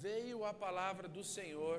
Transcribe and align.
veio 0.00 0.46
a 0.46 0.54
palavra 0.54 1.06
do 1.06 1.22
Senhor 1.22 1.78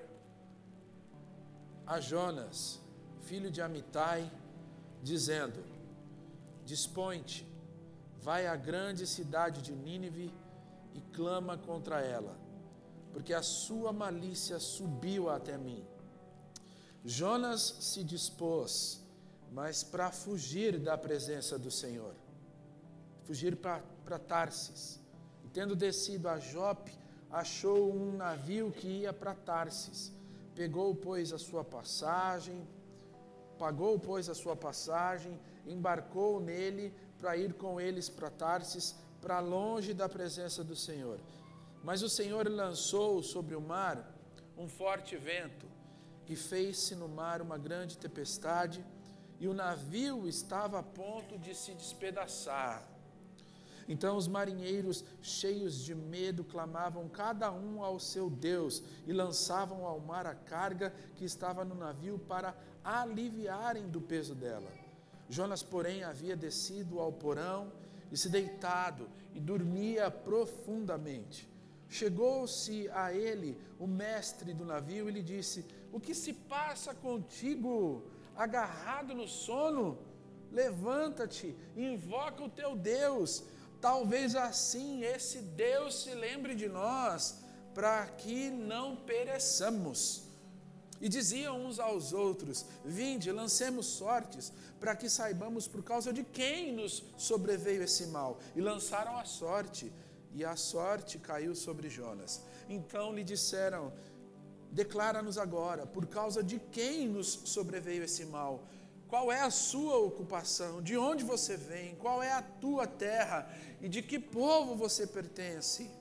a 1.88 2.00
Jonas, 2.00 2.80
filho 3.22 3.50
de 3.50 3.62
Amitai, 3.62 4.32
dizendo: 5.02 5.64
Dispõe-te, 6.64 7.48
vai 8.20 8.46
à 8.46 8.56
grande 8.56 9.08
cidade 9.08 9.64
de 9.64 9.74
Nínive 9.74 10.32
e 10.94 11.02
clama 11.14 11.58
contra 11.58 12.00
ela, 12.02 12.38
porque 13.12 13.34
a 13.34 13.42
sua 13.42 13.92
malícia 13.92 14.60
subiu 14.60 15.28
até 15.28 15.58
mim. 15.58 15.84
Jonas 17.04 17.62
se 17.80 18.04
dispôs, 18.04 19.04
mas 19.52 19.84
para 19.84 20.12
fugir 20.12 20.78
da 20.78 20.96
presença 20.96 21.58
do 21.58 21.72
Senhor, 21.72 22.14
fugir 23.24 23.56
para 23.58 24.20
Tarsis. 24.20 25.00
E 25.44 25.50
tendo 25.50 25.76
descido 25.76 26.30
a 26.30 26.38
Jope, 26.38 27.01
achou 27.32 27.94
um 27.94 28.12
navio 28.18 28.72
que 28.72 28.88
ia 28.88 29.14
para 29.14 29.34
Tarsis. 29.34 30.12
Pegou, 30.54 30.94
pois, 30.94 31.32
a 31.32 31.38
sua 31.38 31.64
passagem, 31.64 32.68
pagou, 33.58 33.98
pois, 33.98 34.28
a 34.28 34.36
sua 34.36 34.56
passagem, 34.56 35.40
embarcou 35.66 36.40
nele 36.40 36.94
para 37.18 37.38
ir 37.38 37.54
com 37.54 37.80
eles 37.80 38.10
para 38.10 38.30
Tarsis, 38.30 38.96
para 39.22 39.40
longe 39.40 39.94
da 39.94 40.10
presença 40.10 40.64
do 40.64 40.76
Senhor. 40.76 41.20
Mas 41.84 42.02
o 42.02 42.10
Senhor 42.10 42.48
lançou 42.50 43.24
sobre 43.24 43.56
o 43.56 43.62
mar 43.62 44.14
um 44.58 44.68
forte 44.68 45.16
vento 45.16 45.66
e 46.28 46.36
fez-se 46.36 46.96
no 46.96 47.08
mar 47.08 47.42
uma 47.42 47.58
grande 47.58 47.98
tempestade, 47.98 48.86
e 49.40 49.48
o 49.48 49.54
navio 49.54 50.28
estava 50.28 50.80
a 50.80 50.84
ponto 50.84 51.38
de 51.38 51.54
se 51.56 51.74
despedaçar. 51.74 52.88
Então 53.88 54.18
os 54.18 54.28
marinheiros, 54.28 55.04
cheios 55.22 55.84
de 55.84 55.94
medo, 55.96 56.44
clamavam 56.44 57.08
cada 57.10 57.52
um 57.52 57.84
ao 57.84 58.00
seu 58.00 58.30
Deus 58.30 58.84
e 59.06 59.14
lançavam 59.14 59.86
ao 59.86 60.00
mar 60.00 60.26
a 60.26 60.36
carga 60.36 60.94
que 61.16 61.26
estava 61.26 61.66
no 61.66 61.76
navio 61.76 62.20
para 62.20 62.56
aliviarem 62.84 63.88
do 63.90 64.02
peso 64.02 64.34
dela. 64.34 64.72
Jonas, 65.30 65.64
porém, 65.64 66.04
havia 66.04 66.36
descido 66.36 67.00
ao 67.00 67.12
porão 67.12 67.72
e 68.12 68.18
se 68.18 68.28
deitado 68.28 69.08
e 69.34 69.40
dormia 69.40 70.12
profundamente. 70.12 71.50
Chegou-se 71.88 72.90
a 72.92 73.14
ele 73.14 73.58
o 73.80 73.88
mestre 73.88 74.54
do 74.54 74.66
navio 74.66 75.10
e 75.10 75.12
lhe 75.12 75.22
disse: 75.22 75.66
O 75.92 76.00
que 76.00 76.14
se 76.14 76.34
passa 76.34 76.94
contigo, 76.94 78.04
agarrado 78.36 79.14
no 79.14 79.28
sono? 79.28 79.98
Levanta-te, 80.52 81.56
invoca 81.76 82.44
o 82.44 82.50
teu 82.50 82.76
Deus. 82.76 83.44
Talvez 83.82 84.36
assim 84.36 85.04
esse 85.04 85.40
Deus 85.40 86.04
se 86.04 86.14
lembre 86.14 86.54
de 86.54 86.70
nós, 86.70 87.40
para 87.74 88.06
que 88.06 88.50
não 88.52 88.96
pereçamos. 88.96 90.24
E 91.02 91.10
diziam 91.10 91.66
uns 91.66 91.80
aos 91.80 92.14
outros: 92.14 92.64
Vinde, 92.86 93.32
lancemos 93.32 93.88
sortes, 93.88 94.54
para 94.80 94.96
que 94.96 95.10
saibamos 95.10 95.68
por 95.68 95.84
causa 95.84 96.14
de 96.14 96.24
quem 96.24 96.72
nos 96.72 97.04
sobreveio 97.18 97.82
esse 97.82 98.06
mal. 98.06 98.40
E 98.56 98.62
lançaram 98.62 99.18
a 99.18 99.26
sorte, 99.26 99.92
e 100.32 100.46
a 100.46 100.56
sorte 100.56 101.18
caiu 101.18 101.56
sobre 101.56 101.90
Jonas. 101.90 102.42
Então 102.70 103.12
lhe 103.16 103.24
disseram: 103.24 103.92
Declara-nos 104.72 105.40
agora, 105.40 105.88
por 105.88 106.06
causa 106.06 106.44
de 106.44 106.60
quem 106.72 107.08
nos 107.08 107.42
sobreveio 107.46 108.04
esse 108.04 108.26
mal. 108.26 108.64
Qual 109.12 109.32
é 109.32 109.42
a 109.42 109.52
sua 109.52 109.98
ocupação? 109.98 110.82
De 110.82 110.98
onde 110.98 111.24
você 111.24 111.56
vem? 111.56 111.96
Qual 111.96 112.24
é 112.24 112.32
a 112.32 112.42
tua 112.42 112.88
terra? 112.88 113.40
E 113.80 113.88
de 113.88 114.02
que 114.02 114.18
povo 114.18 114.76
você 114.76 115.06
pertence? 115.06 115.92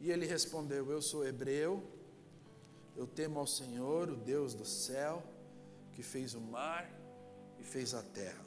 E 0.00 0.10
ele 0.10 0.24
respondeu: 0.24 0.90
Eu 0.90 1.02
sou 1.02 1.26
hebreu 1.26 1.72
eu 2.98 3.06
temo 3.06 3.38
ao 3.38 3.46
Senhor, 3.46 4.10
o 4.10 4.16
Deus 4.16 4.54
do 4.54 4.64
céu, 4.64 5.22
que 5.92 6.02
fez 6.02 6.34
o 6.34 6.40
mar 6.40 6.90
e 7.60 7.62
fez 7.62 7.94
a 7.94 8.02
terra. 8.02 8.44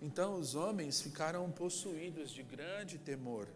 Então 0.00 0.34
os 0.34 0.56
homens 0.56 1.00
ficaram 1.00 1.48
possuídos 1.48 2.32
de 2.32 2.42
grande 2.42 2.98
temor 2.98 3.46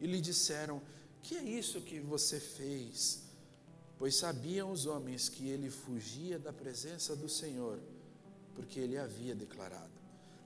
e 0.00 0.06
lhe 0.06 0.20
disseram: 0.20 0.80
Que 1.20 1.34
é 1.36 1.42
isso 1.42 1.80
que 1.80 1.98
você 1.98 2.38
fez? 2.38 3.24
Pois 3.98 4.14
sabiam 4.14 4.70
os 4.70 4.86
homens 4.86 5.28
que 5.28 5.48
ele 5.48 5.68
fugia 5.68 6.38
da 6.38 6.52
presença 6.52 7.16
do 7.16 7.28
Senhor, 7.28 7.80
porque 8.54 8.80
ele 8.80 8.96
havia 8.96 9.34
declarado. 9.34 9.92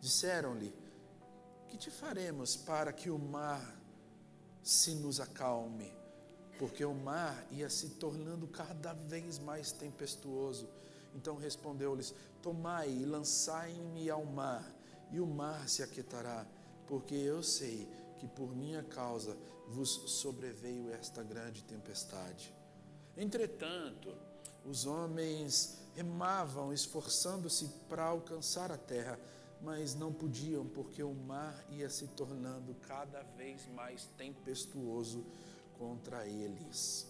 Disseram-lhe: 0.01 0.75
Que 1.69 1.77
te 1.77 1.91
faremos 1.91 2.57
para 2.57 2.93
que 2.93 3.11
o 3.11 3.19
mar 3.19 3.77
se 4.63 4.95
nos 4.95 5.21
acalme? 5.21 5.99
porque 6.59 6.85
o 6.85 6.93
mar 6.93 7.47
ia 7.53 7.71
se 7.71 7.91
tornando 7.91 8.47
cada 8.49 8.93
vez 8.93 9.39
mais 9.39 9.71
tempestuoso. 9.71 10.69
Então 11.15 11.37
respondeu-lhes: 11.37 12.13
Tomai 12.43 12.91
e 12.91 13.07
lançai-me 13.07 14.11
ao 14.11 14.25
mar, 14.25 14.69
e 15.11 15.21
o 15.21 15.27
mar 15.27 15.69
se 15.69 15.83
aquietará, 15.83 16.45
porque 16.87 17.15
eu 17.15 17.43
sei 17.43 17.89
que 18.19 18.27
por 18.27 18.55
minha 18.55 18.83
causa 18.83 19.37
vos 19.69 19.89
sobreveio 20.11 20.91
esta 20.93 21.23
grande 21.23 21.63
tempestade. 21.63 22.53
Entretanto, 23.17 24.15
os 24.65 24.87
homens 24.87 25.79
remavam, 25.99 26.73
esforçando-se 26.73 27.67
para 27.89 28.05
alcançar 28.05 28.71
a 28.71 28.79
terra, 28.79 29.19
mas 29.61 29.97
não 29.97 30.13
podiam, 30.13 30.65
porque 30.65 31.03
o 31.03 31.13
mar 31.13 31.65
ia 31.71 31.91
se 31.91 32.07
tornando 32.07 32.73
cada 32.87 33.21
vez 33.37 33.67
mais 33.75 34.05
tempestuoso 34.17 35.27
contra 35.77 36.25
eles. 36.25 37.09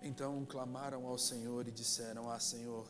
Então 0.00 0.44
clamaram 0.44 1.08
ao 1.08 1.18
Senhor 1.18 1.66
e 1.66 1.72
disseram: 1.72 2.30
Ah, 2.30 2.38
Senhor, 2.38 2.86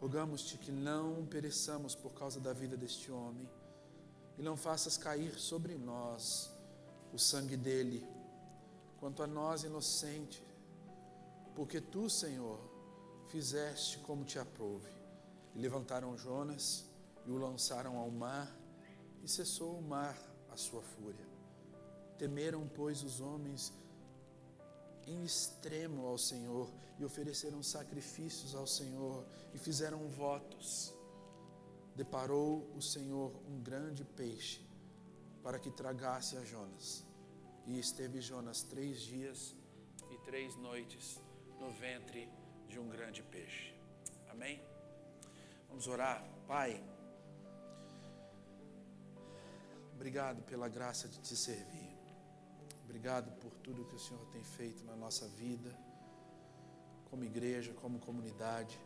rogamos-te 0.00 0.58
que 0.58 0.72
não 0.72 1.24
pereçamos 1.26 1.94
por 1.94 2.12
causa 2.14 2.40
da 2.40 2.52
vida 2.52 2.76
deste 2.76 3.12
homem, 3.12 3.48
e 4.36 4.42
não 4.42 4.56
faças 4.56 4.96
cair 4.96 5.38
sobre 5.38 5.78
nós 5.78 6.50
o 7.12 7.18
sangue 7.18 7.56
dele, 7.56 8.04
quanto 8.98 9.22
a 9.22 9.26
nós 9.28 9.62
inocente, 9.62 10.49
porque 11.60 11.78
tu, 11.78 12.08
Senhor, 12.08 12.58
fizeste 13.26 13.98
como 13.98 14.24
te 14.24 14.38
aprouve. 14.38 14.90
E 15.54 15.58
levantaram 15.58 16.16
Jonas 16.16 16.86
e 17.26 17.30
o 17.30 17.36
lançaram 17.36 17.98
ao 17.98 18.10
mar, 18.10 18.50
e 19.22 19.28
cessou 19.28 19.78
o 19.78 19.82
mar 19.82 20.18
a 20.50 20.56
sua 20.56 20.80
fúria. 20.80 21.28
Temeram, 22.16 22.66
pois, 22.66 23.02
os 23.02 23.20
homens 23.20 23.74
em 25.06 25.22
extremo 25.22 26.06
ao 26.06 26.16
Senhor 26.16 26.66
e 26.98 27.04
ofereceram 27.04 27.62
sacrifícios 27.62 28.54
ao 28.54 28.66
Senhor 28.66 29.22
e 29.52 29.58
fizeram 29.58 30.08
votos. 30.08 30.94
Deparou 31.94 32.72
o 32.74 32.80
Senhor 32.80 33.34
um 33.46 33.60
grande 33.60 34.02
peixe 34.02 34.64
para 35.42 35.58
que 35.58 35.70
tragasse 35.70 36.38
a 36.38 36.42
Jonas. 36.42 37.04
E 37.66 37.78
esteve 37.78 38.18
Jonas 38.22 38.62
três 38.62 39.02
dias 39.02 39.54
e 40.10 40.16
três 40.24 40.56
noites 40.56 41.19
no 41.60 41.70
ventre 41.70 42.28
de 42.66 42.78
um 42.80 42.88
grande 42.88 43.22
peixe. 43.22 43.74
Amém? 44.30 44.60
Vamos 45.68 45.86
orar. 45.86 46.24
Pai, 46.46 46.82
obrigado 49.94 50.42
pela 50.42 50.68
graça 50.68 51.06
de 51.06 51.20
te 51.20 51.36
servir. 51.36 51.90
Obrigado 52.84 53.30
por 53.38 53.52
tudo 53.58 53.84
que 53.84 53.94
o 53.94 53.98
Senhor 53.98 54.24
tem 54.32 54.42
feito 54.42 54.82
na 54.84 54.96
nossa 54.96 55.28
vida, 55.28 55.70
como 57.08 57.24
igreja, 57.24 57.72
como 57.74 58.00
comunidade. 58.00 58.80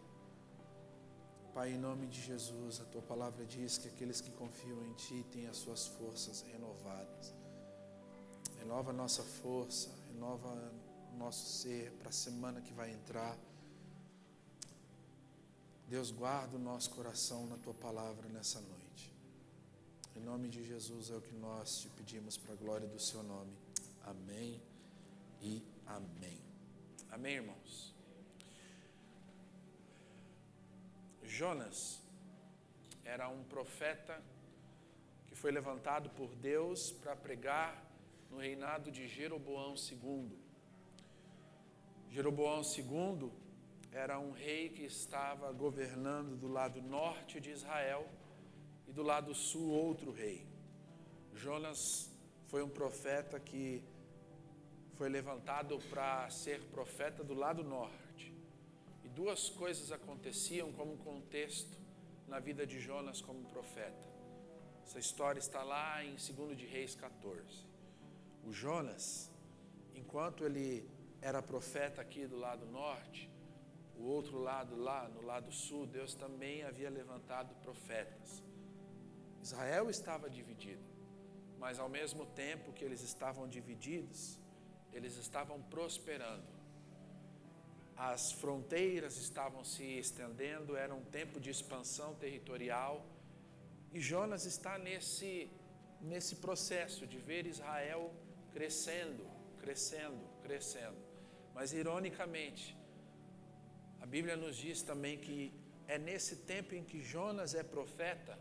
Pai, 1.54 1.72
em 1.72 1.78
nome 1.78 2.08
de 2.08 2.20
Jesus, 2.20 2.80
a 2.80 2.84
tua 2.84 3.00
palavra 3.00 3.46
diz 3.46 3.78
que 3.78 3.88
aqueles 3.88 4.20
que 4.20 4.30
confiam 4.32 4.84
em 4.84 4.92
Ti 4.94 5.24
têm 5.30 5.46
as 5.46 5.56
suas 5.56 5.86
forças 5.86 6.42
renovadas. 6.42 7.32
Renova 8.58 8.90
a 8.90 8.92
nossa 8.92 9.22
força, 9.22 9.90
renova 10.12 10.72
o 11.14 11.16
nosso 11.16 11.46
ser 11.60 11.92
para 11.92 12.08
a 12.08 12.12
semana 12.12 12.60
que 12.60 12.72
vai 12.72 12.90
entrar. 12.90 13.38
Deus, 15.86 16.10
guarda 16.10 16.56
o 16.56 16.58
nosso 16.58 16.90
coração 16.90 17.46
na 17.46 17.56
tua 17.56 17.74
palavra 17.74 18.28
nessa 18.28 18.60
noite. 18.60 19.12
Em 20.16 20.20
nome 20.20 20.48
de 20.48 20.64
Jesus 20.64 21.10
é 21.10 21.14
o 21.14 21.20
que 21.20 21.34
nós 21.34 21.80
te 21.80 21.88
pedimos 21.90 22.36
para 22.36 22.52
a 22.52 22.56
glória 22.56 22.88
do 22.88 22.98
seu 22.98 23.22
nome. 23.22 23.56
Amém 24.02 24.60
e 25.40 25.62
amém. 25.86 26.40
Amém, 27.10 27.36
irmãos? 27.36 27.94
Jonas 31.22 32.00
era 33.04 33.28
um 33.28 33.44
profeta 33.44 34.20
que 35.28 35.36
foi 35.36 35.52
levantado 35.52 36.10
por 36.10 36.34
Deus 36.34 36.90
para 36.90 37.14
pregar 37.14 37.84
no 38.30 38.38
reinado 38.38 38.90
de 38.90 39.06
Jeroboão 39.06 39.74
II. 39.74 40.43
Jeroboão 42.14 42.62
II 42.62 43.28
era 43.90 44.20
um 44.20 44.30
rei 44.30 44.68
que 44.68 44.84
estava 44.84 45.50
governando 45.50 46.36
do 46.36 46.46
lado 46.46 46.80
norte 46.80 47.40
de 47.40 47.50
Israel 47.50 48.08
e 48.86 48.92
do 48.92 49.02
lado 49.02 49.34
sul 49.34 49.68
outro 49.72 50.12
rei. 50.12 50.46
Jonas 51.34 52.08
foi 52.46 52.62
um 52.62 52.68
profeta 52.68 53.40
que 53.40 53.82
foi 54.92 55.08
levantado 55.08 55.76
para 55.90 56.30
ser 56.30 56.60
profeta 56.66 57.24
do 57.24 57.34
lado 57.34 57.64
norte. 57.64 58.32
E 59.02 59.08
duas 59.08 59.50
coisas 59.50 59.90
aconteciam 59.90 60.70
como 60.70 60.96
contexto 60.98 61.76
na 62.28 62.38
vida 62.38 62.64
de 62.64 62.78
Jonas 62.78 63.20
como 63.20 63.42
profeta. 63.48 64.08
Essa 64.84 65.00
história 65.00 65.40
está 65.40 65.64
lá 65.64 66.04
em 66.04 66.14
2 66.14 66.56
de 66.56 66.64
Reis 66.64 66.94
14. 66.94 67.66
O 68.46 68.52
Jonas, 68.52 69.32
enquanto 69.96 70.44
ele 70.44 70.93
era 71.28 71.40
profeta 71.40 72.02
aqui 72.02 72.26
do 72.26 72.36
lado 72.36 72.66
norte, 72.66 73.30
o 73.96 74.02
outro 74.02 74.38
lado 74.38 74.76
lá, 74.76 75.08
no 75.08 75.22
lado 75.22 75.50
sul, 75.50 75.86
Deus 75.86 76.14
também 76.14 76.62
havia 76.64 76.90
levantado 76.90 77.54
profetas. 77.62 78.42
Israel 79.42 79.88
estava 79.88 80.28
dividido, 80.28 80.84
mas 81.58 81.78
ao 81.78 81.88
mesmo 81.88 82.26
tempo 82.26 82.74
que 82.74 82.84
eles 82.84 83.00
estavam 83.00 83.48
divididos, 83.48 84.38
eles 84.92 85.16
estavam 85.16 85.62
prosperando. 85.62 86.52
As 87.96 88.32
fronteiras 88.32 89.16
estavam 89.16 89.64
se 89.64 89.82
estendendo, 89.82 90.76
era 90.76 90.94
um 90.94 91.04
tempo 91.06 91.40
de 91.40 91.48
expansão 91.48 92.14
territorial, 92.16 93.02
e 93.94 93.98
Jonas 93.98 94.44
está 94.44 94.76
nesse 94.76 95.50
nesse 96.02 96.36
processo 96.36 97.06
de 97.06 97.16
ver 97.16 97.46
Israel 97.46 98.12
crescendo, 98.52 99.24
crescendo, 99.58 100.22
crescendo. 100.42 101.13
Mas 101.54 101.72
ironicamente, 101.72 102.76
a 104.00 104.06
Bíblia 104.06 104.36
nos 104.36 104.56
diz 104.56 104.82
também 104.82 105.16
que 105.18 105.52
é 105.86 105.98
nesse 105.98 106.36
tempo 106.36 106.74
em 106.74 106.82
que 106.82 107.00
Jonas 107.00 107.54
é 107.54 107.62
profeta, 107.62 108.38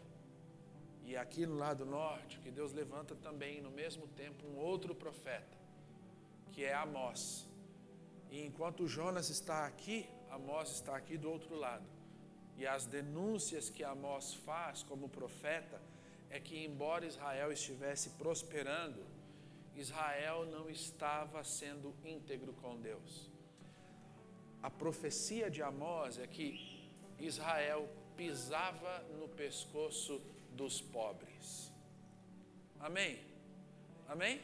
e 1.06 1.16
aqui 1.18 1.46
no 1.46 1.56
lado 1.56 1.86
norte, 1.86 2.40
que 2.40 2.50
Deus 2.50 2.72
levanta 2.74 3.14
também 3.16 3.62
no 3.62 3.70
mesmo 3.70 4.08
tempo 4.08 4.46
um 4.48 4.58
outro 4.58 4.96
profeta, 4.96 5.58
que 6.52 6.64
é 6.64 6.74
Amós. 6.74 7.46
E 8.32 8.44
enquanto 8.46 8.88
Jonas 8.88 9.30
está 9.30 9.66
aqui, 9.66 10.08
Amós 10.30 10.72
está 10.72 10.96
aqui 10.96 11.18
do 11.18 11.30
outro 11.30 11.56
lado. 11.56 11.86
E 12.58 12.66
as 12.66 12.86
denúncias 12.86 13.70
que 13.70 13.84
Amós 13.84 14.34
faz 14.34 14.82
como 14.82 15.10
profeta 15.10 15.82
é 16.30 16.40
que, 16.40 16.64
embora 16.66 17.06
Israel 17.06 17.52
estivesse 17.52 18.12
prosperando, 18.12 19.06
Israel 19.76 20.46
não 20.46 20.70
estava 20.70 21.44
sendo 21.44 21.94
íntegro 22.04 22.54
com 22.54 22.80
Deus 22.80 23.34
a 24.64 24.70
profecia 24.70 25.52
de 25.52 25.62
Amós 25.62 26.18
é 26.18 26.26
que 26.26 26.90
Israel 27.20 27.90
pisava 28.16 29.00
no 29.20 29.28
pescoço 29.28 30.22
dos 30.52 30.80
pobres. 30.80 31.70
Amém? 32.80 33.20
Amém? 34.08 34.42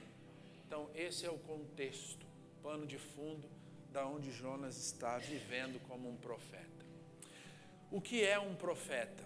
Então, 0.67 0.89
esse 0.93 1.25
é 1.25 1.31
o 1.31 1.37
contexto, 1.37 2.25
pano 2.61 2.85
de 2.85 2.97
fundo 2.97 3.49
da 3.93 4.05
onde 4.05 4.29
Jonas 4.29 4.77
está 4.77 5.17
vivendo 5.17 5.79
como 5.87 6.09
um 6.09 6.17
profeta. 6.17 6.85
O 7.89 8.01
que 8.01 8.21
é 8.21 8.37
um 8.37 8.55
profeta? 8.55 9.23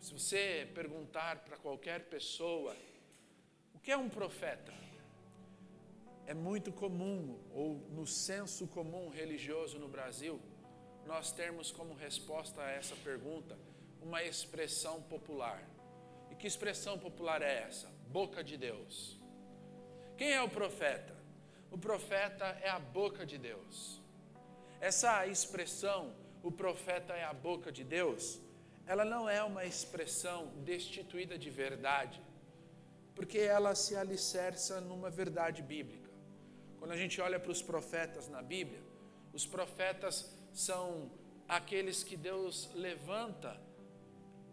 Se 0.00 0.12
você 0.12 0.70
perguntar 0.76 1.40
para 1.40 1.56
qualquer 1.56 2.04
pessoa, 2.04 2.76
que 3.86 3.92
é 3.92 3.96
um 3.96 4.08
profeta? 4.08 4.76
é 6.26 6.34
muito 6.34 6.72
comum, 6.72 7.38
ou 7.54 7.76
no 7.90 8.04
senso 8.04 8.66
comum 8.66 9.08
religioso 9.08 9.78
no 9.78 9.88
Brasil, 9.88 10.40
nós 11.06 11.30
termos 11.30 11.70
como 11.70 11.94
resposta 11.94 12.60
a 12.60 12.70
essa 12.70 12.96
pergunta 12.96 13.56
uma 14.02 14.22
expressão 14.24 15.00
popular. 15.02 15.62
E 16.30 16.34
que 16.34 16.46
expressão 16.46 16.98
popular 16.98 17.42
é 17.42 17.62
essa? 17.62 17.86
Boca 18.08 18.42
de 18.42 18.56
Deus. 18.56 19.20
Quem 20.16 20.32
é 20.32 20.42
o 20.42 20.48
profeta? 20.48 21.14
O 21.70 21.78
profeta 21.78 22.58
é 22.60 22.68
a 22.68 22.80
boca 22.80 23.24
de 23.24 23.38
Deus. 23.38 24.00
Essa 24.80 25.26
expressão, 25.28 26.12
o 26.42 26.50
profeta 26.50 27.12
é 27.14 27.24
a 27.24 27.32
boca 27.32 27.70
de 27.70 27.84
Deus, 27.84 28.40
ela 28.84 29.04
não 29.04 29.28
é 29.28 29.42
uma 29.44 29.64
expressão 29.64 30.48
destituída 30.64 31.38
de 31.38 31.50
verdade, 31.50 32.20
porque 33.16 33.38
ela 33.38 33.74
se 33.74 33.96
alicerça 33.96 34.80
numa 34.80 35.08
verdade 35.08 35.62
bíblica. 35.62 36.10
Quando 36.78 36.92
a 36.92 36.96
gente 36.96 37.18
olha 37.20 37.40
para 37.40 37.50
os 37.50 37.62
profetas 37.62 38.28
na 38.28 38.42
Bíblia, 38.42 38.80
os 39.32 39.46
profetas 39.46 40.30
são 40.52 41.10
aqueles 41.48 42.04
que 42.04 42.16
Deus 42.16 42.70
levanta 42.74 43.58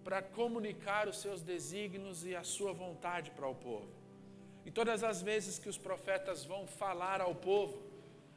para 0.03 0.21
comunicar 0.21 1.07
os 1.09 1.17
seus 1.19 1.41
desígnios 1.41 2.25
e 2.25 2.35
a 2.35 2.43
sua 2.43 2.71
vontade 2.73 3.31
para 3.31 3.47
o 3.47 3.55
povo. 3.55 3.91
E 4.65 4.71
todas 4.71 5.03
as 5.03 5.21
vezes 5.21 5.59
que 5.59 5.67
os 5.67 5.77
profetas 5.77 6.45
vão 6.45 6.65
falar 6.65 7.19
ao 7.19 7.35
povo, 7.35 7.83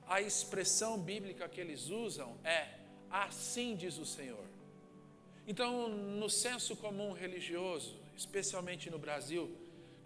a 0.08 0.20
expressão 0.20 0.98
bíblica 0.98 1.48
que 1.48 1.60
eles 1.60 1.88
usam 1.88 2.36
é: 2.42 2.68
assim 3.08 3.76
diz 3.76 3.96
o 3.96 4.04
Senhor. 4.04 4.44
Então, 5.46 5.88
no 5.88 6.28
senso 6.28 6.74
comum 6.76 7.12
religioso, 7.12 7.96
especialmente 8.16 8.90
no 8.90 8.98
Brasil, 8.98 9.48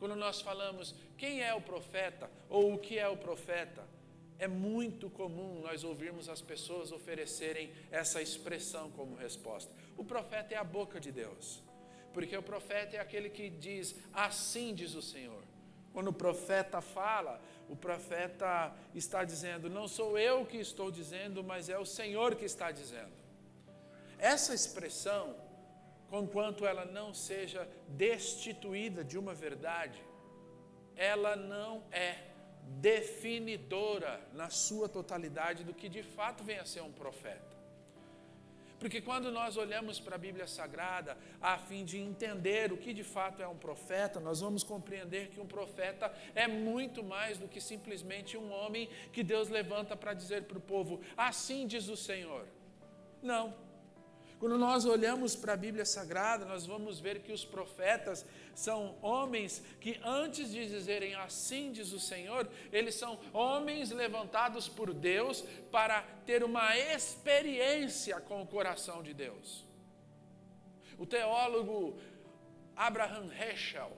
quando 0.01 0.17
nós 0.17 0.41
falamos 0.41 0.95
quem 1.19 1.43
é 1.43 1.55
o 1.55 1.61
profeta 1.61 2.29
ou 2.49 2.75
o 2.75 2.79
que 2.79 2.99
é 2.99 3.07
o 3.07 3.19
profeta, 3.19 3.87
é 4.39 4.49
muito 4.49 5.11
comum 5.11 5.61
nós 5.61 5.85
ouvirmos 5.85 6.27
as 6.27 6.41
pessoas 6.41 6.91
oferecerem 6.91 7.71
essa 7.91 8.23
expressão 8.23 8.91
como 8.93 9.15
resposta. 9.15 9.71
O 9.99 10.03
profeta 10.03 10.55
é 10.55 10.57
a 10.57 10.65
boca 10.65 10.99
de 10.99 11.13
Deus, 11.13 11.63
porque 12.15 12.35
o 12.35 12.43
profeta 12.43 12.97
é 12.97 12.99
aquele 12.99 13.29
que 13.29 13.51
diz: 13.51 13.95
Assim 14.15 14.75
diz 14.75 14.95
o 14.95 15.03
Senhor. 15.03 15.45
Quando 15.93 16.09
o 16.09 16.13
profeta 16.13 16.81
fala, 16.81 17.39
o 17.69 17.77
profeta 17.77 18.75
está 18.95 19.23
dizendo: 19.23 19.69
Não 19.69 19.87
sou 19.87 20.19
eu 20.19 20.47
que 20.47 20.57
estou 20.57 20.91
dizendo, 20.91 21.45
mas 21.45 21.69
é 21.69 21.79
o 21.79 21.85
Senhor 21.85 22.35
que 22.35 22.47
está 22.47 22.73
dizendo. 22.73 23.13
Essa 24.19 24.55
expressão 24.55 25.37
conquanto 26.11 26.67
ela 26.67 26.85
não 26.85 27.15
seja 27.15 27.69
destituída 27.89 29.05
de 29.05 29.17
uma 29.17 29.33
verdade, 29.33 30.03
ela 30.97 31.37
não 31.37 31.85
é 31.93 32.17
definidora 32.81 34.21
na 34.33 34.51
sua 34.51 34.89
totalidade 34.89 35.65
do 35.65 35.73
que 35.73 35.89
de 35.89 36.03
fato 36.03 36.45
vem 36.45 36.59
a 36.59 36.65
ser 36.65 36.83
um 36.83 36.93
profeta. 36.93 37.51
Porque 38.81 39.01
quando 39.03 39.31
nós 39.31 39.59
olhamos 39.59 40.01
para 40.01 40.15
a 40.15 40.19
Bíblia 40.19 40.47
Sagrada 40.47 41.17
a 41.41 41.59
fim 41.59 41.85
de 41.85 41.99
entender 41.99 42.73
o 42.73 42.79
que 42.79 42.95
de 42.95 43.05
fato 43.05 43.43
é 43.43 43.47
um 43.47 43.57
profeta, 43.57 44.19
nós 44.19 44.41
vamos 44.41 44.65
compreender 44.65 45.29
que 45.29 45.39
um 45.39 45.47
profeta 45.47 46.11
é 46.35 46.49
muito 46.49 47.05
mais 47.05 47.37
do 47.37 47.47
que 47.47 47.61
simplesmente 47.61 48.39
um 48.39 48.51
homem 48.51 48.89
que 49.13 49.23
Deus 49.23 49.51
levanta 49.51 49.95
para 49.95 50.15
dizer 50.15 50.45
para 50.45 50.57
o 50.57 50.63
povo: 50.63 51.03
assim 51.15 51.67
diz 51.67 51.89
o 51.89 51.97
Senhor. 51.97 52.47
Não. 53.23 53.70
Quando 54.41 54.57
nós 54.57 54.87
olhamos 54.87 55.37
para 55.37 55.53
a 55.53 55.57
Bíblia 55.57 55.85
Sagrada, 55.85 56.47
nós 56.47 56.65
vamos 56.65 56.99
ver 56.99 57.21
que 57.21 57.31
os 57.31 57.45
profetas 57.45 58.25
são 58.55 58.97
homens 59.03 59.63
que, 59.79 60.01
antes 60.03 60.51
de 60.51 60.67
dizerem 60.67 61.15
assim 61.15 61.71
diz 61.71 61.93
o 61.93 62.01
Senhor, 62.01 62.49
eles 62.73 62.95
são 62.95 63.21
homens 63.35 63.91
levantados 63.91 64.67
por 64.67 64.95
Deus 64.95 65.43
para 65.71 66.01
ter 66.25 66.43
uma 66.43 66.75
experiência 66.79 68.19
com 68.19 68.41
o 68.41 68.47
coração 68.47 69.03
de 69.03 69.13
Deus. 69.13 69.63
O 70.97 71.05
teólogo 71.05 72.01
Abraham 72.75 73.31
Heschel, 73.39 73.93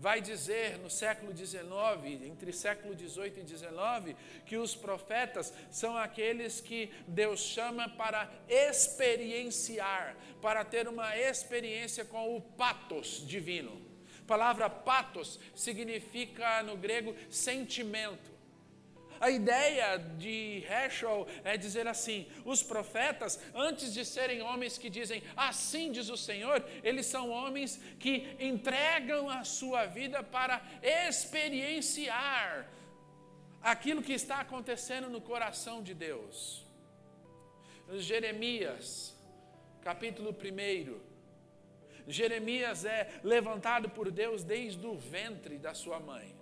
vai 0.00 0.22
dizer 0.22 0.78
no 0.78 0.88
século 0.88 1.36
XIX, 1.36 2.24
entre 2.24 2.54
século 2.54 2.98
XVIII 2.98 3.44
e 3.44 3.46
XIX, 3.46 4.16
que 4.46 4.56
os 4.56 4.74
profetas 4.74 5.52
são 5.70 5.94
aqueles 5.94 6.58
que 6.58 6.90
Deus 7.06 7.40
chama 7.40 7.86
para 7.86 8.30
experienciar, 8.48 10.16
para 10.40 10.64
ter 10.64 10.88
uma 10.88 11.18
experiência 11.18 12.02
com 12.02 12.34
o 12.34 12.40
patos 12.40 13.22
divino. 13.26 13.78
A 14.22 14.26
palavra 14.26 14.70
patos 14.70 15.38
significa 15.54 16.62
no 16.62 16.78
grego 16.78 17.14
sentimento. 17.28 18.29
A 19.20 19.28
ideia 19.30 19.98
de 19.98 20.64
Heschel 20.66 21.26
é 21.44 21.54
dizer 21.58 21.86
assim: 21.86 22.26
os 22.42 22.62
profetas, 22.62 23.38
antes 23.54 23.92
de 23.92 24.02
serem 24.02 24.40
homens 24.40 24.78
que 24.78 24.88
dizem 24.88 25.22
assim 25.36 25.92
diz 25.92 26.08
o 26.08 26.16
Senhor, 26.16 26.64
eles 26.82 27.04
são 27.04 27.28
homens 27.28 27.78
que 27.98 28.34
entregam 28.40 29.28
a 29.28 29.44
sua 29.44 29.84
vida 29.84 30.22
para 30.22 30.62
experienciar 30.82 32.66
aquilo 33.60 34.02
que 34.02 34.14
está 34.14 34.40
acontecendo 34.40 35.10
no 35.10 35.20
coração 35.20 35.82
de 35.82 35.92
Deus. 35.92 36.64
Jeremias, 37.98 39.14
capítulo 39.82 40.30
1. 40.30 40.98
Jeremias 42.08 42.86
é 42.86 43.20
levantado 43.22 43.90
por 43.90 44.10
Deus 44.10 44.42
desde 44.42 44.86
o 44.86 44.96
ventre 44.96 45.58
da 45.58 45.74
sua 45.74 46.00
mãe. 46.00 46.39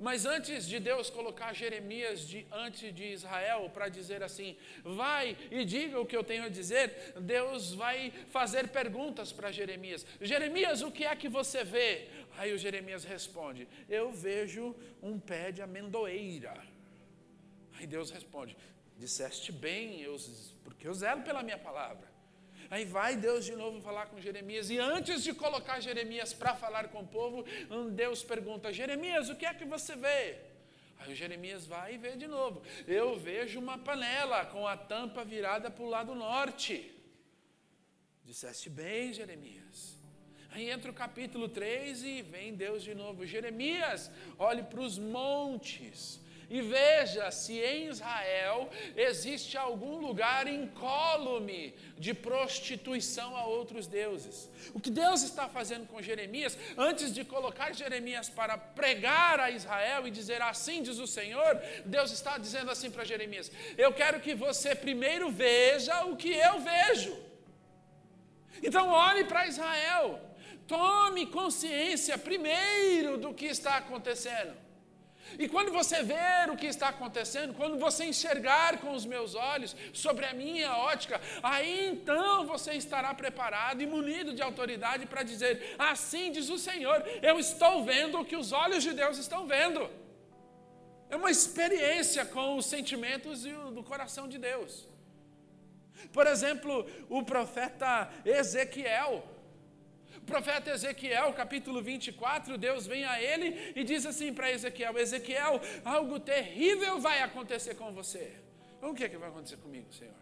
Mas 0.00 0.24
antes 0.24 0.66
de 0.66 0.80
Deus 0.80 1.10
colocar 1.10 1.52
Jeremias 1.52 2.26
diante 2.26 2.90
de 2.90 3.04
Israel 3.12 3.70
para 3.72 3.90
dizer 3.90 4.22
assim, 4.22 4.56
vai 4.82 5.36
e 5.50 5.62
diga 5.62 6.00
o 6.00 6.06
que 6.06 6.16
eu 6.16 6.24
tenho 6.24 6.44
a 6.44 6.48
dizer, 6.48 7.12
Deus 7.20 7.74
vai 7.74 8.10
fazer 8.30 8.68
perguntas 8.68 9.30
para 9.30 9.52
Jeremias. 9.52 10.06
Jeremias, 10.20 10.80
o 10.80 10.90
que 10.90 11.04
é 11.04 11.14
que 11.14 11.28
você 11.28 11.62
vê? 11.62 12.08
Aí 12.38 12.50
o 12.54 12.58
Jeremias 12.58 13.04
responde: 13.04 13.68
Eu 13.88 14.10
vejo 14.10 14.74
um 15.02 15.20
pé 15.20 15.52
de 15.52 15.60
amendoeira. 15.60 16.54
Aí 17.78 17.86
Deus 17.86 18.10
responde: 18.10 18.56
Disseste 18.96 19.52
bem, 19.52 20.00
eu, 20.00 20.16
porque 20.64 20.88
eu 20.88 20.94
zelo 20.94 21.22
pela 21.22 21.42
minha 21.42 21.58
palavra. 21.58 22.09
Aí 22.70 22.84
vai 22.84 23.16
Deus 23.16 23.44
de 23.44 23.54
novo 23.56 23.80
falar 23.80 24.06
com 24.06 24.20
Jeremias, 24.20 24.70
e 24.70 24.78
antes 24.78 25.24
de 25.24 25.32
colocar 25.34 25.80
Jeremias 25.80 26.32
para 26.32 26.54
falar 26.54 26.86
com 26.88 27.00
o 27.00 27.06
povo, 27.06 27.44
Deus 27.92 28.22
pergunta: 28.22 28.72
Jeremias, 28.72 29.28
o 29.28 29.34
que 29.34 29.44
é 29.44 29.52
que 29.52 29.64
você 29.64 29.96
vê? 29.96 30.38
Aí 31.00 31.12
o 31.12 31.16
Jeremias 31.16 31.66
vai 31.66 31.94
e 31.94 31.98
vê 31.98 32.14
de 32.14 32.28
novo. 32.28 32.62
Eu 32.86 33.18
vejo 33.18 33.58
uma 33.58 33.76
panela 33.76 34.44
com 34.46 34.68
a 34.68 34.76
tampa 34.76 35.24
virada 35.24 35.68
para 35.70 35.82
o 35.82 35.88
lado 35.88 36.14
norte. 36.14 36.94
Disseste 38.24 38.70
bem, 38.70 39.12
Jeremias. 39.12 39.98
Aí 40.52 40.68
entra 40.70 40.90
o 40.90 40.94
capítulo 40.94 41.48
3 41.48 42.04
e 42.04 42.22
vem 42.22 42.54
Deus 42.54 42.82
de 42.84 42.94
novo. 42.94 43.26
Jeremias, 43.26 44.10
olhe 44.38 44.62
para 44.62 44.80
os 44.80 44.98
montes 44.98 46.20
e 46.50 46.60
veja 46.60 47.30
se 47.30 47.60
em 47.60 47.88
Israel 47.88 48.68
existe 48.96 49.56
algum 49.56 49.98
lugar 49.98 50.48
incólume 50.48 51.72
de 51.96 52.12
prostituição 52.12 53.36
a 53.36 53.44
outros 53.46 53.86
deuses. 53.86 54.50
O 54.74 54.80
que 54.80 54.90
Deus 54.90 55.22
está 55.22 55.48
fazendo 55.48 55.86
com 55.86 56.02
Jeremias, 56.02 56.58
antes 56.76 57.14
de 57.14 57.24
colocar 57.24 57.72
Jeremias 57.72 58.28
para 58.28 58.58
pregar 58.58 59.38
a 59.38 59.48
Israel 59.50 60.08
e 60.08 60.10
dizer 60.10 60.42
assim 60.42 60.82
diz 60.82 60.98
o 60.98 61.06
Senhor, 61.06 61.56
Deus 61.86 62.10
está 62.10 62.36
dizendo 62.36 62.68
assim 62.68 62.90
para 62.90 63.04
Jeremias: 63.04 63.50
Eu 63.78 63.92
quero 63.92 64.18
que 64.18 64.34
você 64.34 64.74
primeiro 64.74 65.30
veja 65.30 66.04
o 66.06 66.16
que 66.16 66.32
eu 66.32 66.58
vejo. 66.60 67.16
Então 68.60 68.88
olhe 68.88 69.24
para 69.24 69.46
Israel, 69.46 70.20
tome 70.66 71.26
consciência 71.26 72.18
primeiro 72.18 73.16
do 73.18 73.32
que 73.32 73.46
está 73.46 73.76
acontecendo. 73.76 74.69
E 75.38 75.48
quando 75.48 75.72
você 75.72 76.02
ver 76.02 76.50
o 76.50 76.56
que 76.56 76.66
está 76.66 76.88
acontecendo, 76.88 77.54
quando 77.54 77.78
você 77.78 78.04
enxergar 78.04 78.78
com 78.78 78.92
os 78.92 79.06
meus 79.06 79.34
olhos 79.34 79.76
sobre 79.92 80.26
a 80.26 80.34
minha 80.34 80.76
ótica, 80.76 81.20
aí 81.42 81.88
então 81.88 82.46
você 82.46 82.72
estará 82.74 83.14
preparado 83.14 83.82
e 83.82 83.86
munido 83.86 84.34
de 84.34 84.42
autoridade 84.42 85.06
para 85.06 85.22
dizer: 85.22 85.74
Assim 85.78 86.32
diz 86.32 86.48
o 86.48 86.58
Senhor, 86.58 87.02
eu 87.22 87.38
estou 87.38 87.84
vendo 87.84 88.18
o 88.18 88.24
que 88.24 88.36
os 88.36 88.52
olhos 88.52 88.82
de 88.82 88.92
Deus 88.92 89.18
estão 89.18 89.46
vendo. 89.46 89.88
É 91.08 91.16
uma 91.16 91.30
experiência 91.30 92.24
com 92.24 92.56
os 92.56 92.66
sentimentos 92.66 93.42
do 93.42 93.82
coração 93.82 94.28
de 94.28 94.38
Deus. 94.38 94.86
Por 96.12 96.26
exemplo, 96.26 96.86
o 97.08 97.22
profeta 97.22 98.10
Ezequiel 98.24 99.24
profeta 100.30 100.70
Ezequiel, 100.70 101.32
capítulo 101.34 101.82
24, 101.82 102.56
Deus 102.56 102.86
vem 102.86 103.04
a 103.04 103.20
ele 103.20 103.72
e 103.74 103.82
diz 103.84 104.06
assim 104.06 104.32
para 104.32 104.50
Ezequiel: 104.50 104.96
Ezequiel, 104.96 105.60
algo 105.84 106.18
terrível 106.20 106.98
vai 107.00 107.20
acontecer 107.20 107.74
com 107.74 107.92
você. 107.92 108.26
O 108.80 108.94
que 108.94 109.04
é 109.04 109.08
que 109.08 109.18
vai 109.18 109.28
acontecer 109.28 109.58
comigo, 109.58 109.92
Senhor? 109.92 110.14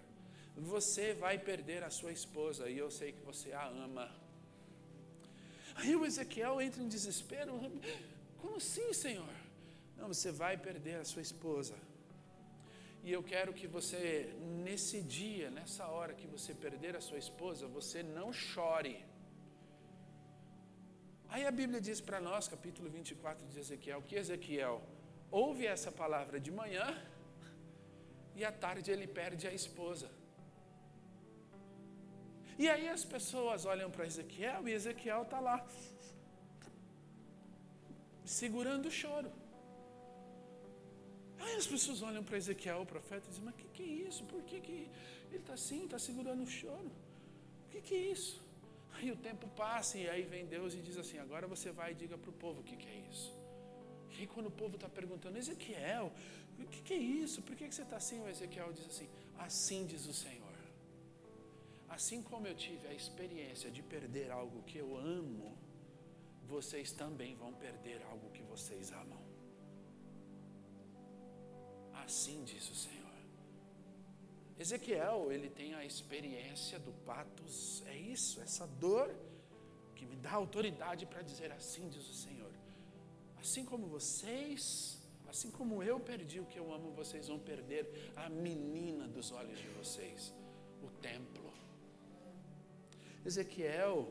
Você 0.56 1.14
vai 1.14 1.38
perder 1.38 1.84
a 1.84 1.90
sua 1.90 2.10
esposa 2.10 2.68
e 2.68 2.76
eu 2.76 2.90
sei 2.90 3.12
que 3.12 3.22
você 3.30 3.52
a 3.52 3.66
ama. 3.68 4.10
Aí 5.76 5.94
o 5.94 6.04
Ezequiel 6.04 6.60
entra 6.60 6.82
em 6.82 6.88
desespero. 6.88 7.52
Como 8.40 8.56
assim, 8.56 8.92
Senhor? 8.92 9.34
Não, 9.96 10.08
você 10.08 10.32
vai 10.32 10.56
perder 10.56 10.96
a 10.96 11.04
sua 11.04 11.22
esposa. 11.22 11.74
E 13.04 13.12
eu 13.12 13.22
quero 13.22 13.52
que 13.52 13.66
você, 13.66 14.34
nesse 14.64 15.00
dia, 15.00 15.50
nessa 15.50 15.86
hora 15.86 16.12
que 16.14 16.26
você 16.26 16.52
perder 16.52 16.96
a 16.96 17.00
sua 17.00 17.18
esposa, 17.18 17.66
você 17.66 18.02
não 18.02 18.32
chore. 18.32 18.96
Aí 21.30 21.46
a 21.46 21.50
Bíblia 21.50 21.80
diz 21.80 22.00
para 22.00 22.20
nós, 22.20 22.48
capítulo 22.48 22.88
24 22.88 23.46
de 23.46 23.58
Ezequiel, 23.58 24.02
que 24.08 24.16
Ezequiel 24.16 24.82
ouve 25.30 25.66
essa 25.66 25.92
palavra 25.92 26.40
de 26.40 26.50
manhã 26.50 26.86
e 28.34 28.44
à 28.44 28.50
tarde 28.50 28.90
ele 28.90 29.06
perde 29.06 29.46
a 29.46 29.52
esposa. 29.52 30.08
E 32.58 32.68
aí 32.68 32.88
as 32.88 33.04
pessoas 33.04 33.66
olham 33.66 33.90
para 33.90 34.06
Ezequiel 34.06 34.66
e 34.68 34.72
Ezequiel 34.72 35.22
está 35.22 35.38
lá, 35.38 35.64
segurando 38.24 38.86
o 38.86 38.90
choro. 38.90 39.30
Aí 41.38 41.54
as 41.56 41.66
pessoas 41.66 42.00
olham 42.02 42.24
para 42.24 42.36
Ezequiel, 42.36 42.80
o 42.80 42.86
profeta, 42.86 43.26
e 43.26 43.28
dizem: 43.28 43.44
Mas 43.44 43.54
o 43.54 43.58
que, 43.58 43.68
que 43.68 43.82
é 43.82 44.08
isso? 44.08 44.24
Por 44.24 44.42
que, 44.42 44.60
que 44.60 44.90
ele 45.28 45.42
está 45.42 45.52
assim, 45.52 45.84
está 45.84 45.98
segurando 45.98 46.42
o 46.42 46.46
choro? 46.46 46.90
O 47.66 47.70
que, 47.70 47.80
que 47.80 47.94
é 47.94 48.04
isso? 48.16 48.47
Aí 48.94 49.10
o 49.12 49.16
tempo 49.16 49.46
passa 49.48 49.96
e 49.98 50.08
aí 50.08 50.22
vem 50.22 50.46
Deus 50.46 50.74
e 50.74 50.78
diz 50.78 50.96
assim: 50.96 51.18
agora 51.18 51.46
você 51.46 51.70
vai 51.70 51.92
e 51.92 51.94
diga 51.94 52.16
para 52.18 52.30
o 52.30 52.32
povo 52.32 52.60
o 52.60 52.64
que, 52.64 52.76
que 52.76 52.88
é 52.88 52.98
isso. 53.10 53.32
E 54.10 54.20
aí 54.20 54.26
quando 54.26 54.46
o 54.46 54.50
povo 54.50 54.74
está 54.76 54.88
perguntando, 54.88 55.38
Ezequiel, 55.38 56.12
o 56.58 56.66
que, 56.66 56.82
que 56.82 56.94
é 56.94 56.96
isso? 56.96 57.42
Por 57.42 57.54
que, 57.54 57.68
que 57.68 57.74
você 57.74 57.82
está 57.82 57.96
assim? 57.96 58.20
O 58.20 58.28
Ezequiel 58.28 58.72
diz 58.72 58.86
assim: 58.86 59.08
assim 59.38 59.86
diz 59.86 60.06
o 60.06 60.12
Senhor. 60.12 60.48
Assim 61.88 62.22
como 62.22 62.46
eu 62.46 62.54
tive 62.54 62.86
a 62.86 62.94
experiência 62.94 63.70
de 63.70 63.82
perder 63.82 64.30
algo 64.30 64.62
que 64.62 64.78
eu 64.78 64.96
amo, 64.96 65.56
vocês 66.46 66.92
também 66.92 67.34
vão 67.34 67.52
perder 67.54 68.02
algo 68.10 68.30
que 68.30 68.42
vocês 68.42 68.92
amam. 68.92 69.22
Assim 72.04 72.44
diz 72.44 72.68
o 72.70 72.74
Senhor. 72.74 72.97
Ezequiel, 74.58 75.30
ele 75.30 75.48
tem 75.48 75.74
a 75.74 75.84
experiência 75.84 76.78
do 76.80 76.92
patos, 77.04 77.82
é 77.86 77.96
isso, 77.96 78.40
essa 78.40 78.66
dor 78.66 79.14
que 79.94 80.04
me 80.04 80.16
dá 80.16 80.32
autoridade 80.32 81.06
para 81.06 81.22
dizer 81.22 81.52
assim, 81.52 81.88
diz 81.88 82.08
o 82.08 82.14
Senhor. 82.14 82.50
Assim 83.38 83.64
como 83.64 83.86
vocês, 83.86 84.98
assim 85.28 85.50
como 85.50 85.80
eu 85.82 86.00
perdi 86.00 86.40
o 86.40 86.46
que 86.46 86.58
eu 86.58 86.72
amo, 86.72 86.90
vocês 86.90 87.28
vão 87.28 87.38
perder 87.38 88.12
a 88.16 88.28
menina 88.28 89.06
dos 89.06 89.30
olhos 89.30 89.58
de 89.58 89.68
vocês, 89.68 90.34
o 90.82 90.90
templo. 91.00 91.52
Ezequiel 93.24 94.08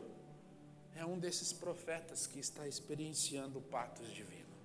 é 0.96 1.06
um 1.06 1.20
desses 1.20 1.52
profetas 1.52 2.26
que 2.26 2.40
está 2.40 2.68
experienciando 2.68 3.60
o 3.60 3.62
patos 3.62 4.10
divino. 4.14 4.56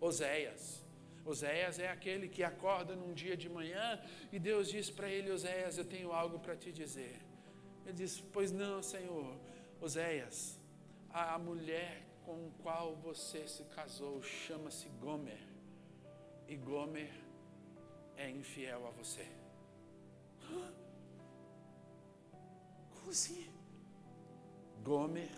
Oséias, 0.00 0.80
Oséias 1.24 1.78
é 1.78 1.88
aquele 1.88 2.28
que 2.28 2.42
acorda 2.42 2.96
num 2.96 3.12
dia 3.12 3.36
de 3.36 3.48
manhã 3.48 4.00
e 4.32 4.38
Deus 4.38 4.68
diz 4.68 4.90
para 4.90 5.08
ele: 5.08 5.30
Oséias, 5.30 5.78
eu 5.78 5.84
tenho 5.84 6.12
algo 6.12 6.38
para 6.38 6.56
te 6.56 6.72
dizer. 6.72 7.20
Ele 7.84 7.94
diz: 7.94 8.20
Pois 8.32 8.50
não, 8.50 8.82
Senhor. 8.82 9.36
Oséias, 9.80 10.58
a 11.10 11.38
mulher 11.38 12.02
com 12.24 12.50
qual 12.62 12.94
você 12.96 13.48
se 13.48 13.64
casou 13.64 14.22
chama-se 14.22 14.88
Gomer, 15.00 15.40
e 16.46 16.56
Gomer 16.56 17.10
é 18.16 18.30
infiel 18.30 18.86
a 18.86 18.90
você. 18.90 19.26
Como 22.94 23.10
assim? 23.10 23.52
Gomer 24.82 25.30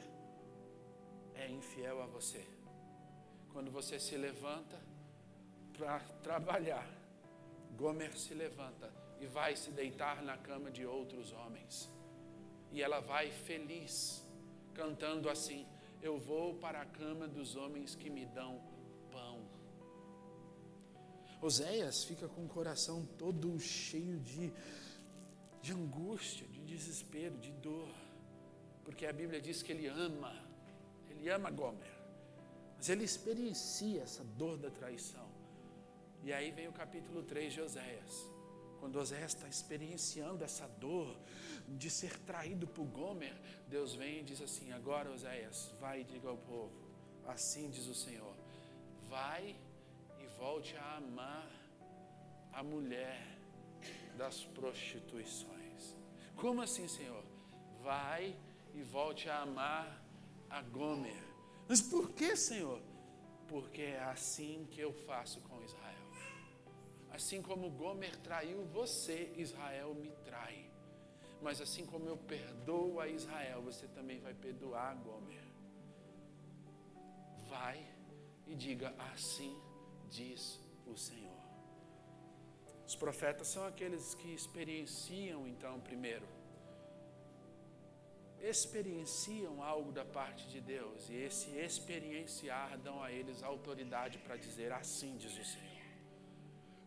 é 1.35 1.49
infiel 1.49 2.03
a 2.03 2.07
você. 2.07 2.45
Quando 3.53 3.71
você 3.71 3.99
se 3.99 4.17
levanta, 4.17 4.79
para 5.77 6.01
trabalhar, 6.23 6.87
Gomer 7.77 8.17
se 8.17 8.35
levanta 8.35 8.93
e 9.21 9.27
vai 9.27 9.57
se 9.57 9.71
deitar 9.71 10.23
na 10.23 10.37
cama 10.37 10.71
de 10.71 10.85
outros 10.85 11.33
homens. 11.33 11.89
E 12.71 12.83
ela 12.83 13.01
vai 13.01 13.31
feliz, 13.31 14.23
cantando 14.75 15.29
assim: 15.29 15.67
Eu 16.03 16.19
vou 16.19 16.55
para 16.55 16.81
a 16.81 16.87
cama 16.87 17.27
dos 17.29 17.57
homens 17.57 17.95
que 17.95 18.11
me 18.11 18.27
dão 18.27 18.61
pão. 19.11 19.41
Oséias 21.41 22.05
fica 22.05 22.29
com 22.29 22.45
o 22.45 22.49
coração 22.49 23.05
todo 23.19 23.59
cheio 23.59 24.19
de, 24.21 24.53
de 25.61 25.73
angústia, 25.73 26.47
de 26.47 26.61
desespero, 26.61 27.37
de 27.39 27.51
dor, 27.53 27.89
porque 28.85 29.07
a 29.07 29.13
Bíblia 29.13 29.41
diz 29.41 29.63
que 29.63 29.73
ele 29.73 29.87
ama, 29.89 30.35
ele 31.11 31.29
ama 31.29 31.51
Gomer, 31.51 31.93
mas 32.77 32.89
ele 32.89 33.05
experiencia 33.05 34.03
essa 34.03 34.23
dor 34.23 34.57
da 34.57 34.71
traição. 34.71 35.32
E 36.25 36.33
aí 36.33 36.53
vem 36.53 36.69
o 36.69 36.73
capítulo 36.73 37.23
3 37.25 37.53
de 37.53 37.61
Oséias. 37.61 38.31
Quando 38.79 38.97
Oséias 38.97 39.35
está 39.35 39.49
experienciando 39.49 40.45
essa 40.45 40.69
dor 40.69 41.17
de 41.69 41.91
ser 41.91 42.17
traído 42.21 42.67
por 42.67 42.85
Gomer, 42.85 43.35
Deus 43.67 43.95
vem 43.95 44.21
e 44.21 44.23
diz 44.23 44.41
assim: 44.41 44.73
Agora, 44.73 45.11
Oséias, 45.11 45.73
vai 45.81 46.03
e 46.03 46.05
diga 46.05 46.29
ao 46.29 46.37
povo: 46.37 46.73
Assim 47.27 47.71
diz 47.71 47.87
o 47.89 47.95
Senhor, 47.95 48.35
vai 49.09 49.57
e 50.21 50.27
volte 50.39 50.77
a 50.77 50.97
amar 50.97 51.51
a 52.53 52.63
mulher 52.63 53.21
das 54.17 54.45
prostituições. 54.45 55.97
Como 56.37 56.63
assim, 56.63 56.87
Senhor? 56.87 57.25
Vai 57.83 58.37
e 58.75 58.83
volte 58.83 59.29
a 59.29 59.41
amar 59.41 60.01
a 60.49 60.63
Gomer. 60.63 61.23
Mas 61.69 61.81
por 61.81 62.11
que, 62.11 62.37
Senhor? 62.37 62.81
porque 63.53 63.83
é 63.83 64.03
assim 64.05 64.67
que 64.71 64.81
eu 64.81 64.93
faço 64.93 65.39
com. 65.43 65.52
Assim 67.13 67.43
como 67.43 67.71
Gomer 67.71 68.17
traiu 68.19 68.65
você, 68.65 69.33
Israel 69.37 69.95
me 69.95 70.11
trai. 70.25 70.71
Mas 71.43 71.61
assim 71.61 71.85
como 71.85 72.09
eu 72.09 72.17
perdoo 72.17 73.01
a 73.01 73.09
Israel, 73.09 73.61
você 73.63 73.87
também 73.89 74.19
vai 74.21 74.33
perdoar 74.33 74.95
Gomer. 74.97 75.45
Vai 77.49 77.85
e 78.47 78.55
diga: 78.55 78.95
Assim 79.13 79.55
diz 80.09 80.59
o 80.87 80.97
Senhor. 80.97 81.43
Os 82.87 82.97
profetas 82.97 83.49
são 83.49 83.67
aqueles 83.67 84.15
que 84.15 84.33
experienciam, 84.33 85.47
então, 85.47 85.81
primeiro, 85.81 86.27
experienciam 88.41 89.63
algo 89.63 89.93
da 89.93 90.05
parte 90.05 90.49
de 90.49 90.61
Deus, 90.61 91.09
e 91.09 91.15
esse 91.17 91.51
experienciar 91.57 92.77
dão 92.79 93.03
a 93.03 93.13
eles 93.13 93.43
autoridade 93.43 94.19
para 94.19 94.37
dizer: 94.37 94.73
Assim 94.73 95.17
diz 95.17 95.37
o 95.39 95.45
Senhor. 95.45 95.72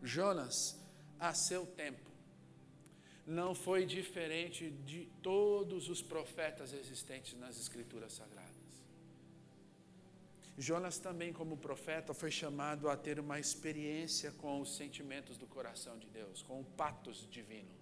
Jonas, 0.05 0.79
a 1.19 1.33
seu 1.33 1.65
tempo, 1.65 2.11
não 3.25 3.55
foi 3.55 3.85
diferente 3.85 4.69
de 4.69 5.07
todos 5.23 5.89
os 5.89 6.01
profetas 6.01 6.73
existentes 6.73 7.33
nas 7.39 7.59
Escrituras 7.59 8.13
Sagradas. 8.13 8.53
Jonas 10.57 10.99
também, 10.99 11.33
como 11.33 11.57
profeta, 11.57 12.13
foi 12.13 12.29
chamado 12.29 12.87
a 12.87 12.95
ter 12.95 13.19
uma 13.19 13.39
experiência 13.39 14.31
com 14.31 14.61
os 14.61 14.75
sentimentos 14.77 15.37
do 15.37 15.47
coração 15.47 15.97
de 15.97 16.07
Deus, 16.07 16.41
com 16.43 16.61
o 16.61 16.63
patos 16.63 17.27
divino. 17.29 17.75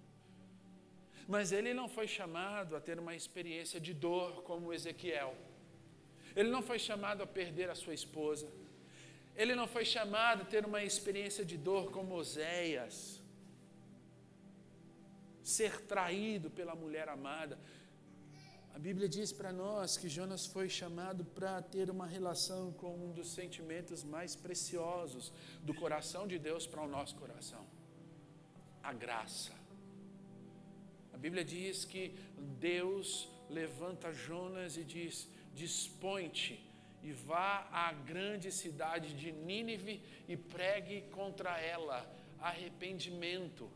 Mas 1.28 1.52
ele 1.52 1.72
não 1.74 1.88
foi 1.88 2.08
chamado 2.08 2.74
a 2.74 2.80
ter 2.80 2.98
uma 2.98 3.14
experiência 3.14 3.78
de 3.78 3.92
dor 3.92 4.42
como 4.42 4.72
Ezequiel. 4.72 5.36
Ele 6.34 6.48
não 6.48 6.62
foi 6.62 6.78
chamado 6.78 7.22
a 7.22 7.26
perder 7.26 7.68
a 7.70 7.74
sua 7.74 7.94
esposa. 7.94 8.48
Ele 9.36 9.54
não 9.54 9.66
foi 9.66 9.84
chamado 9.84 10.42
a 10.42 10.44
ter 10.44 10.64
uma 10.64 10.82
experiência 10.84 11.44
de 11.44 11.56
dor 11.56 11.90
como 11.90 12.14
Oséias. 12.14 13.20
Ser 15.42 15.80
traído 15.82 16.50
pela 16.50 16.74
mulher 16.74 17.08
amada. 17.08 17.58
A 18.74 18.78
Bíblia 18.78 19.08
diz 19.08 19.32
para 19.32 19.52
nós 19.52 19.96
que 19.96 20.08
Jonas 20.08 20.46
foi 20.46 20.68
chamado 20.68 21.24
para 21.24 21.62
ter 21.62 21.90
uma 21.90 22.06
relação 22.06 22.72
com 22.72 22.92
um 23.04 23.12
dos 23.12 23.28
sentimentos 23.32 24.02
mais 24.02 24.34
preciosos 24.34 25.32
do 25.62 25.74
coração 25.74 26.26
de 26.26 26.38
Deus 26.38 26.66
para 26.66 26.82
o 26.82 26.88
nosso 26.88 27.14
coração: 27.16 27.64
a 28.82 28.92
graça. 28.92 29.52
A 31.12 31.16
Bíblia 31.16 31.44
diz 31.44 31.84
que 31.84 32.16
Deus 32.58 33.28
levanta 33.48 34.12
Jonas 34.12 34.76
e 34.76 34.84
diz: 34.84 35.28
Dispõe-te 35.54 36.54
e 37.04 37.12
vá 37.12 37.68
à 37.70 37.92
grande 37.92 38.50
cidade 38.50 39.14
de 39.14 39.30
Nínive 39.30 40.02
e 40.26 40.36
pregue 40.36 41.02
contra 41.10 41.60
ela 41.60 41.98
arrependimento. 42.40 43.70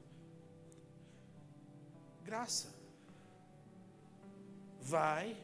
Graça 2.25 2.75
vai 4.81 5.37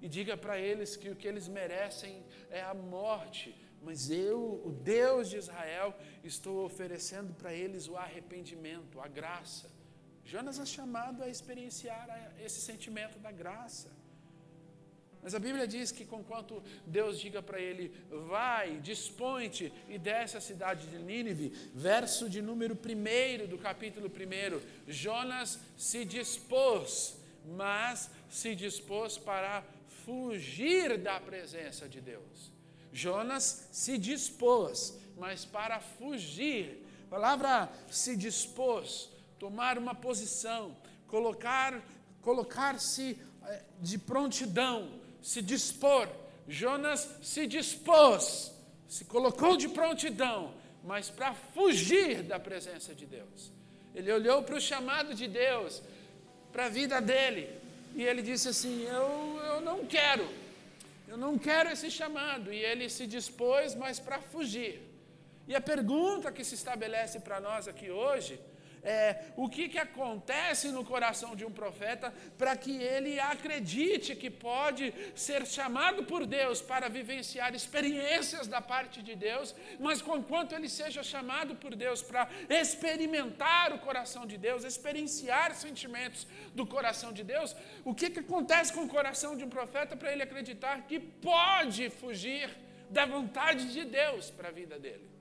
e 0.00 0.08
diga 0.08 0.34
para 0.36 0.58
eles 0.58 0.96
que 0.96 1.10
o 1.10 1.16
que 1.16 1.28
eles 1.28 1.46
merecem 1.46 2.24
é 2.50 2.62
a 2.62 2.74
morte, 2.74 3.54
mas 3.82 4.10
eu, 4.10 4.62
o 4.64 4.70
Deus 4.70 5.28
de 5.28 5.36
Israel, 5.36 5.94
estou 6.22 6.64
oferecendo 6.64 7.34
para 7.34 7.52
eles 7.52 7.86
o 7.86 7.96
arrependimento, 7.96 8.98
a 8.98 9.08
graça. 9.08 9.70
Jonas 10.24 10.58
é 10.58 10.64
chamado 10.64 11.22
a 11.22 11.28
experienciar 11.28 12.34
esse 12.42 12.60
sentimento 12.62 13.18
da 13.18 13.30
graça. 13.30 13.90
Mas 15.24 15.34
a 15.34 15.38
Bíblia 15.38 15.66
diz 15.66 15.90
que, 15.90 16.04
conquanto 16.04 16.62
Deus 16.86 17.18
diga 17.18 17.42
para 17.42 17.58
ele, 17.58 17.90
vai, 18.28 18.78
dispõe-te 18.80 19.72
e 19.88 19.98
desce 19.98 20.36
a 20.36 20.40
cidade 20.40 20.86
de 20.86 20.98
Nínive, 20.98 21.48
verso 21.74 22.28
de 22.28 22.42
número 22.42 22.74
1 22.74 23.46
do 23.48 23.56
capítulo 23.56 24.08
1, 24.08 24.60
Jonas 24.86 25.58
se 25.78 26.04
dispôs, 26.04 27.16
mas 27.46 28.10
se 28.28 28.54
dispôs 28.54 29.16
para 29.16 29.64
fugir 30.04 30.98
da 30.98 31.18
presença 31.18 31.88
de 31.88 32.02
Deus. 32.02 32.52
Jonas 32.92 33.68
se 33.72 33.96
dispôs, 33.96 34.94
mas 35.16 35.46
para 35.46 35.80
fugir. 35.80 36.86
A 37.06 37.10
palavra 37.10 37.72
se 37.90 38.14
dispôs, 38.14 39.10
tomar 39.38 39.78
uma 39.78 39.94
posição, 39.94 40.76
colocar 41.08 41.82
colocar-se 42.24 43.18
eh, 43.44 43.62
de 43.80 43.98
prontidão, 43.98 45.03
se 45.24 45.40
dispor. 45.40 46.06
Jonas 46.46 47.08
se 47.22 47.46
dispôs, 47.46 48.52
se 48.86 49.06
colocou 49.06 49.56
de 49.56 49.68
prontidão, 49.68 50.52
mas 50.84 51.08
para 51.08 51.32
fugir 51.32 52.22
da 52.22 52.38
presença 52.38 52.94
de 52.94 53.06
Deus. 53.06 53.50
Ele 53.94 54.12
olhou 54.12 54.42
para 54.42 54.56
o 54.56 54.60
chamado 54.60 55.14
de 55.14 55.26
Deus, 55.26 55.82
para 56.52 56.66
a 56.66 56.68
vida 56.68 57.00
dele, 57.00 57.48
e 57.94 58.02
ele 58.02 58.20
disse 58.20 58.48
assim: 58.48 58.82
eu, 58.82 59.40
eu 59.50 59.60
não 59.62 59.86
quero, 59.86 60.28
eu 61.08 61.16
não 61.16 61.38
quero 61.38 61.70
esse 61.70 61.90
chamado. 61.90 62.52
E 62.52 62.58
ele 62.58 62.90
se 62.90 63.06
dispôs, 63.06 63.74
mas 63.74 63.98
para 63.98 64.20
fugir. 64.20 64.82
E 65.48 65.54
a 65.54 65.60
pergunta 65.60 66.30
que 66.30 66.44
se 66.44 66.54
estabelece 66.54 67.18
para 67.20 67.40
nós 67.40 67.66
aqui 67.66 67.90
hoje 67.90 68.38
é, 68.84 69.16
o 69.36 69.48
que, 69.48 69.68
que 69.68 69.78
acontece 69.78 70.68
no 70.68 70.84
coração 70.84 71.34
de 71.34 71.44
um 71.44 71.50
profeta 71.50 72.12
para 72.36 72.56
que 72.56 72.76
ele 72.76 73.18
acredite 73.18 74.14
que 74.14 74.30
pode 74.30 74.92
ser 75.14 75.46
chamado 75.46 76.04
por 76.04 76.26
Deus 76.26 76.60
para 76.60 76.88
vivenciar 76.88 77.54
experiências 77.54 78.46
da 78.46 78.60
parte 78.60 79.02
de 79.02 79.14
Deus, 79.16 79.54
mas 79.80 80.02
conquanto 80.02 80.54
ele 80.54 80.68
seja 80.68 81.02
chamado 81.02 81.56
por 81.56 81.74
Deus 81.74 82.02
para 82.02 82.28
experimentar 82.48 83.72
o 83.72 83.78
coração 83.78 84.26
de 84.26 84.36
Deus, 84.36 84.64
experienciar 84.64 85.54
sentimentos 85.54 86.26
do 86.54 86.66
coração 86.66 87.12
de 87.12 87.24
Deus, 87.24 87.56
o 87.84 87.94
que, 87.94 88.10
que 88.10 88.20
acontece 88.20 88.72
com 88.72 88.82
o 88.82 88.88
coração 88.88 89.36
de 89.36 89.44
um 89.44 89.48
profeta 89.48 89.96
para 89.96 90.12
ele 90.12 90.22
acreditar 90.22 90.82
que 90.82 91.00
pode 91.00 91.88
fugir 91.90 92.50
da 92.90 93.06
vontade 93.06 93.72
de 93.72 93.84
Deus 93.84 94.30
para 94.30 94.48
a 94.48 94.52
vida 94.52 94.78
dele? 94.78 95.13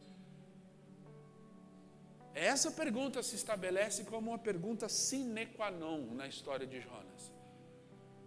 Essa 2.33 2.71
pergunta 2.71 3.21
se 3.21 3.35
estabelece 3.35 4.03
como 4.05 4.31
uma 4.31 4.39
pergunta 4.39 4.89
sine 4.89 5.45
qua 5.45 5.69
non 5.69 6.15
na 6.15 6.27
história 6.27 6.65
de 6.65 6.81
Jonas. 6.81 7.31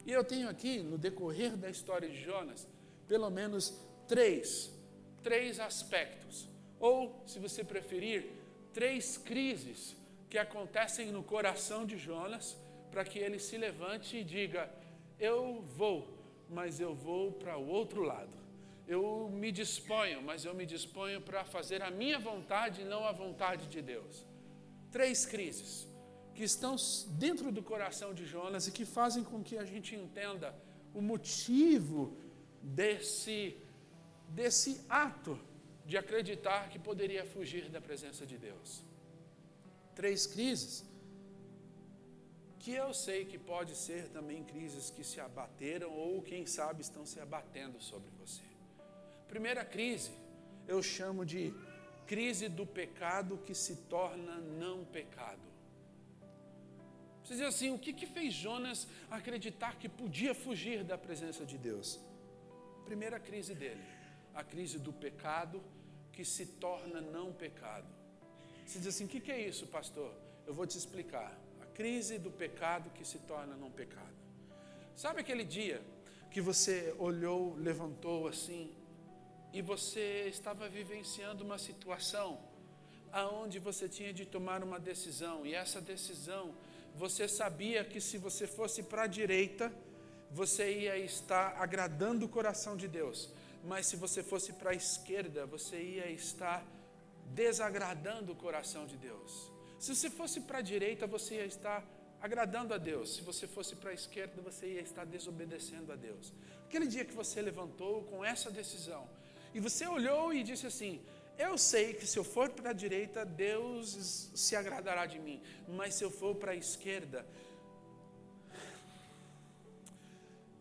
E 0.05 0.12
eu 0.12 0.23
tenho 0.23 0.49
aqui, 0.49 0.79
no 0.79 0.97
decorrer 0.97 1.57
da 1.57 1.69
história 1.69 2.09
de 2.09 2.23
Jonas, 2.23 2.69
pelo 3.09 3.29
menos 3.31 3.75
três, 4.07 4.73
três 5.25 5.59
aspectos, 5.59 6.49
ou, 6.79 7.21
se 7.27 7.40
você 7.40 7.64
preferir, 7.64 8.31
três 8.73 9.19
crises 9.19 9.97
que 10.31 10.38
acontecem 10.38 11.11
no 11.11 11.25
coração 11.25 11.85
de 11.85 11.99
Jonas, 11.99 12.57
para 12.92 13.05
que 13.05 13.19
ele 13.19 13.40
se 13.40 13.57
levante 13.59 14.19
e 14.19 14.25
diga: 14.25 14.71
Eu 15.19 15.62
vou, 15.62 16.07
mas 16.49 16.79
eu 16.79 16.95
vou 16.95 17.33
para 17.33 17.59
o 17.59 17.66
outro 17.66 18.03
lado 18.03 18.45
eu 18.87 19.29
me 19.33 19.51
disponho, 19.51 20.22
mas 20.22 20.44
eu 20.44 20.55
me 20.55 20.64
disponho 20.64 21.20
para 21.20 21.44
fazer 21.44 21.83
a 21.83 21.90
minha 21.90 22.18
vontade 22.18 22.83
e 22.83 22.85
não 22.85 23.05
a 23.05 23.12
vontade 23.12 23.66
de 23.66 23.83
Deus. 23.83 24.25
Três 24.90 25.27
crises 25.27 25.88
que 26.35 26.44
estão 26.44 26.77
dentro 27.09 27.51
do 27.51 27.62
coração 27.62 28.14
de 28.14 28.25
Jonas 28.25 28.66
e 28.66 28.72
que 28.72 28.85
fazem 28.85 29.25
com 29.25 29.42
que 29.42 29.57
a 29.59 29.64
gente 29.64 29.96
entenda 29.96 30.55
o 30.94 31.01
motivo 31.01 32.16
desse, 32.62 33.57
desse 34.29 34.85
ato 34.88 35.38
de 35.85 35.96
acreditar 35.96 36.68
que 36.68 36.79
poderia 36.79 37.25
fugir 37.25 37.68
da 37.68 37.81
presença 37.81 38.25
de 38.25 38.38
Deus. 38.38 38.83
Três 39.94 40.27
crises 40.27 40.85
que 42.59 42.72
eu 42.72 42.92
sei 42.92 43.25
que 43.25 43.38
pode 43.38 43.75
ser 43.77 44.09
também 44.09 44.44
crises 44.44 44.90
que 44.90 45.05
se 45.05 45.20
abateram 45.20 45.90
ou 45.92 46.22
quem 46.22 46.44
sabe 46.46 46.83
estão 46.83 47.07
se 47.07 47.18
abatendo 47.20 47.81
sobre 47.81 48.11
você. 48.20 48.56
Primeira 49.29 49.65
crise, 49.65 50.12
eu 50.67 50.83
chamo 50.83 51.25
de 51.25 51.53
crise 52.07 52.49
do 52.49 52.65
pecado 52.65 53.39
que 53.39 53.55
se 53.55 53.77
torna 53.89 54.37
não 54.37 54.85
pecado. 54.85 55.41
Você 57.23 57.35
diz 57.35 57.43
assim, 57.43 57.71
o 57.73 57.79
que, 57.79 57.93
que 57.93 58.07
fez 58.07 58.33
Jonas 58.33 58.87
acreditar 59.11 59.77
que 59.77 59.89
podia 59.89 60.33
fugir 60.33 60.85
da 60.85 60.97
presença 60.97 61.45
de 61.45 61.59
Deus? 61.59 61.99
Primeira 62.85 63.19
crise 63.19 63.53
dele, 63.53 63.83
a 64.33 64.45
crise 64.45 64.79
do 64.79 64.93
pecado 64.93 65.61
que 66.12 66.25
se 66.25 66.47
torna 66.47 67.01
não 67.01 67.33
pecado. 67.33 67.89
Você 68.65 68.79
diz 68.79 68.89
assim, 68.89 69.07
o 69.07 69.09
que, 69.09 69.21
que 69.21 69.33
é 69.33 69.41
isso, 69.41 69.67
pastor? 69.67 70.15
Eu 70.47 70.55
vou 70.55 70.67
te 70.67 70.79
explicar. 70.79 71.37
A 71.61 71.67
crise 71.67 72.17
do 72.17 72.31
pecado 72.31 72.91
que 72.91 73.05
se 73.05 73.19
torna 73.19 73.57
não 73.57 73.73
pecado. 73.73 74.15
Sabe 74.95 75.21
aquele 75.21 75.45
dia 75.45 75.83
que 76.31 76.41
você 76.41 76.95
olhou, 76.97 77.57
levantou 77.57 78.29
assim 78.29 78.73
e 79.57 79.62
você 79.62 80.27
estava 80.29 80.69
vivenciando 80.69 81.42
uma 81.42 81.57
situação 81.57 82.38
aonde 83.11 83.59
você 83.59 83.88
tinha 83.88 84.12
de 84.12 84.27
tomar 84.27 84.62
uma 84.62 84.79
decisão 84.79 85.47
e 85.47 85.55
essa 85.55 85.81
decisão 85.81 86.55
você 86.95 87.27
sabia 87.27 87.83
que 87.83 87.99
se 87.99 88.19
você 88.19 88.47
fosse 88.47 88.83
para 88.83 89.05
a 89.05 89.07
direita 89.07 89.73
você 90.31 90.64
ia 90.81 90.99
estar 90.99 91.57
agradando 91.59 92.27
o 92.27 92.29
coração 92.29 92.77
de 92.77 92.87
Deus, 92.87 93.31
mas 93.64 93.87
se 93.87 93.97
você 93.97 94.23
fosse 94.23 94.53
para 94.53 94.73
a 94.73 94.75
esquerda, 94.75 95.47
você 95.47 95.81
ia 95.81 96.11
estar 96.11 96.62
desagradando 97.33 98.33
o 98.33 98.37
coração 98.37 98.85
de 98.85 98.99
Deus. 98.99 99.51
Se 99.79 99.95
você 99.95 100.11
fosse 100.11 100.42
para 100.42 100.59
a 100.59 100.62
direita, 100.73 101.07
você 101.07 101.37
ia 101.37 101.47
estar 101.47 101.83
agradando 102.21 102.75
a 102.75 102.79
Deus. 102.79 103.14
Se 103.14 103.23
você 103.23 103.47
fosse 103.47 103.75
para 103.77 103.90
a 103.90 103.95
esquerda, 103.95 104.42
você 104.42 104.66
ia 104.75 104.83
estar 104.83 105.07
desobedecendo 105.07 105.92
a 105.92 105.97
Deus. 105.97 106.31
Aquele 106.66 106.87
dia 106.87 107.07
que 107.07 107.14
você 107.14 107.40
levantou 107.40 108.03
com 108.03 108.23
essa 108.23 108.51
decisão 108.51 109.09
e 109.57 109.61
você 109.66 109.87
olhou 109.87 110.35
e 110.35 110.42
disse 110.42 110.66
assim: 110.66 111.01
Eu 111.38 111.57
sei 111.57 111.95
que 111.95 112.07
se 112.07 112.19
eu 112.19 112.25
for 112.35 112.49
para 112.51 112.71
a 112.71 112.79
direita, 112.85 113.25
Deus 113.25 114.31
se 114.35 114.55
agradará 114.55 115.07
de 115.07 115.19
mim, 115.19 115.38
mas 115.66 115.95
se 115.95 116.05
eu 116.05 116.11
for 116.11 116.35
para 116.35 116.53
a 116.53 116.55
esquerda, 116.55 117.27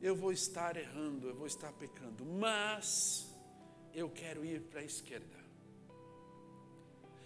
eu 0.01 0.15
vou 0.15 0.31
estar 0.31 0.77
errando, 0.77 1.27
eu 1.27 1.36
vou 1.36 1.45
estar 1.45 1.73
pecando, 1.73 2.23
mas 2.23 3.27
eu 3.93 4.10
quero 4.10 4.45
ir 4.45 4.62
para 4.62 4.79
a 4.79 4.86
esquerda. 4.86 5.39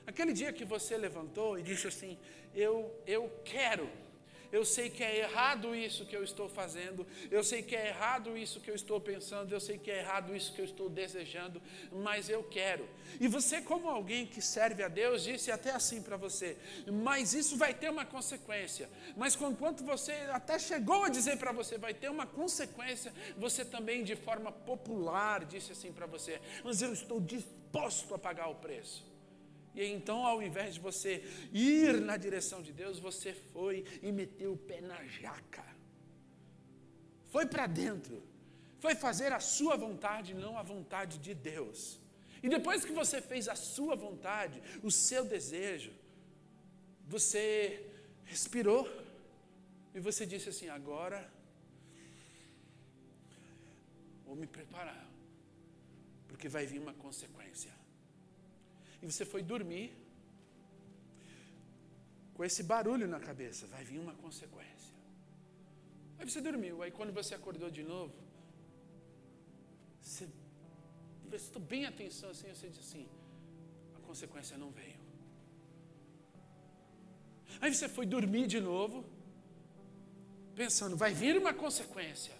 Aquele 0.07 0.33
dia 0.33 0.51
que 0.51 0.65
você 0.65 0.97
levantou 0.97 1.59
e 1.59 1.61
disse 1.61 1.87
assim: 1.87 2.17
Eu, 2.55 2.99
eu 3.05 3.29
quero 3.45 3.87
eu 4.51 4.65
sei 4.65 4.89
que 4.89 5.03
é 5.03 5.19
errado 5.19 5.75
isso 5.75 6.05
que 6.05 6.15
eu 6.15 6.23
estou 6.23 6.49
fazendo, 6.49 7.05
eu 7.29 7.43
sei 7.43 7.61
que 7.61 7.75
é 7.75 7.87
errado 7.87 8.37
isso 8.37 8.59
que 8.59 8.69
eu 8.69 8.75
estou 8.75 8.99
pensando, 8.99 9.51
eu 9.51 9.59
sei 9.59 9.77
que 9.77 9.91
é 9.91 9.99
errado 9.99 10.35
isso 10.35 10.53
que 10.53 10.61
eu 10.61 10.65
estou 10.65 10.89
desejando, 10.89 11.61
mas 11.91 12.29
eu 12.29 12.43
quero. 12.43 12.87
E 13.19 13.27
você, 13.27 13.61
como 13.61 13.89
alguém 13.89 14.25
que 14.25 14.41
serve 14.41 14.83
a 14.83 14.87
Deus, 14.87 15.23
disse 15.23 15.51
até 15.51 15.71
assim 15.71 16.01
para 16.01 16.17
você: 16.17 16.57
mas 16.91 17.33
isso 17.33 17.57
vai 17.57 17.73
ter 17.73 17.89
uma 17.89 18.05
consequência. 18.05 18.89
Mas 19.15 19.35
enquanto 19.35 19.83
você 19.83 20.11
até 20.31 20.57
chegou 20.59 21.03
a 21.03 21.09
dizer 21.09 21.37
para 21.37 21.51
você, 21.51 21.77
vai 21.77 21.93
ter 21.93 22.09
uma 22.09 22.25
consequência, 22.25 23.13
você 23.37 23.63
também, 23.65 24.03
de 24.03 24.15
forma 24.15 24.51
popular, 24.51 25.45
disse 25.45 25.71
assim 25.71 25.91
para 25.91 26.05
você: 26.05 26.39
mas 26.63 26.81
eu 26.81 26.93
estou 26.93 27.19
disposto 27.19 28.13
a 28.13 28.19
pagar 28.19 28.47
o 28.47 28.55
preço. 28.55 29.08
E 29.75 29.85
então, 29.85 30.25
ao 30.25 30.41
invés 30.41 30.75
de 30.75 30.79
você 30.79 31.23
ir 31.53 32.01
na 32.01 32.17
direção 32.17 32.61
de 32.61 32.71
Deus, 32.71 32.99
você 32.99 33.33
foi 33.33 33.85
e 34.01 34.11
meteu 34.11 34.53
o 34.53 34.57
pé 34.57 34.81
na 34.81 35.03
jaca. 35.05 35.65
Foi 37.27 37.45
para 37.45 37.67
dentro. 37.67 38.21
Foi 38.79 38.95
fazer 38.95 39.31
a 39.33 39.39
sua 39.39 39.75
vontade, 39.75 40.33
não 40.33 40.57
a 40.57 40.63
vontade 40.63 41.17
de 41.19 41.33
Deus. 41.33 41.99
E 42.41 42.49
depois 42.49 42.85
que 42.85 42.91
você 42.91 43.21
fez 43.21 43.47
a 43.47 43.55
sua 43.55 43.95
vontade, 43.95 44.61
o 44.81 44.89
seu 44.89 45.25
desejo, 45.25 45.91
você 47.05 47.85
respirou 48.23 48.87
e 49.93 49.99
você 49.99 50.25
disse 50.25 50.49
assim: 50.49 50.69
agora 50.69 51.29
vou 54.25 54.35
me 54.35 54.47
preparar, 54.47 55.09
porque 56.27 56.47
vai 56.47 56.65
vir 56.65 56.79
uma 56.79 56.93
consequência 56.93 57.71
e 59.01 59.11
você 59.11 59.25
foi 59.25 59.41
dormir 59.41 59.95
com 62.33 62.43
esse 62.43 62.63
barulho 62.63 63.07
na 63.07 63.19
cabeça, 63.19 63.67
vai 63.67 63.83
vir 63.83 63.99
uma 63.99 64.13
consequência. 64.15 64.93
Aí 66.17 66.29
você 66.29 66.41
dormiu, 66.41 66.81
aí 66.83 66.91
quando 66.91 67.13
você 67.13 67.33
acordou 67.35 67.69
de 67.69 67.83
novo, 67.83 68.13
você 70.01 70.27
prestou 71.29 71.61
bem 71.61 71.85
atenção 71.85 72.29
assim, 72.29 72.47
você 72.53 72.67
disse 72.67 72.79
assim, 72.79 73.07
a 73.97 73.99
consequência 74.07 74.57
não 74.57 74.71
veio. 74.71 74.99
Aí 77.61 77.73
você 77.73 77.87
foi 77.89 78.05
dormir 78.05 78.47
de 78.47 78.59
novo, 78.59 79.05
pensando, 80.55 80.95
vai 80.95 81.13
vir 81.13 81.37
uma 81.37 81.53
consequência. 81.53 82.33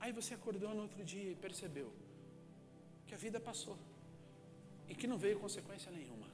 Aí 0.00 0.12
você 0.12 0.34
acordou 0.34 0.74
no 0.74 0.82
outro 0.82 1.04
dia 1.04 1.30
e 1.30 1.34
percebeu, 1.34 1.92
que 3.12 3.16
a 3.16 3.24
vida 3.28 3.38
passou 3.38 3.76
e 4.88 4.94
que 4.94 5.06
não 5.06 5.18
veio 5.24 5.38
consequência 5.38 5.90
nenhuma. 5.92 6.28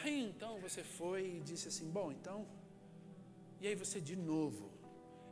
Aí 0.00 0.18
então 0.30 0.52
você 0.64 0.82
foi 0.82 1.36
e 1.36 1.40
disse 1.50 1.68
assim: 1.68 1.88
Bom, 1.98 2.10
então. 2.10 2.38
E 3.60 3.68
aí 3.68 3.76
você 3.76 4.00
de 4.00 4.16
novo, 4.16 4.72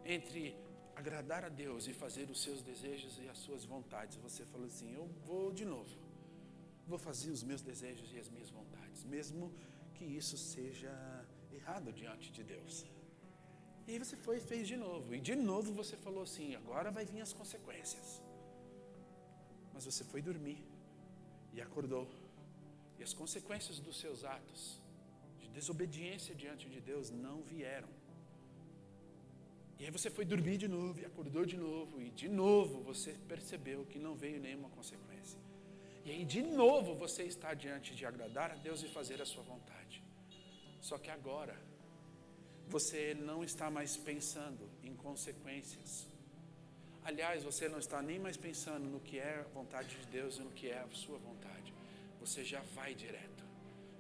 entre 0.05 0.55
agradar 0.95 1.43
a 1.45 1.49
Deus 1.49 1.89
e 1.89 1.93
fazer 1.93 2.31
os 2.31 2.41
seus 2.45 2.63
desejos 2.63 3.19
e 3.19 3.29
as 3.29 3.39
suas 3.39 3.65
vontades, 3.65 4.17
você 4.29 4.45
falou 4.53 4.69
assim: 4.69 4.95
Eu 4.95 5.07
vou 5.27 5.51
de 5.51 5.65
novo, 5.65 5.99
vou 6.87 7.01
fazer 7.09 7.33
os 7.33 7.43
meus 7.43 7.63
desejos 7.71 8.09
e 8.15 8.21
as 8.21 8.29
minhas 8.29 8.51
vontades, 8.51 9.03
mesmo 9.03 9.53
que 9.97 10.05
isso 10.05 10.39
seja 10.39 10.95
errado 11.53 11.93
diante 11.93 12.31
de 12.31 12.45
Deus. 12.45 12.87
E 13.89 13.93
aí 13.93 13.99
você 13.99 14.17
foi 14.17 14.37
e 14.37 14.41
fez 14.41 14.69
de 14.69 14.77
novo, 14.77 15.13
e 15.13 15.21
de 15.21 15.35
novo 15.35 15.73
você 15.83 15.97
falou 15.97 16.23
assim: 16.23 16.55
Agora 16.55 16.93
vai 16.93 17.05
vir 17.05 17.21
as 17.21 17.33
consequências. 17.33 18.30
Mas 19.81 19.95
você 19.95 20.05
foi 20.05 20.21
dormir 20.21 20.63
e 21.55 21.59
acordou. 21.67 22.07
E 22.99 23.03
as 23.03 23.15
consequências 23.15 23.79
dos 23.81 23.99
seus 23.99 24.25
atos 24.25 24.79
de 25.41 25.49
desobediência 25.49 26.35
diante 26.35 26.69
de 26.69 26.83
Deus 26.83 27.09
não 27.11 27.41
vieram. 27.41 27.89
E 29.79 29.87
aí 29.87 29.91
você 29.91 30.11
foi 30.11 30.27
dormir 30.27 30.59
de 30.59 30.69
novo 30.69 31.01
e 31.01 31.07
acordou 31.07 31.47
de 31.47 31.57
novo, 31.57 31.99
e 31.99 32.11
de 32.11 32.29
novo 32.29 32.83
você 32.83 33.13
percebeu 33.27 33.87
que 33.87 33.99
não 33.99 34.15
veio 34.15 34.39
nenhuma 34.39 34.69
consequência. 34.69 35.41
E 36.05 36.11
aí 36.11 36.27
de 36.27 36.43
novo 36.43 36.95
você 36.95 37.23
está 37.23 37.55
diante 37.55 37.95
de 37.95 38.05
agradar 38.05 38.51
a 38.51 38.57
Deus 38.57 38.83
e 38.83 38.89
fazer 38.89 39.23
a 39.23 39.25
sua 39.25 39.43
vontade. 39.43 40.05
Só 40.83 40.99
que 40.99 41.11
agora 41.11 41.59
você 42.69 43.15
não 43.15 43.43
está 43.43 43.71
mais 43.71 43.97
pensando 43.97 44.69
em 44.83 44.95
consequências 44.95 46.10
Aliás, 47.03 47.43
você 47.43 47.69
não 47.69 47.79
está 47.79 48.03
nem 48.03 48.19
mais 48.19 48.37
pensando 48.37 48.87
no 48.87 49.01
que 49.01 49.19
é 49.19 49.41
a 49.41 49.55
vontade 49.55 49.97
de 49.97 50.07
Deus 50.07 50.37
e 50.37 50.43
no 50.43 50.51
que 50.51 50.69
é 50.69 50.79
a 50.79 50.89
sua 50.91 51.19
vontade. 51.19 51.73
Você 52.21 52.45
já 52.45 52.61
vai 52.75 52.95
direto. 52.95 53.45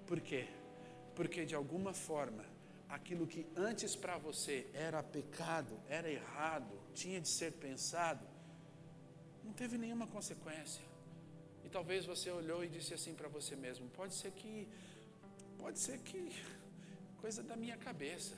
Por 0.06 0.20
quê? 0.20 0.46
Porque 1.14 1.46
de 1.46 1.54
alguma 1.54 1.94
forma, 1.94 2.44
aquilo 2.88 3.26
que 3.26 3.46
antes 3.56 3.96
para 3.96 4.18
você 4.18 4.66
era 4.74 5.02
pecado, 5.02 5.80
era 5.88 6.10
errado, 6.10 6.78
tinha 6.94 7.20
de 7.20 7.28
ser 7.28 7.52
pensado, 7.52 8.26
não 9.42 9.52
teve 9.52 9.78
nenhuma 9.78 10.06
consequência. 10.06 10.84
E 11.64 11.68
talvez 11.68 12.04
você 12.04 12.30
olhou 12.30 12.62
e 12.62 12.68
disse 12.68 12.92
assim 12.92 13.14
para 13.14 13.28
você 13.28 13.56
mesmo: 13.56 13.88
pode 13.90 14.14
ser 14.14 14.32
que, 14.32 14.68
pode 15.58 15.78
ser 15.78 15.98
que, 16.00 16.30
coisa 17.20 17.42
da 17.42 17.56
minha 17.56 17.78
cabeça. 17.78 18.34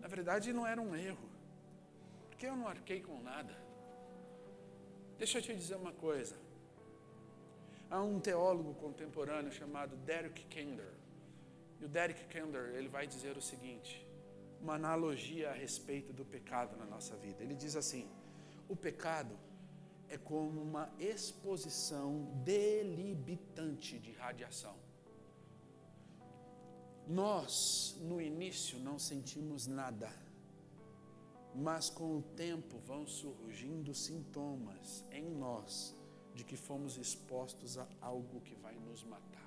Na 0.00 0.08
verdade, 0.08 0.52
não 0.52 0.66
era 0.66 0.80
um 0.80 0.96
erro 0.96 1.31
porque 2.42 2.50
eu 2.50 2.56
não 2.56 2.66
arquei 2.66 3.00
com 3.00 3.22
nada. 3.22 3.54
Deixa 5.16 5.38
eu 5.38 5.42
te 5.42 5.54
dizer 5.54 5.76
uma 5.76 5.92
coisa. 5.92 6.34
Há 7.88 8.02
um 8.02 8.18
teólogo 8.18 8.74
contemporâneo 8.74 9.52
chamado 9.52 9.94
Derek 9.98 10.46
Kender. 10.46 10.92
E 11.78 11.84
o 11.84 11.88
Derek 11.88 12.24
Kender, 12.24 12.74
ele 12.74 12.88
vai 12.88 13.06
dizer 13.06 13.36
o 13.36 13.40
seguinte, 13.40 14.04
uma 14.60 14.74
analogia 14.74 15.50
a 15.50 15.52
respeito 15.52 16.12
do 16.12 16.24
pecado 16.24 16.76
na 16.76 16.84
nossa 16.84 17.14
vida. 17.14 17.44
Ele 17.44 17.54
diz 17.54 17.76
assim: 17.76 18.10
o 18.68 18.74
pecado 18.74 19.38
é 20.08 20.18
como 20.18 20.60
uma 20.60 20.92
exposição 20.98 22.24
delibitante 22.44 24.00
de 24.00 24.10
radiação. 24.10 24.74
Nós, 27.06 27.96
no 28.00 28.20
início, 28.20 28.80
não 28.80 28.98
sentimos 28.98 29.68
nada 29.68 30.10
mas 31.54 31.90
com 31.90 32.18
o 32.18 32.22
tempo 32.22 32.78
vão 32.78 33.06
surgindo 33.06 33.94
sintomas 33.94 35.04
em 35.10 35.28
nós 35.30 35.94
de 36.34 36.44
que 36.44 36.56
fomos 36.56 36.96
expostos 36.96 37.76
a 37.76 37.86
algo 38.00 38.40
que 38.40 38.54
vai 38.54 38.74
nos 38.74 39.04
matar. 39.04 39.42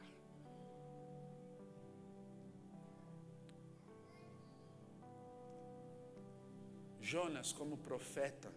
Jonas, 7.01 7.51
como 7.51 7.77
profeta, 7.77 8.51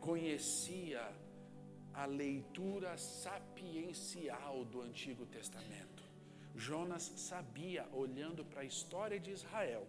conhecia 0.00 1.12
a 1.92 2.06
leitura 2.06 2.96
sapiencial 2.96 4.64
do 4.64 4.80
Antigo 4.80 5.26
Testamento. 5.26 6.04
Jonas 6.54 7.02
sabia, 7.16 7.88
olhando 7.92 8.44
para 8.44 8.60
a 8.60 8.64
história 8.64 9.18
de 9.18 9.30
Israel, 9.30 9.86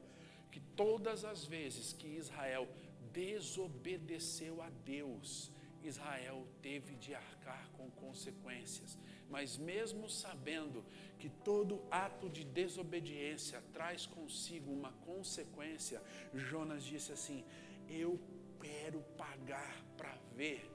que 0.52 0.60
todas 0.60 1.24
as 1.26 1.46
vezes 1.46 1.94
que 1.94 2.08
Israel 2.08 2.68
desobedeceu 3.12 4.62
a 4.62 4.70
Deus, 4.70 5.52
Israel 5.84 6.48
teve 6.62 6.96
de 6.96 7.14
arcar 7.14 7.70
com 7.74 7.90
consequências. 7.92 8.98
Mas, 9.30 9.58
mesmo 9.58 10.10
sabendo 10.10 10.84
que 11.18 11.30
todo 11.30 11.82
ato 11.90 12.30
de 12.30 12.44
desobediência 12.44 13.64
traz 13.74 14.06
consigo 14.06 14.72
uma 14.72 14.92
consequência, 15.06 16.02
Jonas 16.34 16.84
disse 16.84 17.12
assim: 17.12 17.44
Eu 17.90 18.20
quero 18.60 19.02
pagar 19.18 19.84
para 19.98 20.16
ver. 20.36 20.71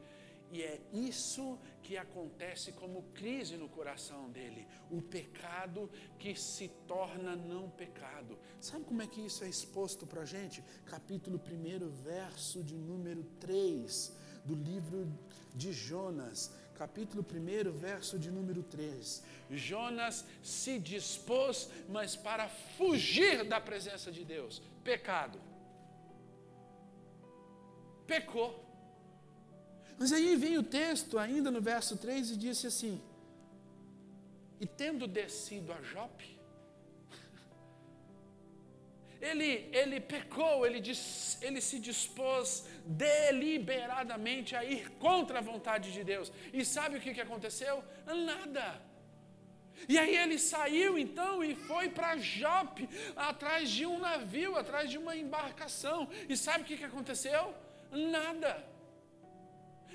E 0.51 0.63
é 0.63 0.81
isso 0.93 1.59
que 1.83 1.97
acontece 1.97 2.73
como 2.73 3.03
crise 3.15 3.57
no 3.57 3.69
coração 3.69 4.31
dele. 4.31 4.67
O 4.91 5.01
pecado 5.03 5.91
que 6.19 6.35
se 6.35 6.69
torna 6.87 7.35
não 7.35 7.71
pecado. 7.71 8.39
Sabe 8.61 8.85
como 8.85 9.03
é 9.03 9.07
que 9.07 9.21
isso 9.21 9.45
é 9.45 9.49
exposto 9.49 10.07
para 10.07 10.23
a 10.23 10.25
gente? 10.25 10.63
Capítulo 10.85 11.41
1, 11.41 11.89
verso 12.03 12.63
de 12.63 12.77
número 12.77 13.25
3 13.41 14.17
do 14.45 14.55
livro 14.55 15.09
de 15.55 15.73
Jonas. 15.73 16.55
Capítulo 16.75 17.25
1, 17.25 17.73
verso 17.73 18.19
de 18.19 18.31
número 18.31 18.63
3. 18.63 19.23
Jonas 19.51 20.25
se 20.43 20.79
dispôs, 20.79 21.71
mas 21.89 22.15
para 22.15 22.49
fugir 22.49 23.45
da 23.45 23.61
presença 23.61 24.13
de 24.13 24.25
Deus. 24.25 24.63
Pecado. 24.85 25.41
Pecou 28.07 28.66
mas 29.99 30.13
aí 30.13 30.37
vem 30.37 30.59
o 30.59 30.63
texto, 30.63 31.19
ainda 31.19 31.51
no 31.51 31.61
verso 31.61 31.97
3, 31.97 32.31
e 32.31 32.37
disse 32.37 32.67
assim: 32.67 33.01
E 34.61 34.67
tendo 34.67 35.07
descido 35.07 35.73
a 35.73 35.81
Jope, 35.81 36.39
ele, 39.21 39.69
ele 39.73 40.01
pecou, 40.01 40.67
ele, 40.67 40.83
ele 41.41 41.61
se 41.61 41.79
dispôs 41.79 42.67
deliberadamente 42.85 44.55
a 44.55 44.65
ir 44.65 44.91
contra 44.99 45.39
a 45.39 45.43
vontade 45.43 45.93
de 45.93 46.05
Deus. 46.05 46.31
E 46.53 46.65
sabe 46.65 46.99
o 46.99 47.01
que, 47.01 47.15
que 47.15 47.21
aconteceu? 47.21 47.83
Nada. 48.07 48.83
E 49.89 49.99
aí 49.99 50.17
ele 50.17 50.39
saiu 50.39 50.99
então 50.99 51.45
e 51.45 51.55
foi 51.55 51.89
para 51.89 52.17
Jope, 52.17 52.89
atrás 53.15 53.71
de 53.71 53.87
um 53.87 53.99
navio, 53.99 54.57
atrás 54.57 54.91
de 54.91 54.99
uma 54.99 55.17
embarcação. 55.17 56.09
E 56.29 56.37
sabe 56.37 56.65
o 56.65 56.67
que, 56.67 56.77
que 56.77 56.85
aconteceu? 56.85 57.55
Nada. 57.91 58.76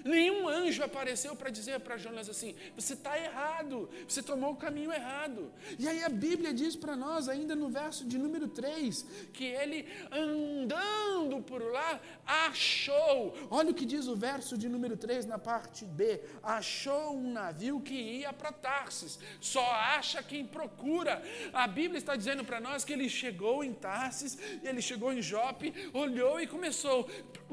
Nenhum 0.03 0.47
anjo 0.47 0.83
apareceu 0.83 1.35
para 1.35 1.49
dizer 1.49 1.79
para 1.79 1.97
Jonas 1.97 2.29
assim: 2.29 2.55
você 2.75 2.93
está 2.93 3.17
errado, 3.17 3.89
você 4.07 4.21
tomou 4.21 4.51
o 4.51 4.55
caminho 4.55 4.91
errado. 4.91 5.51
E 5.77 5.87
aí 5.87 6.03
a 6.03 6.09
Bíblia 6.09 6.53
diz 6.53 6.75
para 6.75 6.95
nós, 6.95 7.29
ainda 7.29 7.55
no 7.55 7.69
verso 7.69 8.05
de 8.05 8.17
número 8.17 8.47
3, 8.47 9.05
que 9.33 9.45
ele 9.45 9.87
andando 10.11 11.41
por 11.41 11.61
lá 11.61 11.99
achou, 12.25 13.35
olha 13.49 13.71
o 13.71 13.73
que 13.73 13.85
diz 13.85 14.07
o 14.07 14.15
verso 14.15 14.57
de 14.57 14.67
número 14.67 14.97
3 14.97 15.25
na 15.25 15.37
parte 15.37 15.85
B: 15.85 16.21
achou 16.41 17.15
um 17.15 17.31
navio 17.31 17.79
que 17.81 17.93
ia 17.93 18.33
para 18.33 18.51
Tarsis, 18.51 19.19
só 19.39 19.65
acha 19.71 20.21
quem 20.23 20.45
procura. 20.45 21.21
A 21.53 21.67
Bíblia 21.67 21.97
está 21.97 22.15
dizendo 22.15 22.43
para 22.43 22.59
nós 22.59 22.83
que 22.83 22.93
ele 22.93 23.09
chegou 23.09 23.63
em 23.63 23.73
Tarsis, 23.73 24.37
ele 24.63 24.81
chegou 24.81 25.13
em 25.13 25.21
Jope, 25.21 25.73
olhou 25.93 26.39
e 26.39 26.47
começou: 26.47 27.09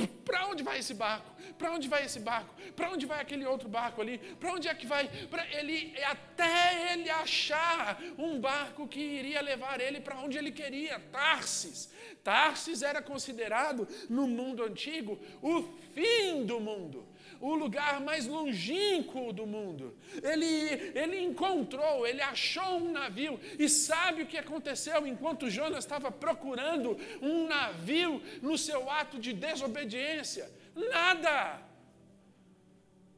para 0.07 0.47
onde 0.47 0.63
vai 0.63 0.79
esse 0.79 0.95
barco? 0.95 1.35
Para 1.57 1.73
onde 1.73 1.89
vai 1.89 2.05
esse 2.05 2.21
barco? 2.21 2.55
Para 2.77 2.91
onde 2.91 3.07
vai 3.07 3.21
aquele 3.21 3.45
outro 3.45 3.69
barco 3.69 4.01
ali? 4.01 4.19
Para 4.19 4.53
onde 4.53 4.69
é 4.69 4.75
que 4.75 4.87
vai? 4.87 5.09
Pra 5.29 5.47
ele 5.53 5.95
até 6.05 6.93
ele 6.93 7.11
achar 7.11 8.01
um 8.17 8.41
barco 8.41 8.87
que 8.87 9.01
iria 9.01 9.41
levar 9.41 9.81
ele 9.81 10.01
para 10.01 10.19
onde 10.19 10.39
ele 10.39 10.53
queria, 10.53 11.01
Tarsis. 11.11 11.93
Tarsis 12.23 12.83
era 12.83 13.01
considerado 13.03 13.89
no 14.09 14.27
mundo 14.27 14.63
antigo 14.63 15.19
o 15.43 15.63
fim 15.95 16.45
do 16.45 16.61
mundo 16.61 17.07
o 17.41 17.55
lugar 17.55 18.01
mais 18.01 18.27
longínquo 18.27 19.33
do 19.33 19.47
mundo. 19.47 19.97
Ele, 20.23 20.47
ele 20.95 21.21
encontrou, 21.21 22.07
ele 22.07 22.21
achou 22.21 22.79
um 22.79 22.93
navio. 22.93 23.39
E 23.59 23.69
sabe 23.69 24.23
o 24.23 24.27
que 24.27 24.39
aconteceu 24.39 25.07
enquanto 25.07 25.51
Jonas 25.51 25.85
estava 25.85 26.11
procurando 26.11 26.99
um 27.23 27.47
navio 27.47 28.23
no 28.43 28.59
seu 28.59 28.91
ato 28.91 29.19
de 29.19 29.33
desobediência? 29.33 30.51
Nada. 30.75 31.61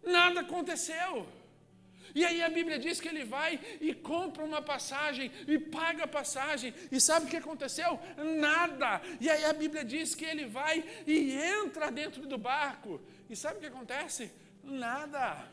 Nada 0.03 0.41
aconteceu. 0.41 1.27
E 2.15 2.25
aí 2.25 2.43
a 2.43 2.49
Bíblia 2.49 2.79
diz 2.79 3.01
que 3.01 3.09
ele 3.09 3.25
vai 3.25 3.61
e 3.81 3.95
compra 3.95 4.45
uma 4.45 4.61
passagem 4.61 5.31
e 5.47 5.59
paga 5.59 6.05
a 6.05 6.09
passagem. 6.09 6.75
E 6.91 7.01
sabe 7.01 7.27
o 7.27 7.29
que 7.29 7.37
aconteceu? 7.37 8.01
Nada. 8.17 9.01
E 9.21 9.31
aí 9.31 9.45
a 9.45 9.53
Bíblia 9.53 9.85
diz 9.85 10.15
que 10.15 10.25
ele 10.25 10.47
vai 10.47 10.85
e 11.07 11.33
entra 11.33 11.91
dentro 11.91 12.27
do 12.27 12.37
barco. 12.37 13.01
E 13.31 13.37
sabe 13.37 13.59
o 13.59 13.61
que 13.61 13.67
acontece? 13.75 14.23
Nada. 14.65 15.49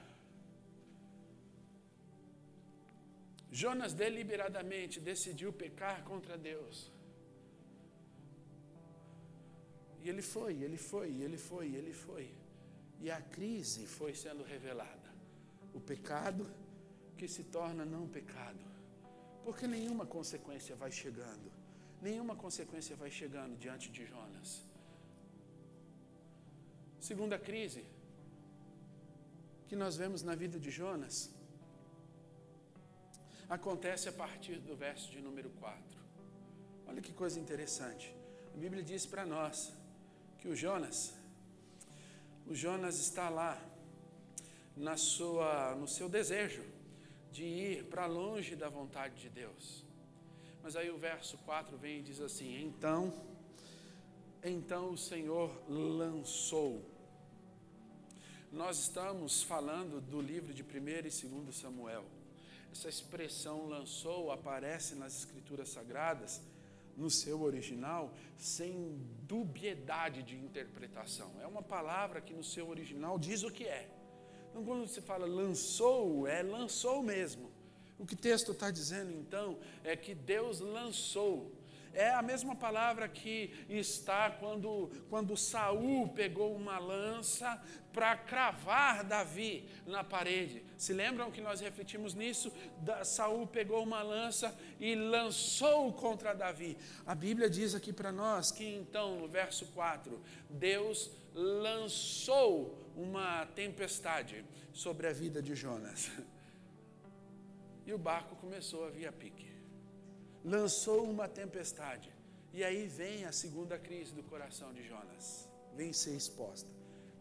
Jonas 3.52 3.94
deliberadamente 3.94 5.00
decidiu 5.00 5.54
pecar 5.54 6.04
contra 6.04 6.36
Deus. 6.38 6.92
E 10.02 10.10
ele 10.10 10.24
foi, 10.24 10.54
ele 10.64 10.78
foi, 10.78 11.10
ele 11.26 11.38
foi, 11.38 11.68
ele 11.76 11.94
foi. 11.94 12.28
E 13.00 13.12
a 13.12 13.22
crise 13.22 13.86
foi 13.86 14.14
sendo 14.16 14.44
revelada. 14.44 15.10
O 15.74 15.80
pecado 15.80 16.50
que 17.16 17.28
se 17.28 17.44
torna 17.44 17.86
não 17.86 18.08
pecado. 18.08 18.66
Porque 19.44 19.68
nenhuma 19.68 20.06
consequência 20.06 20.76
vai 20.76 20.92
chegando. 20.92 21.52
Nenhuma 22.02 22.36
consequência 22.36 22.96
vai 22.96 23.12
chegando 23.12 23.56
diante 23.58 23.92
de 23.92 24.04
Jonas. 24.06 24.64
Segunda 27.08 27.40
crise 27.40 27.86
que 29.70 29.78
nós 29.78 29.96
vemos 29.96 30.24
na 30.24 30.36
vida 30.36 30.60
de 30.60 30.70
Jonas 30.70 31.34
acontece 33.48 34.10
a 34.10 34.12
partir 34.12 34.58
do 34.60 34.76
verso 34.76 35.10
de 35.10 35.22
número 35.22 35.50
4. 35.52 35.82
Olha 36.86 37.02
que 37.02 37.14
coisa 37.14 37.40
interessante. 37.40 38.14
A 38.54 38.58
Bíblia 38.58 38.84
diz 38.84 39.06
para 39.06 39.26
nós 39.26 39.72
que 40.40 40.50
o 40.50 40.56
Jonas 40.64 41.14
o 42.46 42.54
Jonas 42.54 43.00
está 43.00 43.30
lá 43.30 43.58
na 44.76 44.98
sua, 44.98 45.76
no 45.76 45.88
seu 45.88 46.10
desejo 46.10 46.66
de 47.32 47.46
ir 47.46 47.86
para 47.86 48.06
longe 48.06 48.54
da 48.54 48.68
vontade 48.68 49.16
de 49.22 49.30
Deus. 49.30 49.86
Mas 50.62 50.76
aí 50.76 50.90
o 50.92 50.98
verso 50.98 51.38
4 51.38 51.78
vem 51.78 52.00
e 52.00 52.04
diz 52.04 52.20
assim: 52.20 52.62
Então, 52.62 53.14
então 54.44 54.92
o 54.92 54.98
Senhor 54.98 55.50
lançou. 55.70 56.97
Nós 58.52 58.80
estamos 58.80 59.44
falando 59.44 60.00
do 60.00 60.22
livro 60.22 60.54
de 60.54 60.64
1 60.64 60.66
e 60.66 61.28
2 61.28 61.54
Samuel. 61.54 62.06
Essa 62.72 62.88
expressão 62.88 63.68
lançou 63.68 64.32
aparece 64.32 64.96
nas 64.96 65.18
Escrituras 65.18 65.68
Sagradas 65.68 66.42
no 66.96 67.10
seu 67.10 67.42
original 67.42 68.14
sem 68.38 69.00
dubiedade 69.24 70.24
de 70.24 70.38
interpretação. 70.38 71.30
É 71.42 71.46
uma 71.46 71.62
palavra 71.62 72.22
que 72.22 72.34
no 72.34 72.44
seu 72.44 72.70
original 72.70 73.20
diz 73.20 73.44
o 73.44 73.52
que 73.52 73.66
é. 73.66 73.90
Então, 74.50 74.64
quando 74.64 74.88
se 74.88 75.02
fala 75.02 75.26
lançou, 75.26 76.26
é 76.26 76.42
lançou 76.42 77.04
mesmo. 77.04 77.52
O 78.00 78.06
que 78.06 78.14
o 78.14 78.18
texto 78.18 78.54
está 78.54 78.72
dizendo 78.72 79.12
então 79.12 79.60
é 79.84 79.96
que 79.96 80.16
Deus 80.16 80.62
lançou 80.62 81.52
é 81.98 82.14
a 82.14 82.22
mesma 82.22 82.56
palavra 82.56 83.10
que 83.10 83.52
está 83.68 84.30
quando, 84.30 84.92
quando 85.10 85.36
Saul 85.36 86.10
pegou 86.10 86.56
uma 86.56 86.78
lança 86.78 87.60
para 87.92 88.16
cravar 88.16 89.04
Davi 89.04 89.68
na 89.84 90.04
parede. 90.04 90.64
Se 90.78 90.94
lembram 90.94 91.32
que 91.32 91.42
nós 91.42 91.60
refletimos 91.60 92.14
nisso? 92.14 92.54
Da, 92.82 93.04
Saul 93.04 93.48
pegou 93.48 93.82
uma 93.82 94.04
lança 94.04 94.56
e 94.80 94.94
lançou 94.94 95.92
contra 95.92 96.36
Davi. 96.36 96.78
A 97.04 97.16
Bíblia 97.16 97.50
diz 97.50 97.74
aqui 97.74 97.92
para 97.92 98.12
nós 98.12 98.52
que 98.52 98.64
então, 98.64 99.18
no 99.18 99.28
verso 99.28 99.66
4, 99.74 100.22
Deus 100.48 101.10
lançou 101.34 102.92
uma 102.96 103.48
tempestade 103.48 104.46
sobre 104.72 105.08
a 105.08 105.14
vida 105.14 105.42
de 105.42 105.56
Jonas. 105.56 106.12
E 107.88 107.94
o 107.94 107.98
barco 107.98 108.36
começou 108.36 108.86
a 108.86 108.90
vir 108.90 109.08
a 109.08 109.14
pique 109.14 109.47
lançou 110.44 111.04
uma 111.04 111.28
tempestade. 111.28 112.12
E 112.54 112.64
aí 112.64 112.88
vem 112.88 113.26
a 113.26 113.32
segunda 113.32 113.78
crise 113.78 114.14
do 114.14 114.24
coração 114.24 114.74
de 114.74 114.84
Jonas. 114.84 115.48
Vem 115.76 115.94
ser 115.94 116.16
exposta. 116.16 116.70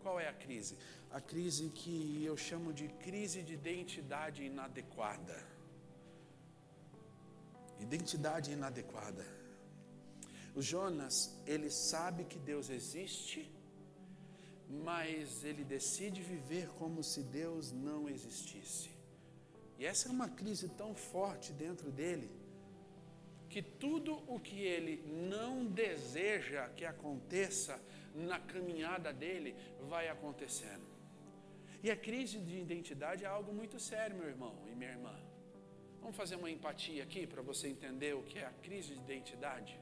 Qual 0.03 0.19
é 0.19 0.29
a 0.29 0.33
crise? 0.33 0.79
A 1.11 1.21
crise 1.21 1.69
que 1.71 2.25
eu 2.25 2.37
chamo 2.37 2.73
de 2.73 2.89
crise 2.89 3.43
de 3.43 3.55
identidade 3.55 4.45
inadequada. 4.45 5.37
Identidade 7.81 8.53
inadequada. 8.53 9.27
O 10.55 10.63
Jonas, 10.63 11.37
ele 11.47 11.71
sabe 11.71 12.25
que 12.25 12.39
Deus 12.39 12.71
existe, 12.71 13.53
mas 14.71 15.45
ele 15.45 15.65
decide 15.65 16.23
viver 16.23 16.69
como 16.79 17.03
se 17.05 17.23
Deus 17.23 17.73
não 17.73 18.09
existisse. 18.09 18.89
E 19.79 19.85
essa 19.85 20.09
é 20.09 20.11
uma 20.11 20.29
crise 20.29 20.69
tão 20.71 20.95
forte 20.95 21.53
dentro 21.53 21.93
dele 21.93 22.31
que 23.49 23.63
tudo 23.63 24.23
o 24.27 24.39
que 24.41 24.61
ele 24.61 25.03
não 25.31 25.67
deseja 25.67 26.69
que 26.71 26.85
aconteça 26.85 27.81
na 28.15 28.39
caminhada 28.39 29.13
dele 29.13 29.55
vai 29.89 30.09
acontecendo. 30.09 30.87
E 31.83 31.91
a 31.91 31.97
crise 31.97 32.39
de 32.41 32.59
identidade 32.59 33.25
é 33.25 33.29
algo 33.29 33.53
muito 33.53 33.79
sério, 33.79 34.17
meu 34.17 34.29
irmão 34.29 34.55
e 34.67 34.75
minha 34.75 34.91
irmã. 34.91 35.15
Vamos 36.01 36.17
fazer 36.17 36.37
uma 36.37 36.51
empatia 36.51 37.03
aqui 37.03 37.27
para 37.27 37.43
você 37.43 37.69
entender 37.69 38.15
o 38.15 38.23
que 38.23 38.39
é 38.39 38.47
a 38.47 38.53
crise 38.53 38.95
de 38.95 39.01
identidade? 39.01 39.79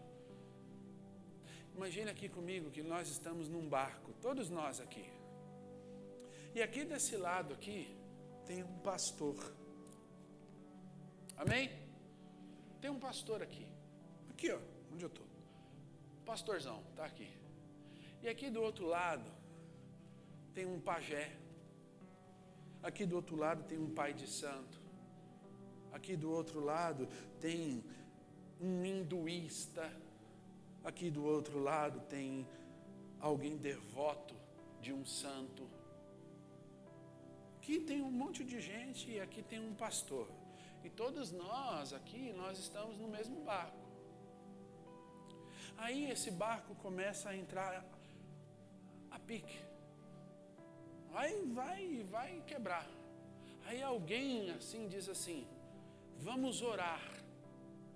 Imagine 1.74 2.11
aqui 2.11 2.29
comigo 2.29 2.70
que 2.70 2.83
nós 2.83 3.09
estamos 3.09 3.48
num 3.48 3.68
barco, 3.68 4.12
todos 4.20 4.48
nós 4.48 4.81
aqui. 4.81 5.05
E 6.55 6.62
aqui 6.62 6.85
desse 6.85 7.16
lado 7.16 7.53
aqui 7.53 7.96
tem 8.46 8.62
um 8.62 8.79
pastor. 8.79 9.37
Amém? 11.37 11.84
Tem 12.85 12.90
um 12.90 12.99
pastor 12.99 13.42
aqui. 13.42 13.66
Aqui, 14.29 14.53
ó, 14.53 14.59
onde 14.92 15.03
eu 15.03 15.09
estou. 15.09 15.25
Pastorzão, 16.27 16.83
tá 16.94 17.07
aqui. 17.07 17.31
E 18.23 18.29
aqui 18.29 18.51
do 18.51 18.61
outro 18.61 18.87
lado 18.87 19.25
tem 20.53 20.66
um 20.66 20.79
pajé. 20.79 21.35
Aqui 22.83 23.07
do 23.07 23.16
outro 23.16 23.37
lado 23.37 23.64
tem 23.64 23.79
um 23.79 23.88
pai 23.88 24.12
de 24.12 24.27
santo. 24.27 24.79
Aqui 25.94 26.14
do 26.14 26.31
outro 26.31 26.61
lado 26.61 27.09
tem 27.40 27.83
um 28.61 28.85
hinduísta. 28.85 29.90
Aqui 30.85 31.11
do 31.11 31.25
outro 31.25 31.61
lado 31.61 32.01
tem 32.01 32.47
alguém 33.18 33.57
devoto 33.57 34.35
de 34.83 34.92
um 34.92 35.07
santo. 35.07 35.66
Aqui 37.57 37.81
tem 37.81 38.03
um 38.03 38.11
monte 38.11 38.44
de 38.44 38.61
gente 38.61 39.11
e 39.11 39.20
aqui 39.23 39.42
tem 39.42 39.59
um 39.59 39.75
pastor. 39.75 40.43
E 40.85 40.90
todos 40.90 41.33
nós 41.33 41.94
aqui, 41.94 42.33
nós 42.35 42.59
estamos 42.59 42.99
no 42.99 43.09
mesmo 43.09 43.42
barco. 43.42 43.85
Aí 45.79 46.11
esse 46.11 46.31
barco 46.31 46.75
começa 46.77 47.31
a 47.31 47.37
entrar 47.37 47.85
a 49.11 49.18
pique. 49.18 49.59
Vai, 51.11 51.33
vai, 51.61 52.03
vai 52.05 52.42
quebrar. 52.47 52.87
Aí 53.64 53.83
alguém 53.83 54.51
assim 54.51 54.87
diz 54.87 55.09
assim: 55.09 55.47
Vamos 56.18 56.61
orar. 56.61 57.03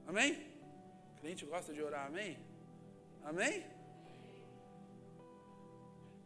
Amém? 0.06 0.32
O 1.12 1.20
crente 1.20 1.44
gosta 1.44 1.74
de 1.74 1.82
orar, 1.82 2.06
amém? 2.06 2.38
Amém? 3.22 3.66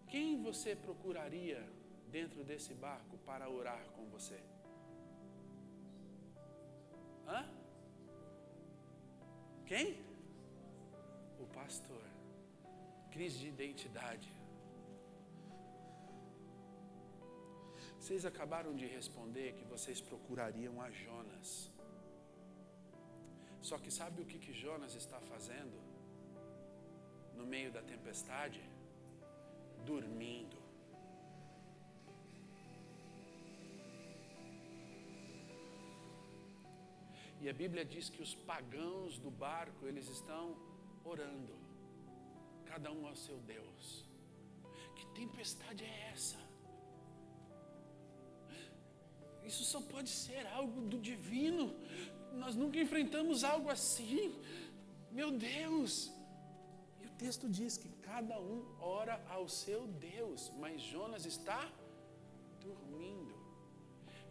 Quem 0.09 0.40
você 0.42 0.77
procuraria 0.77 1.66
dentro 2.09 2.44
desse 2.44 2.72
barco 2.75 3.16
para 3.18 3.48
orar 3.51 3.83
com 3.96 4.05
você? 4.11 4.51
Hã? 7.32 7.42
Quem? 9.70 9.86
O 11.44 11.46
pastor. 11.58 12.04
Crise 13.10 13.38
de 13.42 13.48
identidade. 13.56 14.30
Vocês 17.98 18.24
acabaram 18.30 18.72
de 18.80 18.86
responder 18.96 19.48
que 19.58 19.64
vocês 19.74 20.00
procurariam 20.00 20.74
a 20.86 20.90
Jonas. 20.90 21.50
Só 23.68 23.78
que 23.82 23.90
sabe 23.98 24.20
o 24.22 24.26
que, 24.30 24.38
que 24.44 24.52
Jonas 24.52 24.94
está 25.02 25.20
fazendo? 25.32 25.78
No 27.38 27.46
meio 27.46 27.70
da 27.76 27.82
tempestade? 27.92 28.62
Dormindo. 29.92 30.62
E 37.42 37.48
a 37.48 37.52
Bíblia 37.52 37.85
diz 37.85 38.09
que 38.09 38.22
os 38.22 38.33
pagãos 38.50 39.18
do 39.18 39.28
barco, 39.28 39.87
eles 39.90 40.09
estão 40.16 40.44
orando, 41.05 41.55
cada 42.70 42.92
um 42.92 43.05
ao 43.05 43.16
seu 43.16 43.38
Deus. 43.38 44.05
Que 44.94 45.05
tempestade 45.20 45.83
é 45.83 46.11
essa? 46.12 46.38
Isso 49.44 49.64
só 49.64 49.81
pode 49.81 50.09
ser 50.09 50.46
algo 50.59 50.83
do 50.83 50.98
divino. 51.11 51.74
Nós 52.42 52.55
nunca 52.55 52.78
enfrentamos 52.78 53.42
algo 53.42 53.68
assim. 53.68 54.40
Meu 55.11 55.33
Deus! 55.33 56.12
E 57.00 57.07
o 57.07 57.11
texto 57.24 57.48
diz 57.48 57.76
que 57.76 57.88
cada 58.11 58.38
um 58.40 58.59
ora 58.78 59.20
ao 59.28 59.48
seu 59.48 59.81
Deus, 60.12 60.52
mas 60.61 60.81
Jonas 60.81 61.26
está 61.26 61.61
dormindo. 62.61 63.31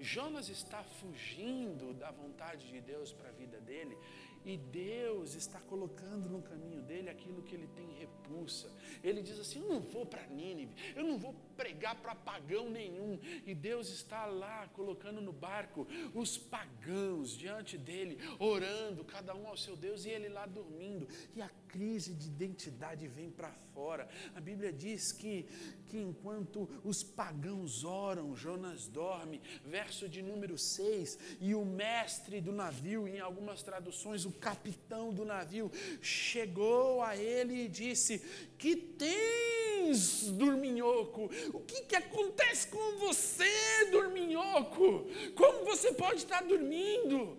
Jonas 0.02 0.50
está 0.50 0.84
fugindo 0.84 1.94
da 1.94 2.12
vontade 2.12 2.68
de 2.68 2.82
Deus 2.82 3.14
para 3.14 3.30
a 3.30 3.32
vida 3.32 3.60
dele 3.62 3.98
e 4.44 4.58
Deus 4.58 5.36
está 5.36 5.60
colocando 5.62 6.28
no 6.28 6.42
caminho 6.42 6.82
dele 6.82 7.10
aquilo 7.10 7.44
que 7.44 7.56
ele 7.56 7.68
tem 7.68 7.88
repulsa. 8.00 8.72
Ele 9.04 9.22
diz 9.22 9.40
assim: 9.40 9.62
Eu 9.62 9.70
não 9.70 9.80
vou 9.80 10.06
para 10.06 10.26
Nínive, 10.28 10.74
eu 10.96 11.04
não 11.04 11.18
vou 11.18 11.36
pregar 11.62 11.96
para 12.02 12.16
pagão 12.16 12.72
nenhum. 12.72 13.20
E 13.46 13.54
Deus 13.54 13.90
está 13.90 14.26
lá 14.26 14.68
colocando 14.74 15.22
no 15.22 15.32
barco 15.32 15.88
os 16.16 16.36
pagãos 16.36 17.38
diante 17.38 17.78
dele, 17.78 18.18
orando, 18.40 19.06
cada 19.06 19.36
um 19.36 19.48
ao 19.48 19.56
seu 19.56 19.76
Deus, 19.76 20.04
e 20.04 20.10
ele 20.10 20.28
lá 20.28 20.48
dormindo. 20.48 21.08
E 21.36 21.42
a 21.42 21.50
crise 21.68 22.14
de 22.14 22.28
identidade 22.28 23.08
vem 23.08 23.30
para 23.30 23.52
fora. 23.74 24.08
A 24.36 24.42
Bíblia 24.42 24.74
diz 24.74 25.12
que, 25.12 25.46
que 25.88 25.98
enquanto 25.98 26.70
os 26.84 27.02
pagãos 27.04 27.84
oram, 27.84 28.36
Jonas 28.36 28.88
dorme. 28.88 29.42
Verso 29.64 30.10
de 30.10 30.22
número 30.22 30.58
6. 30.58 31.18
E 31.40 31.56
o 31.56 31.64
mestre 31.64 32.42
do 32.42 32.52
navio, 32.52 33.08
em 33.08 33.20
algumas 33.20 33.64
traduções, 33.64 34.26
o 34.26 34.32
capitão 34.32 35.14
do 35.14 35.24
navio, 35.24 35.72
chegou 36.02 37.02
a 37.02 37.16
ele 37.16 37.66
e 37.66 37.68
disse: 37.70 38.20
Que 38.58 38.76
tens, 38.76 40.30
dorminhoco? 40.32 41.30
O 41.54 41.60
que, 41.60 41.82
que 41.84 41.96
acontece 41.96 42.68
com 42.68 42.98
você, 42.98 43.90
dorminhoco? 43.92 45.08
Como 45.36 45.66
você 45.66 45.92
pode 45.94 46.18
estar 46.18 46.44
dormindo? 46.44 47.38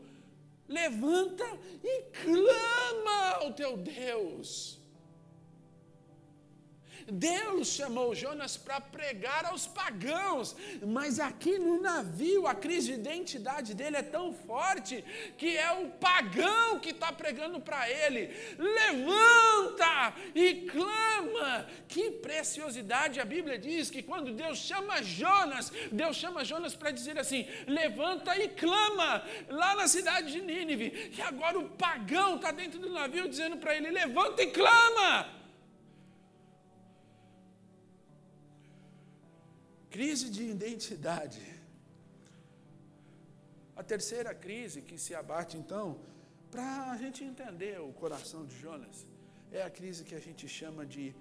Levanta 0.68 1.44
e 1.83 2.03
clama 2.22 3.31
ao 3.40 3.53
teu 3.53 3.77
Deus. 3.77 4.82
Deus 7.11 7.69
chamou 7.69 8.15
Jonas 8.15 8.57
para 8.57 8.81
pregar 8.81 9.45
aos 9.47 9.67
pagãos, 9.67 10.55
mas 10.87 11.19
aqui 11.19 11.59
no 11.59 11.81
navio 11.81 12.47
a 12.47 12.55
crise 12.55 12.93
de 12.93 13.01
identidade 13.01 13.75
dele 13.75 13.97
é 13.97 14.03
tão 14.03 14.33
forte 14.33 15.05
que 15.37 15.57
é 15.57 15.73
o 15.73 15.91
pagão 15.91 16.79
que 16.81 16.91
está 16.91 17.12
pregando 17.12 17.61
para 17.61 17.88
ele: 17.91 18.31
levanta 18.59 20.15
e 20.35 20.67
clama. 20.67 21.67
Que 21.88 22.11
preciosidade! 22.11 23.21
A 23.21 23.25
Bíblia 23.25 23.59
diz 23.59 23.91
que 23.91 24.03
quando 24.03 24.33
Deus 24.33 24.59
chama 24.59 25.03
Jonas, 25.03 25.73
Deus 25.91 26.17
chama 26.17 26.45
Jonas 26.45 26.75
para 26.75 26.91
dizer 26.91 27.19
assim: 27.19 27.47
levanta 27.67 28.37
e 28.38 28.49
clama 28.49 29.23
lá 29.49 29.75
na 29.75 29.88
cidade 29.88 30.33
de 30.33 30.41
Nínive. 30.41 31.12
E 31.17 31.23
agora 31.23 31.59
o 31.59 31.69
pagão 31.71 32.37
está 32.37 32.51
dentro 32.51 32.79
do 32.79 32.91
navio 32.91 33.29
dizendo 33.29 33.57
para 33.57 33.77
ele: 33.77 33.91
levanta 33.91 34.43
e 34.43 34.51
clama. 34.51 35.42
Crise 39.93 40.31
de 40.31 40.45
identidade. 40.45 41.43
A 43.77 43.83
terceira 43.83 44.35
crise 44.35 44.81
que 44.81 44.97
se 44.97 45.15
abate, 45.15 45.59
então, 45.59 46.01
para 46.51 46.93
a 46.93 46.97
gente 46.97 47.23
entender 47.23 47.79
o 47.79 47.93
coração 47.93 48.47
de 48.47 48.57
Jonas, 48.59 49.07
é 49.51 49.63
a 49.63 49.69
crise 49.79 50.03
que 50.03 50.15
a 50.15 50.19
gente 50.27 50.49
chama 50.49 50.87
de 50.87 51.15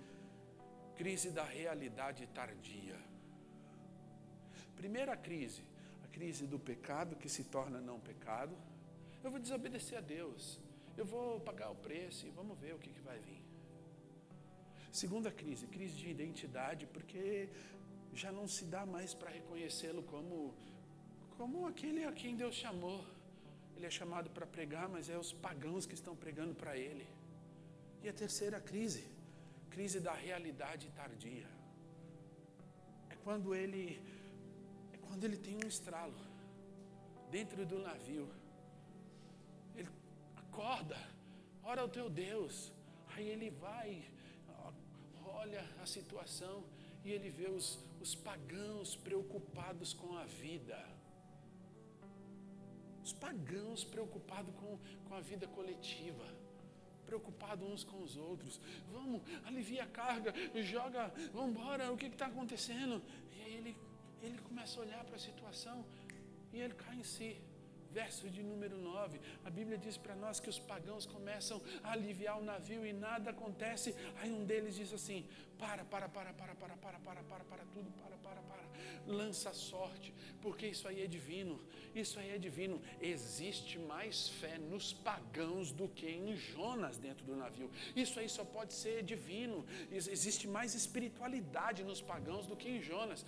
crise 0.96 1.32
da 1.32 1.44
realidade 1.44 2.26
tardia. 2.28 2.98
Primeira 4.78 5.18
crise, 5.18 5.64
a 6.06 6.08
crise 6.08 6.48
do 6.48 6.58
pecado 6.58 7.18
que 7.18 7.28
se 7.28 7.44
torna 7.44 7.82
não 7.82 8.00
pecado. 8.00 8.56
Eu 9.22 9.32
vou 9.32 9.42
desobedecer 9.42 9.98
a 9.98 10.02
Deus, 10.02 10.62
eu 10.96 11.04
vou 11.04 11.42
pagar 11.42 11.72
o 11.72 11.76
preço 11.76 12.26
e 12.26 12.30
vamos 12.30 12.58
ver 12.58 12.74
o 12.74 12.80
que, 12.80 12.90
que 12.90 13.02
vai 13.02 13.20
vir. 13.20 13.44
Segunda 14.94 15.30
crise, 15.30 15.68
crise 15.68 15.96
de 15.96 16.10
identidade, 16.10 16.86
porque 16.86 17.50
já 18.13 18.32
não 18.32 18.47
se 18.47 18.65
dá 18.65 18.86
mais 18.86 19.13
para 19.13 19.30
reconhecê-lo 19.30 20.04
como, 20.04 20.54
como 21.38 21.67
aquele 21.67 22.04
a 22.04 22.12
quem 22.12 22.36
Deus 22.36 22.56
chamou. 22.56 23.04
Ele 23.76 23.86
é 23.86 23.89
chamado 23.89 24.30
para 24.30 24.45
pregar, 24.45 24.88
mas 24.89 25.10
é 25.10 25.17
os 25.17 25.32
pagãos 25.34 25.86
que 25.86 25.93
estão 25.93 26.15
pregando 26.15 26.54
para 26.54 26.78
ele. 26.78 27.08
E 28.04 28.10
a 28.10 28.13
terceira 28.13 28.60
crise, 28.60 29.06
crise 29.69 30.00
da 30.00 30.13
realidade 30.13 30.89
tardia. 30.89 31.47
É 33.10 33.15
quando 33.24 33.56
ele 33.56 34.02
é 34.93 34.97
quando 34.97 35.24
ele 35.24 35.38
tem 35.38 35.56
um 35.56 35.67
estralo 35.67 36.13
dentro 37.30 37.65
do 37.65 37.80
navio. 37.80 38.30
Ele 39.76 39.89
acorda, 40.36 40.97
ora 41.63 41.82
ao 41.82 41.89
teu 41.89 42.10
Deus. 42.10 42.71
Aí 43.15 43.28
ele 43.28 43.50
vai, 43.50 44.04
olha 45.26 45.63
a 45.82 45.86
situação 45.86 46.63
e 47.04 47.12
ele 47.12 47.30
vê 47.30 47.50
os, 47.50 47.80
os 48.02 48.16
pagãos 48.16 48.96
preocupados 48.96 49.94
com 49.94 50.18
a 50.18 50.26
vida. 50.26 50.78
Os 53.04 53.14
pagãos 53.14 53.84
preocupados 53.84 54.54
com, 54.56 54.80
com 55.08 55.16
a 55.16 55.22
vida 55.22 55.48
coletiva. 55.48 56.25
Preocupados 57.06 57.67
uns 57.67 57.84
com 57.84 58.02
os 58.02 58.17
outros. 58.17 58.60
Vamos, 58.92 59.21
alivia 59.46 59.84
a 59.84 59.88
carga, 59.88 60.34
joga, 60.63 61.13
vamos 61.32 61.52
embora, 61.52 61.92
o 61.92 61.98
que 61.98 62.08
está 62.08 62.25
acontecendo? 62.28 63.02
E 63.36 63.42
aí 63.44 63.54
ele, 63.56 63.78
ele 64.21 64.38
começa 64.40 64.80
a 64.80 64.84
olhar 64.84 65.04
para 65.06 65.15
a 65.15 65.19
situação 65.19 65.86
e 66.52 66.60
ele 66.60 66.73
cai 66.73 66.96
em 66.96 67.04
si 67.04 67.40
verso 67.94 68.29
de 68.29 68.42
número 68.42 68.77
9, 68.77 69.19
a 69.44 69.50
Bíblia 69.50 69.77
diz 69.77 69.98
para 69.98 70.15
nós 70.15 70.39
que 70.39 70.50
os 70.50 70.60
pagãos 70.60 71.06
começam 71.06 71.62
a 71.83 71.92
aliviar 71.92 72.39
o 72.39 72.44
navio 72.44 72.85
e 72.85 72.94
nada 72.94 73.31
acontece. 73.31 73.96
Aí 74.19 74.31
um 74.31 74.46
deles 74.46 74.75
diz 74.75 74.94
assim: 74.94 75.25
para, 75.58 75.83
para, 75.85 76.08
para, 76.10 76.33
para, 76.33 76.56
para, 76.56 76.75
para, 76.77 77.00
para, 77.00 77.23
para, 77.23 77.44
para 77.44 77.65
tudo, 77.73 77.92
para, 78.02 78.17
para, 78.17 78.42
para. 78.42 78.63
lança 79.06 79.50
a 79.50 79.54
sorte, 79.54 80.13
porque 80.42 80.67
isso 80.67 80.87
aí 80.87 81.04
é 81.04 81.08
divino. 81.08 81.60
Isso 81.94 82.19
aí 82.19 82.29
é 82.29 82.37
divino. 82.37 82.81
Existe 83.02 83.77
mais 83.77 84.29
fé 84.29 84.58
nos 84.58 84.94
pagãos 84.94 85.71
do 85.73 85.87
que 85.89 86.08
em 86.10 86.35
Jonas 86.35 86.98
dentro 86.98 87.25
do 87.25 87.35
navio. 87.35 87.69
Isso 87.96 88.19
aí 88.19 88.29
só 88.29 88.46
pode 88.46 88.73
ser 88.73 89.04
divino. 89.04 89.65
Existe 89.92 90.48
mais 90.48 90.73
espiritualidade 90.73 91.83
nos 91.83 92.02
pagãos 92.02 92.48
do 92.48 92.56
que 92.56 92.69
em 92.69 92.81
Jonas. 92.81 93.25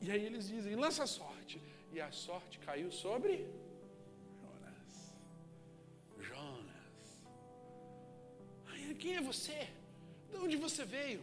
E 0.00 0.10
aí 0.10 0.24
eles 0.24 0.48
dizem: 0.48 0.74
lança 0.74 1.02
a 1.02 1.06
sorte. 1.06 1.60
E 1.92 2.00
a 2.00 2.10
sorte 2.12 2.58
caiu 2.60 2.90
sobre 2.90 3.46
quem 9.02 9.12
é 9.20 9.22
você? 9.32 9.60
De 10.30 10.36
onde 10.44 10.56
você 10.66 10.84
veio? 10.98 11.22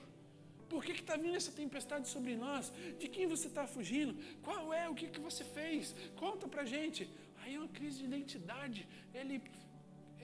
Por 0.72 0.84
que 0.86 0.92
está 0.92 1.16
vindo 1.16 1.38
essa 1.42 1.52
tempestade 1.62 2.08
sobre 2.16 2.36
nós? 2.36 2.74
De 3.02 3.08
quem 3.08 3.26
você 3.36 3.48
está 3.52 3.66
fugindo? 3.76 4.14
Qual 4.48 4.74
é? 4.82 4.84
O 4.90 4.96
que, 5.00 5.08
que 5.08 5.22
você 5.30 5.44
fez? 5.58 5.96
Conta 6.24 6.48
para 6.54 6.66
gente. 6.66 7.02
Aí 7.42 7.56
é 7.56 7.60
uma 7.60 7.74
crise 7.78 8.00
de 8.00 8.06
identidade. 8.12 8.82
Ele, 9.14 9.42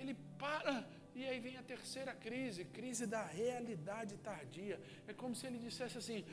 ele 0.02 0.16
para 0.38 0.86
e 1.16 1.24
aí 1.26 1.40
vem 1.40 1.58
a 1.58 1.64
terceira 1.64 2.12
crise, 2.26 2.66
crise 2.66 3.06
da 3.06 3.24
realidade 3.24 4.18
tardia. 4.18 4.80
É 5.08 5.14
como 5.14 5.36
se 5.36 5.46
ele 5.48 5.60
dissesse 5.60 5.98
assim: 5.98 6.26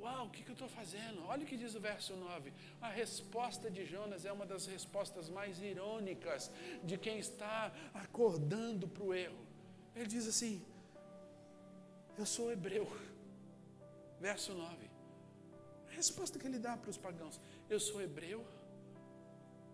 Uau, 0.00 0.26
o 0.26 0.30
que, 0.30 0.42
que 0.44 0.50
eu 0.50 0.58
estou 0.58 0.68
fazendo? 0.68 1.26
Olha 1.26 1.42
o 1.42 1.46
que 1.46 1.56
diz 1.56 1.74
o 1.74 1.80
verso 1.80 2.14
9. 2.14 2.52
A 2.80 2.88
resposta 2.88 3.70
de 3.70 3.84
Jonas 3.84 4.24
é 4.24 4.32
uma 4.32 4.46
das 4.46 4.66
respostas 4.66 5.28
mais 5.28 5.60
irônicas 5.60 6.50
de 6.84 6.96
quem 6.96 7.18
está 7.18 7.72
acordando 7.92 8.86
para 8.88 9.04
o 9.04 9.12
erro. 9.12 9.49
Ele 9.94 10.06
diz 10.06 10.26
assim: 10.26 10.64
Eu 12.18 12.26
sou 12.26 12.50
hebreu 12.52 12.86
verso 14.20 14.52
9. 14.52 14.90
A 15.88 15.92
resposta 15.92 16.38
que 16.38 16.46
ele 16.46 16.58
dá 16.58 16.76
para 16.76 16.90
os 16.90 16.98
pagãos: 16.98 17.40
Eu 17.68 17.80
sou 17.80 18.00
hebreu, 18.00 18.46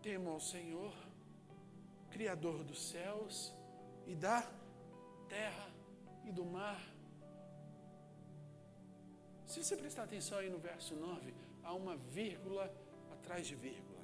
temo 0.03 0.31
ao 0.31 0.41
Senhor, 0.41 0.95
Criador 2.11 2.65
dos 2.65 2.81
céus 2.91 3.53
e 4.07 4.15
da 4.15 4.41
terra 5.29 5.69
e 6.25 6.33
do 6.33 6.45
mar. 6.45 6.81
Se 9.47 9.63
você 9.63 9.77
prestar 9.77 10.05
atenção 10.05 10.39
aí 10.39 10.49
no 10.49 10.59
verso 10.59 10.95
9, 10.95 11.35
há 11.63 11.75
uma 11.75 11.97
vírgula 11.97 12.73
atrás 13.13 13.47
de 13.47 13.55
vírgula, 13.55 14.03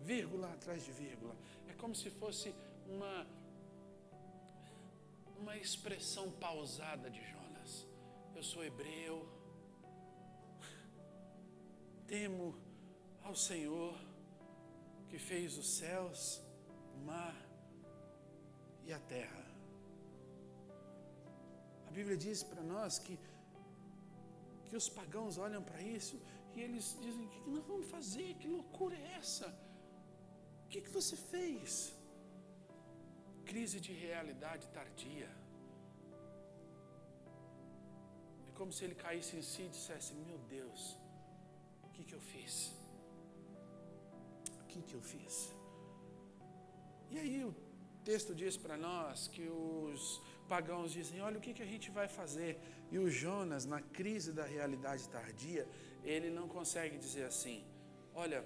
vírgula 0.00 0.52
atrás 0.52 0.84
de 0.84 0.92
vírgula. 0.92 1.34
É 1.68 1.72
como 1.74 1.94
se 1.94 2.10
fosse 2.10 2.54
uma, 2.86 3.26
uma 5.38 5.56
expressão 5.56 6.30
pausada 6.30 7.10
de 7.10 7.22
Jonas. 7.32 7.86
Eu 8.34 8.42
sou 8.42 8.64
hebreu, 8.64 9.28
temo 12.06 12.54
ao 13.22 13.34
Senhor 13.34 13.94
que 15.08 15.18
fez 15.18 15.56
os 15.56 15.68
céus, 15.78 16.42
o 16.96 16.98
mar 17.04 17.36
e 18.84 18.92
a 18.92 18.98
terra. 18.98 19.44
A 21.86 21.90
Bíblia 21.90 22.16
diz 22.16 22.42
para 22.42 22.62
nós 22.62 22.98
que, 22.98 23.18
que 24.66 24.76
os 24.76 24.88
pagãos 24.88 25.38
olham 25.38 25.62
para 25.62 25.80
isso 25.82 26.20
e 26.54 26.60
eles 26.60 26.96
dizem: 27.00 27.26
o 27.26 27.28
que 27.28 27.50
nós 27.50 27.64
vamos 27.64 27.86
fazer? 27.86 28.34
Que 28.34 28.48
loucura 28.48 28.96
é 28.96 29.14
essa? 29.18 29.48
O 30.64 30.68
que, 30.68 30.80
que 30.80 30.90
você 30.90 31.16
fez? 31.16 31.94
Crise 33.50 33.78
de 33.86 33.92
realidade 33.92 34.66
tardia. 34.78 35.30
É 38.48 38.52
como 38.58 38.72
se 38.72 38.84
ele 38.84 38.94
caísse 38.94 39.36
em 39.36 39.42
si 39.42 39.62
e 39.62 39.68
dissesse: 39.68 40.14
Meu 40.14 40.38
Deus, 40.56 40.98
o 41.82 41.88
que, 41.94 42.04
que 42.04 42.14
eu 42.14 42.20
fiz? 42.20 42.72
O 44.62 44.64
que, 44.70 44.80
que 44.82 44.94
eu 44.94 45.02
fiz? 45.12 45.52
E 47.10 47.18
aí 47.18 47.44
o 47.44 47.54
texto 48.04 48.34
diz 48.34 48.56
para 48.56 48.76
nós 48.76 49.28
que 49.28 49.46
os 49.48 50.20
pagãos 50.48 50.92
dizem: 50.92 51.20
olha, 51.20 51.38
o 51.38 51.40
que, 51.40 51.54
que 51.54 51.62
a 51.62 51.70
gente 51.74 51.90
vai 51.90 52.08
fazer? 52.08 52.58
E 52.90 52.98
o 52.98 53.10
Jonas, 53.10 53.64
na 53.64 53.80
crise 53.80 54.32
da 54.32 54.44
realidade 54.44 55.08
tardia, 55.08 55.66
ele 56.02 56.30
não 56.30 56.46
consegue 56.48 56.96
dizer 56.98 57.24
assim: 57.24 57.64
olha, 58.14 58.44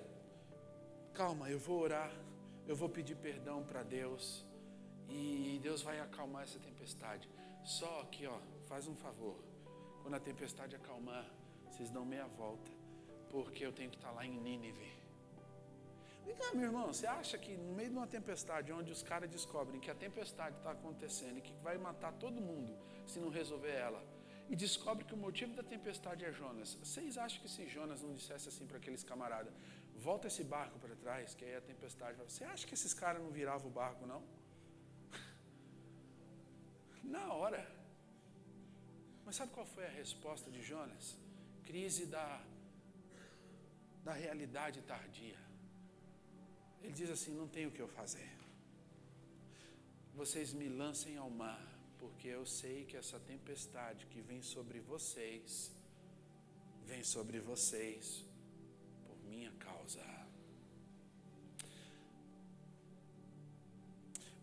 calma, 1.12 1.50
eu 1.50 1.58
vou 1.58 1.80
orar, 1.80 2.12
eu 2.66 2.76
vou 2.76 2.88
pedir 2.88 3.16
perdão 3.16 3.64
para 3.64 3.82
Deus 3.82 4.44
e 5.08 5.58
Deus 5.62 5.82
vai 5.82 6.00
acalmar 6.00 6.42
essa 6.42 6.58
tempestade. 6.58 7.28
Só 7.64 8.04
que, 8.12 8.26
ó, 8.26 8.38
faz 8.66 8.86
um 8.86 8.94
favor, 8.94 9.36
quando 10.02 10.14
a 10.14 10.20
tempestade 10.20 10.76
acalmar, 10.76 11.26
vocês 11.70 11.90
dão 11.90 12.04
meia 12.04 12.26
volta 12.26 12.78
porque 13.30 13.64
eu 13.64 13.72
tenho 13.72 13.90
que 13.90 13.96
estar 13.96 14.10
lá 14.10 14.24
em 14.24 14.38
Nínive. 14.38 14.98
Vem 16.24 16.36
cá, 16.36 16.52
meu 16.54 16.64
irmão, 16.64 16.86
você 16.92 17.06
acha 17.06 17.38
que 17.38 17.56
no 17.56 17.72
meio 17.72 17.90
de 17.90 17.96
uma 17.96 18.06
tempestade, 18.06 18.72
onde 18.72 18.92
os 18.92 19.02
caras 19.02 19.30
descobrem 19.30 19.80
que 19.80 19.90
a 19.90 19.94
tempestade 19.94 20.56
está 20.56 20.72
acontecendo 20.72 21.38
e 21.38 21.40
que 21.40 21.52
vai 21.62 21.78
matar 21.78 22.12
todo 22.12 22.40
mundo 22.40 22.76
se 23.06 23.18
não 23.18 23.30
resolver 23.30 23.70
ela, 23.70 24.02
e 24.50 24.56
descobre 24.56 25.04
que 25.04 25.14
o 25.14 25.16
motivo 25.16 25.54
da 25.54 25.62
tempestade 25.62 26.24
é 26.24 26.32
Jonas, 26.32 26.74
vocês 26.74 27.16
acham 27.16 27.40
que 27.40 27.48
se 27.48 27.66
Jonas 27.66 28.02
não 28.02 28.14
dissesse 28.14 28.48
assim 28.48 28.66
para 28.66 28.78
aqueles 28.78 29.04
camaradas, 29.04 29.52
volta 29.96 30.26
esse 30.26 30.44
barco 30.44 30.78
para 30.78 30.94
trás, 30.96 31.34
que 31.34 31.44
aí 31.44 31.56
a 31.56 31.60
tempestade 31.60 32.16
vai. 32.16 32.28
Você 32.28 32.44
acha 32.44 32.66
que 32.66 32.74
esses 32.74 32.94
caras 32.94 33.22
não 33.22 33.30
viravam 33.30 33.68
o 33.68 33.70
barco, 33.70 34.06
não? 34.06 34.22
Na 37.16 37.32
hora. 37.32 37.64
Mas 39.24 39.36
sabe 39.36 39.52
qual 39.52 39.66
foi 39.66 39.86
a 39.86 39.90
resposta 40.02 40.50
de 40.50 40.62
Jonas? 40.62 41.16
Crise 41.64 42.06
da 42.06 42.26
da 44.08 44.14
realidade 44.24 44.80
tardia. 44.82 45.38
Ele 46.82 46.92
diz 46.92 47.10
assim: 47.10 47.32
Não 47.40 47.48
tenho 47.48 47.68
o 47.68 47.72
que 47.72 47.82
eu 47.86 47.88
fazer. 47.88 48.30
Vocês 50.14 50.52
me 50.52 50.68
lancem 50.68 51.16
ao 51.16 51.30
mar, 51.30 51.66
porque 51.98 52.28
eu 52.28 52.44
sei 52.46 52.84
que 52.84 52.96
essa 52.96 53.18
tempestade 53.20 54.06
que 54.06 54.20
vem 54.20 54.42
sobre 54.42 54.80
vocês, 54.80 55.70
vem 56.86 57.04
sobre 57.04 57.38
vocês 57.38 58.24
por 59.06 59.16
minha 59.24 59.52
causa. 59.52 60.17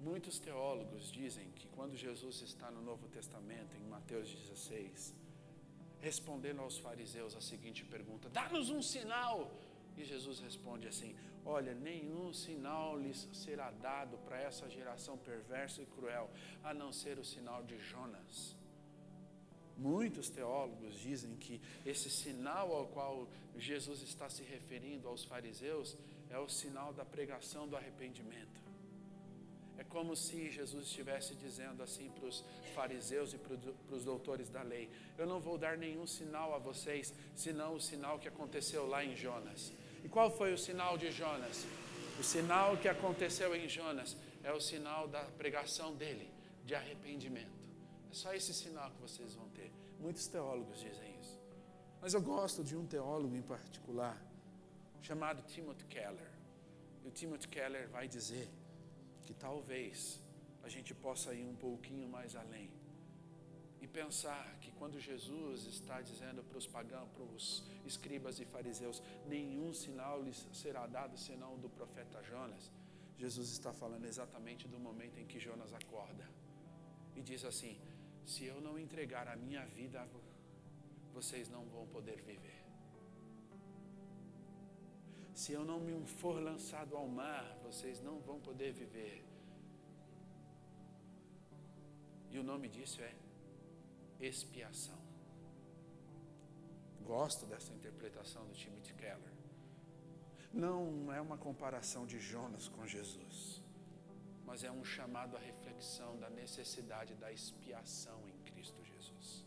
Muitos 0.05 0.37
teólogos 0.37 1.11
dizem 1.11 1.49
que 1.55 1.67
quando 1.69 1.95
Jesus 1.95 2.39
está 2.43 2.69
no 2.69 2.79
Novo 2.79 3.07
Testamento, 3.07 3.75
em 3.75 3.89
Mateus 3.89 4.29
16, 4.29 5.15
respondendo 5.99 6.61
aos 6.61 6.77
fariseus 6.77 7.35
a 7.35 7.41
seguinte 7.41 7.83
pergunta: 7.83 8.29
Dá-nos 8.29 8.69
um 8.69 8.83
sinal. 8.83 9.51
E 9.97 10.05
Jesus 10.05 10.39
responde 10.41 10.87
assim: 10.87 11.15
Olha, 11.43 11.73
nenhum 11.73 12.31
sinal 12.31 12.99
lhes 12.99 13.27
será 13.33 13.71
dado 13.71 14.15
para 14.19 14.39
essa 14.39 14.69
geração 14.69 15.17
perversa 15.17 15.81
e 15.81 15.87
cruel, 15.87 16.29
a 16.63 16.71
não 16.71 16.93
ser 16.93 17.17
o 17.17 17.25
sinal 17.25 17.63
de 17.63 17.79
Jonas. 17.79 18.55
Muitos 19.75 20.29
teólogos 20.29 20.93
dizem 20.99 21.35
que 21.35 21.59
esse 21.83 22.11
sinal 22.11 22.71
ao 22.71 22.85
qual 22.89 23.27
Jesus 23.57 24.03
está 24.03 24.29
se 24.29 24.43
referindo 24.43 25.07
aos 25.07 25.25
fariseus 25.25 25.97
é 26.29 26.37
o 26.37 26.47
sinal 26.47 26.93
da 26.93 27.03
pregação 27.03 27.67
do 27.67 27.75
arrependimento. 27.75 28.64
É 29.77 29.83
como 29.83 30.15
se 30.15 30.49
Jesus 30.49 30.85
estivesse 30.85 31.35
dizendo 31.35 31.83
assim 31.83 32.09
para 32.09 32.25
os 32.25 32.43
fariseus 32.73 33.33
e 33.33 33.37
para 33.37 33.95
os 33.95 34.05
doutores 34.05 34.49
da 34.49 34.61
lei: 34.61 34.89
Eu 35.17 35.27
não 35.27 35.39
vou 35.39 35.57
dar 35.57 35.77
nenhum 35.77 36.07
sinal 36.07 36.53
a 36.53 36.57
vocês, 36.57 37.13
senão 37.35 37.75
o 37.75 37.81
sinal 37.81 38.17
que 38.19 38.27
aconteceu 38.27 38.87
lá 38.87 39.03
em 39.03 39.15
Jonas. 39.15 39.73
E 40.03 40.07
qual 40.07 40.29
foi 40.31 40.53
o 40.53 40.57
sinal 40.57 40.97
de 40.97 41.11
Jonas? 41.11 41.65
O 42.19 42.23
sinal 42.23 42.77
que 42.77 42.87
aconteceu 42.87 43.55
em 43.55 43.67
Jonas 43.67 44.15
é 44.43 44.51
o 44.51 44.61
sinal 44.61 45.07
da 45.07 45.23
pregação 45.23 45.93
dele, 45.95 46.29
de 46.63 46.73
arrependimento. 46.73 47.65
É 48.09 48.13
só 48.13 48.33
esse 48.33 48.53
sinal 48.53 48.91
que 48.91 49.01
vocês 49.01 49.33
vão 49.35 49.49
ter. 49.49 49.71
Muitos 49.99 50.27
teólogos 50.27 50.79
dizem 50.79 51.19
isso. 51.19 51.41
Mas 51.99 52.13
eu 52.13 52.21
gosto 52.21 52.63
de 52.63 52.77
um 52.77 52.85
teólogo 52.85 53.35
em 53.35 53.41
particular, 53.41 54.21
chamado 55.01 55.41
Timothy 55.47 55.85
Keller. 55.85 56.31
E 57.03 57.07
o 57.07 57.11
Timothy 57.11 57.47
Keller 57.47 57.89
vai 57.89 58.07
dizer 58.07 58.47
que 59.25 59.33
talvez 59.33 60.19
a 60.63 60.69
gente 60.69 60.93
possa 60.93 61.33
ir 61.33 61.45
um 61.45 61.55
pouquinho 61.55 62.07
mais 62.07 62.35
além 62.35 62.69
e 63.81 63.87
pensar 63.87 64.57
que 64.61 64.71
quando 64.71 64.99
Jesus 64.99 65.65
está 65.65 66.01
dizendo 66.01 66.43
para 66.43 66.57
os 66.57 66.65
pagãos, 66.65 67.07
para 67.09 67.23
os 67.23 67.63
escribas 67.85 68.39
e 68.39 68.45
fariseus, 68.45 69.01
nenhum 69.27 69.73
sinal 69.73 70.23
lhes 70.23 70.47
será 70.53 70.87
dado 70.87 71.15
senão 71.17 71.57
do 71.59 71.69
profeta 71.69 72.23
Jonas, 72.23 72.71
Jesus 73.17 73.49
está 73.51 73.71
falando 73.71 74.05
exatamente 74.05 74.67
do 74.67 74.79
momento 74.79 75.19
em 75.19 75.25
que 75.25 75.39
Jonas 75.39 75.71
acorda 75.71 76.27
e 77.15 77.21
diz 77.21 77.45
assim: 77.45 77.79
se 78.25 78.45
eu 78.45 78.59
não 78.59 78.77
entregar 78.79 79.27
a 79.27 79.35
minha 79.35 79.65
vida, 79.65 80.07
vocês 81.13 81.47
não 81.47 81.65
vão 81.65 81.85
poder 81.87 82.19
viver. 82.21 82.64
Se 85.35 85.51
eu 85.51 85.65
não 85.65 85.81
me 85.81 85.93
for 86.07 86.41
lançado 86.41 86.95
ao 86.95 87.05
mar, 87.09 87.45
vocês 87.61 87.99
não 88.01 88.19
vão 88.21 88.39
poder 88.39 88.71
viver. 88.71 89.21
E 92.31 92.39
o 92.39 92.43
nome 92.43 92.69
disso 92.69 93.01
é 93.01 93.13
expiação. 94.21 94.97
Gosto 97.03 97.45
dessa 97.45 97.73
interpretação 97.73 98.45
do 98.45 98.53
Timothy 98.53 98.93
Keller. 98.93 99.35
não 100.53 101.11
é 101.11 101.19
uma 101.19 101.37
comparação 101.37 102.05
de 102.05 102.17
Jonas 102.17 102.69
com 102.69 102.87
Jesus, 102.87 103.61
mas 104.45 104.63
é 104.63 104.71
um 104.71 104.85
chamado 104.85 105.35
à 105.35 105.39
reflexão 105.39 106.17
da 106.17 106.29
necessidade 106.29 107.13
da 107.15 107.29
expiação 107.29 108.19
em 108.29 108.37
Cristo 108.49 108.81
Jesus. 108.85 109.45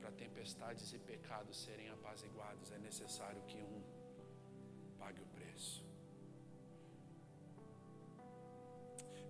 Para 0.00 0.10
tempestades 0.10 0.92
e 0.92 0.98
pecados 0.98 1.56
serem 1.62 1.88
apaziguados, 1.90 2.72
é 2.72 2.78
necessário 2.78 3.40
que 3.42 3.58
um 3.58 3.91
pague 5.02 5.20
o 5.20 5.26
preço. 5.38 5.84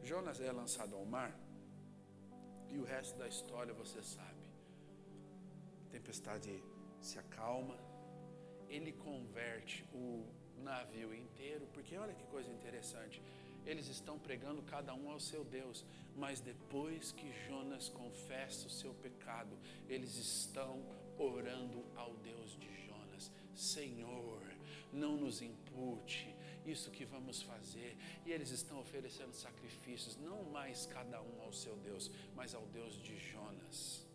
Jonas 0.03 0.41
é 0.41 0.53
lançado 0.53 0.95
ao 0.97 1.05
mar, 1.05 1.33
e 2.69 2.79
o 2.79 2.85
resto 2.85 3.19
da 3.19 3.29
história 3.35 3.73
você 3.73 4.03
sabe. 4.03 4.43
A 5.87 5.91
tempestade 5.91 6.63
se 7.01 7.19
acalma, 7.19 7.77
ele 8.69 8.93
converte 8.93 9.85
o 9.95 10.27
navio 10.59 11.15
inteiro, 11.15 11.67
porque 11.73 11.97
olha 11.97 12.15
que 12.15 12.27
coisa 12.27 12.51
interessante. 12.51 13.23
Eles 13.65 13.89
estão 13.89 14.19
pregando 14.19 14.61
cada 14.75 14.93
um 14.93 15.11
ao 15.11 15.21
seu 15.21 15.45
Deus, 15.45 15.85
mas 16.17 16.41
depois 16.41 17.13
que 17.13 17.31
Jonas 17.47 17.89
confessa 17.89 18.67
o 18.67 18.71
seu 18.71 18.93
pecado, 18.95 19.57
eles 19.89 20.17
estão 20.17 20.85
orando 21.17 21.85
ao 21.95 22.15
Deus 22.17 22.57
de 22.59 22.71
Jonas: 22.87 23.31
Senhor, 23.55 24.43
não 24.93 25.17
nos 25.17 25.41
impute 25.41 26.35
isso 26.65 26.91
que 26.91 27.05
vamos 27.05 27.43
fazer. 27.43 27.97
E 28.25 28.33
eles 28.33 28.51
estão 28.51 28.81
oferecendo 28.81 29.35
sacrifícios, 29.35 30.17
não 30.17 30.45
mais 30.45 30.87
cada 30.87 31.21
um 31.21 31.43
ao 31.43 31.53
seu 31.53 31.77
Deus, 31.77 32.11
mas 32.35 32.55
ao 32.55 32.67
Deus 32.67 32.95
de 33.03 33.19
Jonas. 33.19 34.07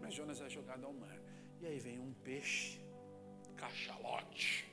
Mas 0.00 0.14
Jonas 0.14 0.40
é 0.40 0.48
jogado 0.48 0.86
ao 0.86 0.92
mar. 0.92 1.18
E 1.60 1.66
aí 1.66 1.78
vem 1.78 1.98
um 1.98 2.12
peixe, 2.12 2.80
cachalote, 3.56 4.70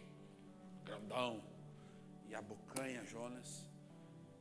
grandão, 0.84 1.44
e 2.28 2.36
abocanha 2.36 3.04
Jonas. 3.04 3.66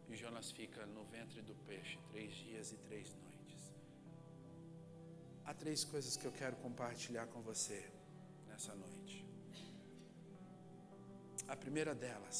E 0.08 0.14
Jonas 0.14 0.50
fica 0.50 0.84
no 0.86 1.04
ventre 1.04 1.40
do 1.40 1.54
peixe 1.66 1.98
três 2.10 2.32
dias 2.34 2.72
e 2.72 2.76
três 2.76 3.14
noites. 3.14 3.72
Há 5.44 5.54
três 5.54 5.84
coisas 5.84 6.16
que 6.16 6.26
eu 6.26 6.32
quero 6.32 6.56
compartilhar 6.56 7.26
com 7.26 7.40
você 7.40 7.90
nessa 8.54 8.74
noite. 8.76 9.16
A 11.48 11.56
primeira 11.56 11.92
delas, 11.92 12.38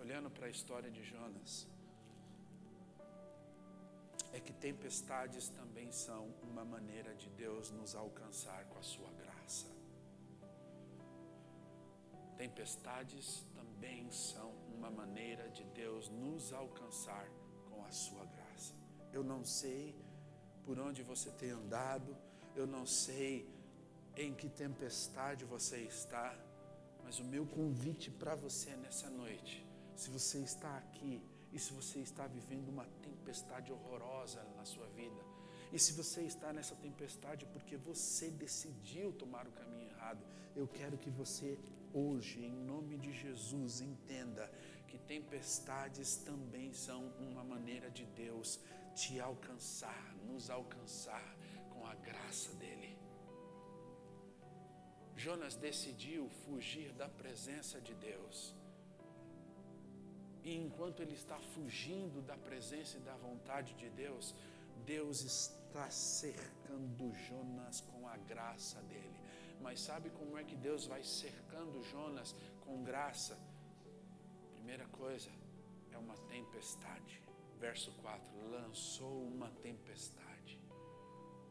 olhando 0.00 0.28
para 0.28 0.46
a 0.46 0.50
história 0.50 0.90
de 0.90 1.02
Jonas, 1.04 1.52
é 4.32 4.40
que 4.40 4.52
tempestades 4.52 5.48
também 5.48 5.92
são 5.92 6.22
uma 6.42 6.64
maneira 6.64 7.14
de 7.14 7.28
Deus 7.30 7.70
nos 7.70 7.94
alcançar 7.94 8.64
com 8.70 8.78
a 8.80 8.82
sua 8.82 9.12
graça. 9.20 9.68
Tempestades 12.36 13.46
também 13.54 14.10
são 14.10 14.50
uma 14.76 14.90
maneira 14.90 15.48
de 15.50 15.64
Deus 15.82 16.08
nos 16.08 16.52
alcançar 16.52 17.26
com 17.70 17.84
a 17.84 17.92
sua 17.92 18.24
graça. 18.24 18.74
Eu 19.12 19.22
não 19.22 19.44
sei 19.44 19.94
por 20.64 20.80
onde 20.80 21.02
você 21.04 21.30
tem 21.30 21.50
andado, 21.50 22.16
eu 22.56 22.66
não 22.66 22.84
sei 22.84 23.59
em 24.16 24.34
que 24.34 24.48
tempestade 24.48 25.44
você 25.44 25.78
está, 25.78 26.36
mas 27.02 27.18
o 27.18 27.24
meu 27.24 27.46
convite 27.46 28.10
para 28.10 28.34
você 28.34 28.76
nessa 28.76 29.08
noite, 29.10 29.66
se 29.96 30.10
você 30.10 30.38
está 30.38 30.76
aqui 30.78 31.22
e 31.52 31.58
se 31.58 31.72
você 31.72 31.98
está 32.00 32.26
vivendo 32.26 32.68
uma 32.68 32.86
tempestade 33.02 33.72
horrorosa 33.72 34.42
na 34.56 34.64
sua 34.64 34.86
vida, 34.88 35.20
e 35.72 35.78
se 35.78 35.92
você 35.92 36.22
está 36.22 36.52
nessa 36.52 36.74
tempestade 36.74 37.46
porque 37.46 37.76
você 37.76 38.30
decidiu 38.30 39.12
tomar 39.12 39.46
o 39.46 39.52
caminho 39.52 39.88
errado, 39.90 40.24
eu 40.56 40.66
quero 40.66 40.98
que 40.98 41.10
você 41.10 41.58
hoje, 41.92 42.44
em 42.44 42.52
nome 42.52 42.96
de 42.96 43.12
Jesus, 43.12 43.80
entenda 43.80 44.50
que 44.86 44.98
tempestades 44.98 46.16
também 46.16 46.72
são 46.72 47.12
uma 47.20 47.44
maneira 47.44 47.90
de 47.90 48.04
Deus 48.06 48.58
te 48.94 49.20
alcançar, 49.20 50.14
nos 50.26 50.50
alcançar 50.50 51.36
com 51.72 51.86
a 51.86 51.94
graça 51.94 52.52
dele. 52.54 52.79
Jonas 55.22 55.54
decidiu 55.54 56.30
fugir 56.44 56.92
da 56.92 57.06
presença 57.06 57.78
de 57.78 57.94
Deus. 57.94 58.54
E 60.42 60.56
enquanto 60.56 61.00
ele 61.02 61.12
está 61.12 61.38
fugindo 61.38 62.22
da 62.22 62.38
presença 62.38 62.96
e 62.96 63.00
da 63.00 63.14
vontade 63.16 63.74
de 63.74 63.90
Deus, 63.90 64.34
Deus 64.86 65.20
está 65.20 65.90
cercando 65.90 67.12
Jonas 67.12 67.82
com 67.82 68.08
a 68.08 68.16
graça 68.16 68.80
dele. 68.84 69.20
Mas 69.60 69.82
sabe 69.82 70.08
como 70.08 70.38
é 70.38 70.42
que 70.42 70.56
Deus 70.56 70.86
vai 70.86 71.02
cercando 71.02 71.84
Jonas 71.92 72.34
com 72.64 72.82
graça? 72.82 73.38
Primeira 74.54 74.86
coisa, 74.86 75.30
é 75.92 75.98
uma 75.98 76.16
tempestade. 76.34 77.22
Verso 77.58 77.92
4: 78.00 78.50
lançou 78.50 79.26
uma 79.26 79.50
tempestade. 79.50 80.58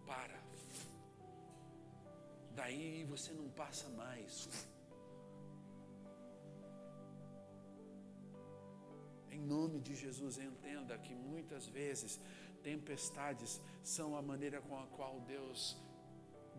Para. 0.07 0.48
Daí 2.59 3.05
você 3.05 3.31
não 3.31 3.49
passa 3.61 3.87
mais. 4.01 4.33
Em 9.31 9.39
nome 9.39 9.79
de 9.79 9.95
Jesus, 9.95 10.37
entenda 10.37 10.97
que 10.97 11.15
muitas 11.15 11.67
vezes 11.67 12.19
tempestades 12.61 13.61
são 13.81 14.09
a 14.17 14.21
maneira 14.21 14.59
com 14.67 14.77
a 14.77 14.85
qual 14.87 15.21
Deus 15.21 15.77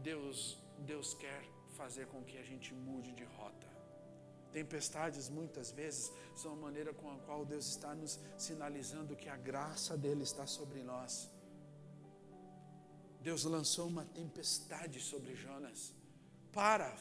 Deus 0.02 0.38
Deus 0.92 1.12
quer 1.22 1.42
fazer 1.80 2.06
com 2.06 2.24
que 2.24 2.38
a 2.38 2.46
gente 2.50 2.72
mude 2.72 3.12
de 3.12 3.24
rota. 3.24 3.68
Tempestades 4.58 5.28
muitas 5.28 5.70
vezes 5.70 6.10
são 6.34 6.52
a 6.54 6.56
maneira 6.56 6.94
com 6.94 7.10
a 7.10 7.18
qual 7.26 7.44
Deus 7.44 7.66
está 7.74 7.94
nos 7.94 8.18
sinalizando 8.38 9.14
que 9.14 9.28
a 9.28 9.36
graça 9.36 9.98
dele 9.98 10.22
está 10.22 10.46
sobre 10.46 10.82
nós. 10.82 11.30
Deus 13.22 13.44
lançou 13.44 13.86
uma 13.86 14.04
tempestade 14.04 15.00
sobre 15.00 15.34
Jonas. 15.34 15.92
Para 16.52 16.96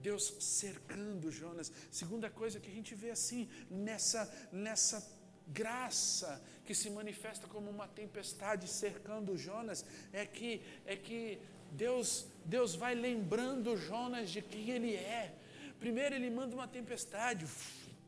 Deus 0.00 0.34
cercando 0.40 1.30
Jonas. 1.30 1.70
Segunda 1.90 2.30
coisa 2.30 2.58
que 2.58 2.70
a 2.70 2.74
gente 2.74 2.94
vê 2.94 3.10
assim, 3.10 3.48
nessa, 3.70 4.22
nessa 4.50 5.06
graça 5.46 6.42
que 6.64 6.74
se 6.74 6.88
manifesta 6.90 7.46
como 7.46 7.70
uma 7.70 7.86
tempestade 7.86 8.66
cercando 8.68 9.36
Jonas, 9.36 9.84
é 10.12 10.24
que, 10.24 10.62
é 10.86 10.96
que 10.96 11.38
Deus, 11.72 12.26
Deus 12.44 12.74
vai 12.74 12.94
lembrando 12.94 13.76
Jonas 13.76 14.30
de 14.30 14.40
quem 14.40 14.70
ele 14.70 14.94
é. 14.94 15.34
Primeiro 15.78 16.14
ele 16.14 16.30
manda 16.30 16.54
uma 16.54 16.68
tempestade, 16.68 17.46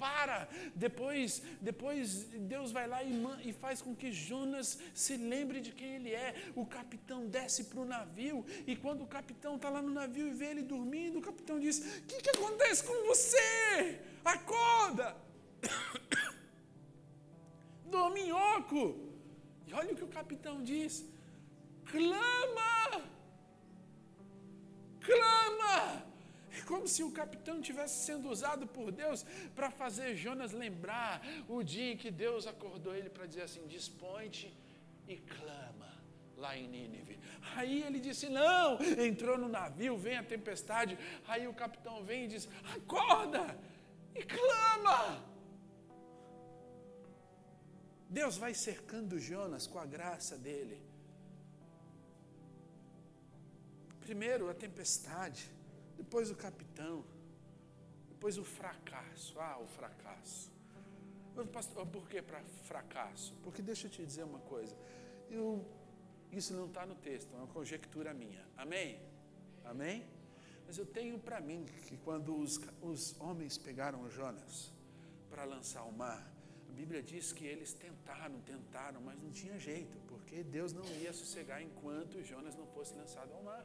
para. 0.03 0.48
Depois, 0.74 1.40
depois 1.61 2.24
Deus 2.53 2.72
vai 2.76 2.86
lá 2.92 3.00
e, 3.05 3.12
e 3.48 3.53
faz 3.53 3.80
com 3.80 3.94
que 3.94 4.11
Jonas 4.11 4.78
se 4.92 5.16
lembre 5.16 5.61
de 5.61 5.70
quem 5.78 5.90
ele 5.98 6.11
é. 6.11 6.30
O 6.57 6.66
capitão 6.66 7.20
desce 7.36 7.64
para 7.70 7.80
o 7.80 7.84
navio 7.84 8.44
e 8.66 8.74
quando 8.74 9.03
o 9.03 9.07
capitão 9.07 9.55
está 9.57 9.68
lá 9.70 9.80
no 9.80 9.92
navio 10.00 10.26
e 10.26 10.34
vê 10.40 10.46
ele 10.46 10.62
dormindo, 10.62 11.18
o 11.18 11.26
capitão 11.30 11.61
diz: 11.61 11.78
O 11.78 12.03
que, 12.09 12.20
que 12.24 12.30
acontece 12.30 12.82
com 12.88 13.07
você? 13.07 14.00
Acorda! 14.24 15.16
Dorminhoco! 17.86 18.82
E 19.68 19.74
olha 19.80 19.92
o 19.92 19.96
que 19.96 20.09
o 20.11 20.14
capitão 20.20 20.57
diz: 20.64 21.05
clama! 21.92 22.72
Clama! 25.09 26.11
Como 26.72 26.88
se 26.88 27.02
o 27.06 27.12
capitão 27.12 27.60
tivesse 27.60 27.96
sendo 28.06 28.30
usado 28.34 28.66
por 28.66 28.90
Deus 28.90 29.26
para 29.54 29.70
fazer 29.70 30.16
Jonas 30.16 30.52
lembrar 30.52 31.20
o 31.46 31.62
dia 31.62 31.92
em 31.92 31.98
que 32.02 32.10
Deus 32.10 32.46
acordou 32.46 32.94
ele 32.94 33.10
para 33.10 33.26
dizer 33.26 33.42
assim: 33.42 33.66
dispõe-te 33.66 34.48
e 35.06 35.16
clama 35.18 35.90
lá 36.34 36.56
em 36.56 36.66
Nínive. 36.66 37.20
Aí 37.54 37.82
ele 37.82 38.00
disse: 38.00 38.26
não, 38.30 38.78
entrou 39.10 39.36
no 39.36 39.50
navio, 39.58 39.98
vem 39.98 40.16
a 40.16 40.24
tempestade. 40.24 40.98
Aí 41.28 41.46
o 41.46 41.52
capitão 41.52 42.02
vem 42.02 42.24
e 42.24 42.28
diz: 42.28 42.48
acorda 42.74 43.44
e 44.14 44.22
clama. 44.22 45.22
Deus 48.08 48.38
vai 48.38 48.54
cercando 48.54 49.18
Jonas 49.18 49.66
com 49.66 49.78
a 49.78 49.84
graça 49.84 50.38
dele. 50.38 50.80
Primeiro 54.00 54.48
a 54.48 54.54
tempestade 54.54 55.44
depois 56.03 56.30
o 56.30 56.34
capitão, 56.34 57.05
depois 58.09 58.36
o 58.36 58.44
fracasso. 58.44 59.38
Ah, 59.38 59.59
o 59.59 59.66
fracasso. 59.66 60.50
Pastor, 61.53 61.86
por 61.86 62.09
que 62.09 62.20
para 62.20 62.42
fracasso? 62.64 63.34
Porque 63.42 63.62
deixa 63.62 63.86
eu 63.86 63.90
te 63.90 64.05
dizer 64.05 64.24
uma 64.24 64.40
coisa. 64.40 64.76
Eu, 65.30 65.64
isso 66.30 66.53
não 66.55 66.66
está 66.66 66.84
no 66.84 66.96
texto, 66.96 67.32
é 67.34 67.36
uma 67.36 67.46
conjectura 67.46 68.12
minha. 68.12 68.44
Amém? 68.57 69.00
Amém? 69.64 70.07
Mas 70.66 70.76
eu 70.76 70.84
tenho 70.84 71.18
para 71.18 71.40
mim 71.40 71.64
que 71.86 71.96
quando 71.98 72.36
os, 72.36 72.61
os 72.82 73.18
homens 73.20 73.57
pegaram 73.57 74.11
Jonas 74.11 74.72
para 75.30 75.44
lançar 75.44 75.80
ao 75.80 75.92
mar, 75.92 76.22
a 76.68 76.72
Bíblia 76.72 77.03
diz 77.03 77.32
que 77.32 77.46
eles 77.46 77.72
tentaram, 77.72 78.40
tentaram, 78.40 79.00
mas 79.00 79.20
não 79.22 79.30
tinha 79.30 79.59
jeito, 79.59 79.96
porque 80.09 80.42
Deus 80.42 80.72
não 80.72 80.84
ia 81.03 81.12
sossegar 81.12 81.62
enquanto 81.62 82.22
Jonas 82.22 82.57
não 82.57 82.66
fosse 82.66 82.94
lançado 82.94 83.32
ao 83.32 83.42
mar. 83.42 83.64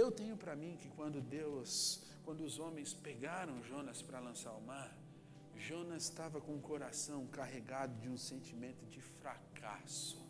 Eu 0.00 0.12
tenho 0.18 0.36
para 0.42 0.54
mim 0.54 0.76
que 0.80 0.88
quando 0.90 1.20
Deus, 1.20 1.70
quando 2.24 2.42
os 2.48 2.56
homens 2.60 2.90
pegaram 2.94 3.60
Jonas 3.64 4.00
para 4.00 4.20
lançar 4.20 4.50
ao 4.50 4.60
mar, 4.60 4.90
Jonas 5.56 6.04
estava 6.04 6.40
com 6.40 6.54
o 6.54 6.60
coração 6.60 7.26
carregado 7.38 7.92
de 8.02 8.08
um 8.08 8.16
sentimento 8.16 8.86
de 8.86 9.00
fracasso. 9.00 10.24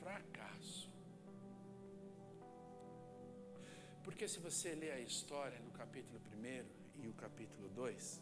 Fracasso. 0.00 0.90
Porque 4.02 4.26
se 4.26 4.40
você 4.40 4.74
ler 4.74 4.90
a 4.94 5.00
história 5.00 5.60
no 5.60 5.70
capítulo 5.70 6.20
1 6.96 7.04
e 7.04 7.06
o 7.06 7.12
capítulo 7.12 7.68
2, 7.68 8.20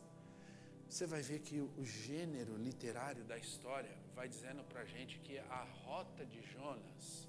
você 0.90 1.06
vai 1.06 1.22
ver 1.22 1.38
que 1.38 1.58
o 1.58 1.84
gênero 1.86 2.54
literário 2.58 3.24
da 3.24 3.38
história 3.38 3.96
vai 4.14 4.28
dizendo 4.28 4.62
para 4.64 4.82
a 4.82 4.84
gente 4.84 5.20
que 5.20 5.38
a 5.38 5.62
rota 5.86 6.26
de 6.26 6.42
Jonas, 6.52 7.26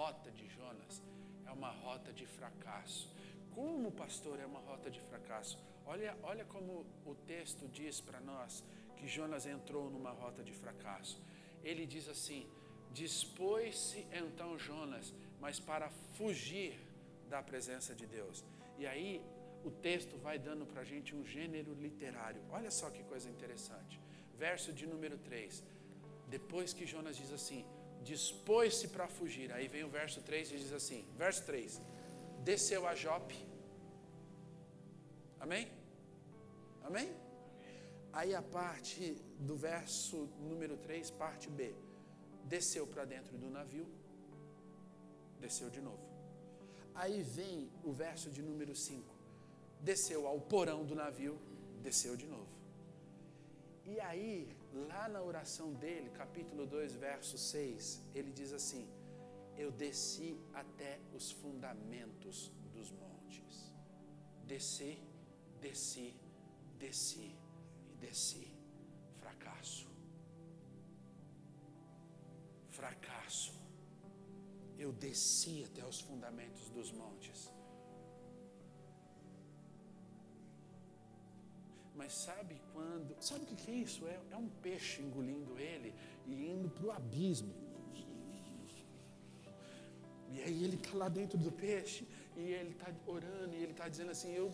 rota 0.00 0.30
de 0.30 0.46
Jonas 0.56 0.94
é 1.48 1.52
uma 1.60 1.72
rota 1.84 2.10
de 2.18 2.26
fracasso. 2.36 3.06
Como, 3.56 3.92
pastor, 4.02 4.36
é 4.44 4.46
uma 4.46 4.60
rota 4.68 4.88
de 4.90 5.00
fracasso? 5.08 5.58
Olha, 5.84 6.12
olha 6.22 6.44
como 6.52 6.86
o 7.10 7.14
texto 7.32 7.68
diz 7.68 8.00
para 8.00 8.20
nós 8.32 8.64
que 8.96 9.06
Jonas 9.16 9.44
entrou 9.56 9.84
numa 9.94 10.12
rota 10.22 10.42
de 10.48 10.54
fracasso. 10.62 11.16
Ele 11.62 11.84
diz 11.94 12.08
assim: 12.14 12.40
Dispôs-se 13.00 14.00
então 14.20 14.58
Jonas, 14.58 15.12
mas 15.38 15.60
para 15.70 15.90
fugir 16.18 16.72
da 17.32 17.42
presença 17.50 17.94
de 18.00 18.06
Deus. 18.06 18.42
E 18.78 18.86
aí 18.92 19.10
o 19.68 19.70
texto 19.88 20.16
vai 20.26 20.38
dando 20.38 20.64
para 20.70 20.80
a 20.80 20.88
gente 20.92 21.14
um 21.18 21.24
gênero 21.34 21.74
literário. 21.86 22.42
Olha 22.58 22.70
só 22.70 22.88
que 22.94 23.02
coisa 23.12 23.28
interessante. 23.34 24.00
Verso 24.46 24.72
de 24.72 24.86
número 24.86 25.18
3. 25.18 25.62
Depois 26.36 26.72
que 26.72 26.86
Jonas 26.94 27.18
diz 27.22 27.32
assim: 27.40 27.62
Dispôs-se 28.02 28.88
para 28.88 29.06
fugir. 29.08 29.52
Aí 29.52 29.68
vem 29.68 29.84
o 29.84 29.88
verso 29.88 30.20
3 30.22 30.52
e 30.52 30.56
diz 30.58 30.72
assim: 30.72 31.04
Verso 31.16 31.44
3: 31.44 31.80
Desceu 32.42 32.86
a 32.86 32.94
Jope. 32.94 33.36
Amém? 35.38 35.70
Amém? 36.82 37.14
Aí 38.12 38.34
a 38.34 38.42
parte 38.42 39.16
do 39.38 39.56
verso 39.56 40.28
número 40.40 40.76
3, 40.76 41.10
parte 41.10 41.48
B. 41.48 41.74
Desceu 42.44 42.86
para 42.86 43.04
dentro 43.04 43.38
do 43.38 43.48
navio. 43.48 43.86
Desceu 45.38 45.70
de 45.70 45.80
novo. 45.80 46.04
Aí 46.94 47.22
vem 47.22 47.70
o 47.84 47.92
verso 47.92 48.30
de 48.30 48.42
número 48.42 48.74
5 48.74 49.20
desceu 49.82 50.26
ao 50.26 50.40
porão 50.40 50.84
do 50.84 50.94
navio, 50.94 51.38
desceu 51.82 52.16
de 52.16 52.26
novo. 52.26 52.48
E 53.84 53.98
aí, 54.00 54.48
lá 54.72 55.08
na 55.08 55.22
oração 55.22 55.72
dele, 55.72 56.10
capítulo 56.10 56.66
2, 56.66 56.94
verso 56.94 57.36
6, 57.36 58.02
ele 58.14 58.30
diz 58.32 58.52
assim: 58.52 58.88
Eu 59.56 59.70
desci 59.70 60.38
até 60.54 61.00
os 61.14 61.30
fundamentos 61.32 62.52
dos 62.72 62.90
montes. 62.90 63.72
Desci, 64.44 64.98
desci, 65.60 66.14
desci 66.78 67.36
e 67.90 67.94
desci. 67.94 68.52
Fracasso. 69.16 69.88
Fracasso. 72.68 73.54
Eu 74.78 74.92
desci 74.92 75.64
até 75.64 75.84
os 75.84 76.00
fundamentos 76.00 76.70
dos 76.70 76.90
montes 76.90 77.50
Mas 82.10 82.18
sabe 82.18 82.60
quando. 82.72 83.14
Sabe 83.20 83.44
o 83.44 83.46
que 83.46 83.70
é 83.70 83.74
isso? 83.74 84.04
É, 84.08 84.18
é 84.32 84.36
um 84.36 84.48
peixe 84.48 85.00
engolindo 85.00 85.56
ele 85.56 85.94
e 86.26 86.50
indo 86.50 86.68
para 86.68 86.86
o 86.86 86.90
abismo. 86.90 87.54
E 90.32 90.42
aí 90.42 90.64
ele 90.64 90.74
está 90.74 90.96
lá 90.96 91.08
dentro 91.08 91.38
do 91.38 91.52
peixe 91.52 92.04
e 92.36 92.40
ele 92.40 92.70
está 92.70 92.88
orando 93.06 93.54
e 93.54 93.62
ele 93.62 93.70
está 93.70 93.88
dizendo 93.88 94.10
assim: 94.10 94.32
Eu 94.34 94.52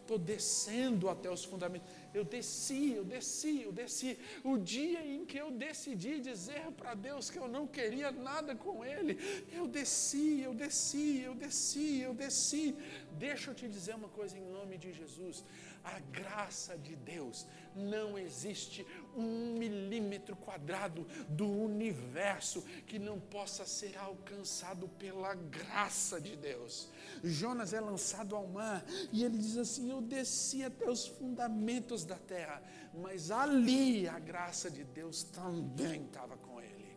estou 0.00 0.16
descendo 0.16 1.08
até 1.08 1.28
os 1.28 1.44
fundamentos. 1.44 1.88
Eu 2.16 2.24
desci, 2.24 2.94
eu 2.94 3.04
desci, 3.04 3.62
eu 3.66 3.72
desci. 3.80 4.18
O 4.42 4.56
dia 4.56 5.00
em 5.06 5.26
que 5.26 5.36
eu 5.36 5.50
decidi 5.50 6.18
dizer 6.18 6.64
para 6.78 6.94
Deus 6.94 7.28
que 7.28 7.38
eu 7.38 7.46
não 7.46 7.66
queria 7.66 8.10
nada 8.10 8.54
com 8.56 8.82
Ele, 8.82 9.18
eu 9.52 9.66
desci, 9.68 10.40
eu 10.40 10.54
desci, 10.54 11.20
eu 11.20 11.34
desci, 11.34 12.00
eu 12.00 12.14
desci. 12.14 12.74
Deixa 13.12 13.50
eu 13.50 13.54
te 13.54 13.68
dizer 13.68 13.94
uma 13.94 14.08
coisa 14.08 14.34
em 14.38 14.46
nome 14.50 14.78
de 14.78 14.94
Jesus 14.94 15.44
a 15.86 16.00
graça 16.10 16.76
de 16.76 16.96
Deus. 16.96 17.46
Não 17.74 18.18
existe 18.18 18.84
um 19.14 19.54
milímetro 19.56 20.34
quadrado 20.34 21.06
do 21.28 21.46
universo 21.46 22.62
que 22.86 22.98
não 22.98 23.20
possa 23.20 23.64
ser 23.64 23.96
alcançado 23.98 24.88
pela 24.88 25.34
graça 25.34 26.20
de 26.20 26.34
Deus. 26.36 26.88
Jonas 27.22 27.72
é 27.72 27.80
lançado 27.80 28.34
ao 28.34 28.46
mar 28.46 28.84
e 29.12 29.22
ele 29.22 29.38
diz 29.38 29.56
assim: 29.58 29.90
Eu 29.90 30.00
desci 30.00 30.64
até 30.64 30.90
os 30.90 31.06
fundamentos 31.06 32.04
da 32.06 32.18
terra, 32.34 32.62
mas 32.94 33.30
ali 33.30 34.08
a 34.08 34.18
graça 34.18 34.70
de 34.70 34.84
Deus 34.84 35.22
também 35.22 36.04
estava 36.04 36.36
com 36.36 36.60
ele. 36.60 36.96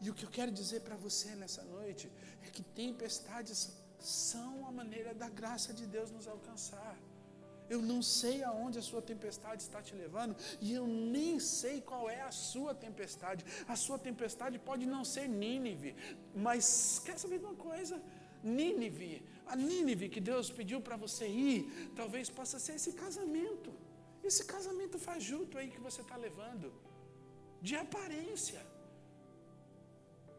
E 0.00 0.10
o 0.10 0.14
que 0.14 0.24
eu 0.24 0.30
quero 0.30 0.52
dizer 0.52 0.80
para 0.80 0.96
você 0.96 1.34
nessa 1.34 1.62
noite 1.64 2.10
é 2.46 2.50
que 2.50 2.62
tempestades 2.62 3.60
são 3.98 4.66
a 4.66 4.70
maneira 4.70 5.12
da 5.14 5.28
graça 5.28 5.72
de 5.72 5.86
Deus 5.86 6.10
nos 6.10 6.28
alcançar. 6.28 6.96
Eu 7.68 7.82
não 7.82 8.00
sei 8.00 8.44
aonde 8.44 8.78
a 8.78 8.82
sua 8.82 9.02
tempestade 9.02 9.62
está 9.62 9.82
te 9.82 9.94
levando 9.94 10.36
e 10.60 10.72
eu 10.72 10.86
nem 10.86 11.40
sei 11.40 11.80
qual 11.80 12.08
é 12.08 12.20
a 12.20 12.30
sua 12.30 12.74
tempestade. 12.74 13.44
A 13.66 13.74
sua 13.74 13.98
tempestade 13.98 14.58
pode 14.58 14.86
não 14.86 15.04
ser 15.04 15.28
Nínive, 15.28 15.96
mas 16.34 17.00
quer 17.04 17.18
saber 17.18 17.38
de 17.38 17.44
uma 17.44 17.56
coisa? 17.56 18.00
Nínive, 18.42 19.24
a 19.46 19.54
Nínive 19.54 20.08
que 20.08 20.20
Deus 20.20 20.50
pediu 20.50 20.80
para 20.80 20.96
você 20.96 21.26
ir, 21.26 21.90
talvez 21.94 22.28
possa 22.28 22.58
ser 22.58 22.74
esse 22.74 22.92
casamento. 22.92 23.72
Esse 24.22 24.44
casamento 24.44 24.98
fajuto 24.98 25.56
aí 25.56 25.68
que 25.74 25.80
você 25.80 26.00
está 26.00 26.16
levando, 26.16 26.72
de 27.62 27.76
aparência. 27.76 28.60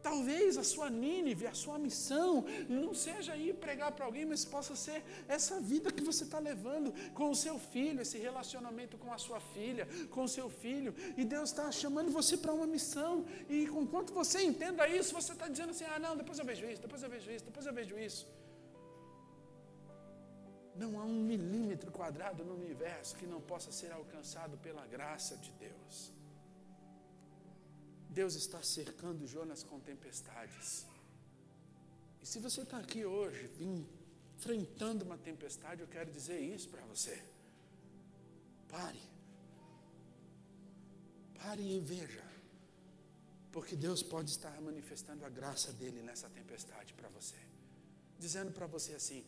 Talvez 0.08 0.58
a 0.58 0.64
sua 0.64 0.90
Nínive, 0.90 1.48
a 1.48 1.54
sua 1.54 1.78
missão, 1.78 2.46
não 2.70 2.94
seja 2.94 3.36
ir 3.36 3.56
pregar 3.56 3.92
para 3.92 4.06
alguém, 4.06 4.26
mas 4.26 4.46
possa 4.46 4.76
ser 4.76 5.04
essa 5.28 5.60
vida 5.60 5.92
que 5.92 6.04
você 6.04 6.24
está 6.24 6.40
levando 6.40 6.94
com 7.14 7.30
o 7.30 7.36
seu 7.36 7.58
filho, 7.60 8.02
esse 8.02 8.18
relacionamento 8.18 8.98
com 8.98 9.12
a 9.12 9.18
sua 9.18 9.40
filha, 9.40 9.88
com 10.12 10.24
o 10.24 10.28
seu 10.28 10.50
filho. 10.50 10.94
E 11.18 11.26
Deus 11.26 11.50
está 11.50 11.72
chamando 11.72 12.12
você 12.12 12.38
para 12.38 12.54
uma 12.54 12.68
missão. 12.68 13.26
E 13.50 13.64
enquanto 13.64 14.14
você 14.14 14.42
entenda 14.42 14.88
isso, 14.88 15.14
você 15.14 15.34
está 15.34 15.48
dizendo 15.48 15.72
assim: 15.72 15.86
ah, 15.86 16.00
não, 16.00 16.16
depois 16.16 16.40
eu 16.40 16.46
vejo 16.46 16.66
isso, 16.66 16.82
depois 16.82 17.04
eu 17.04 17.10
vejo 17.10 17.32
isso, 17.32 17.46
depois 17.46 17.66
eu 17.66 17.74
vejo 17.74 17.98
isso. 18.00 18.26
Não 20.78 21.00
há 21.00 21.04
um 21.04 21.22
milímetro 21.24 21.92
quadrado 21.92 22.44
no 22.46 22.56
universo 22.56 23.16
que 23.16 23.26
não 23.26 23.42
possa 23.42 23.72
ser 23.72 23.92
alcançado 23.92 24.58
pela 24.58 24.86
graça 24.86 25.36
de 25.38 25.52
Deus. 25.54 26.12
Deus 28.10 28.36
está 28.36 28.62
cercando 28.62 29.28
Jonas 29.28 29.64
com 29.64 29.80
tempestades. 29.80 30.86
E 32.22 32.26
se 32.26 32.40
você 32.40 32.62
está 32.62 32.78
aqui 32.78 33.06
hoje, 33.06 33.50
enfrentando 33.60 35.04
uma 35.04 35.18
tempestade, 35.18 35.82
eu 35.82 35.88
quero 35.88 36.12
dizer 36.12 36.40
isso 36.40 36.70
para 36.70 36.86
você. 36.86 37.24
Pare. 38.70 39.02
Pare 41.36 41.62
e 41.62 41.80
veja. 41.80 42.24
Porque 43.52 43.76
Deus 43.76 44.04
pode 44.04 44.30
estar 44.30 44.60
manifestando 44.62 45.26
a 45.26 45.30
graça 45.30 45.74
dele 45.74 46.02
nessa 46.04 46.30
tempestade 46.30 46.94
para 46.94 47.10
você. 47.10 47.36
Dizendo 48.20 48.52
para 48.52 48.68
você 48.68 48.94
assim: 48.94 49.26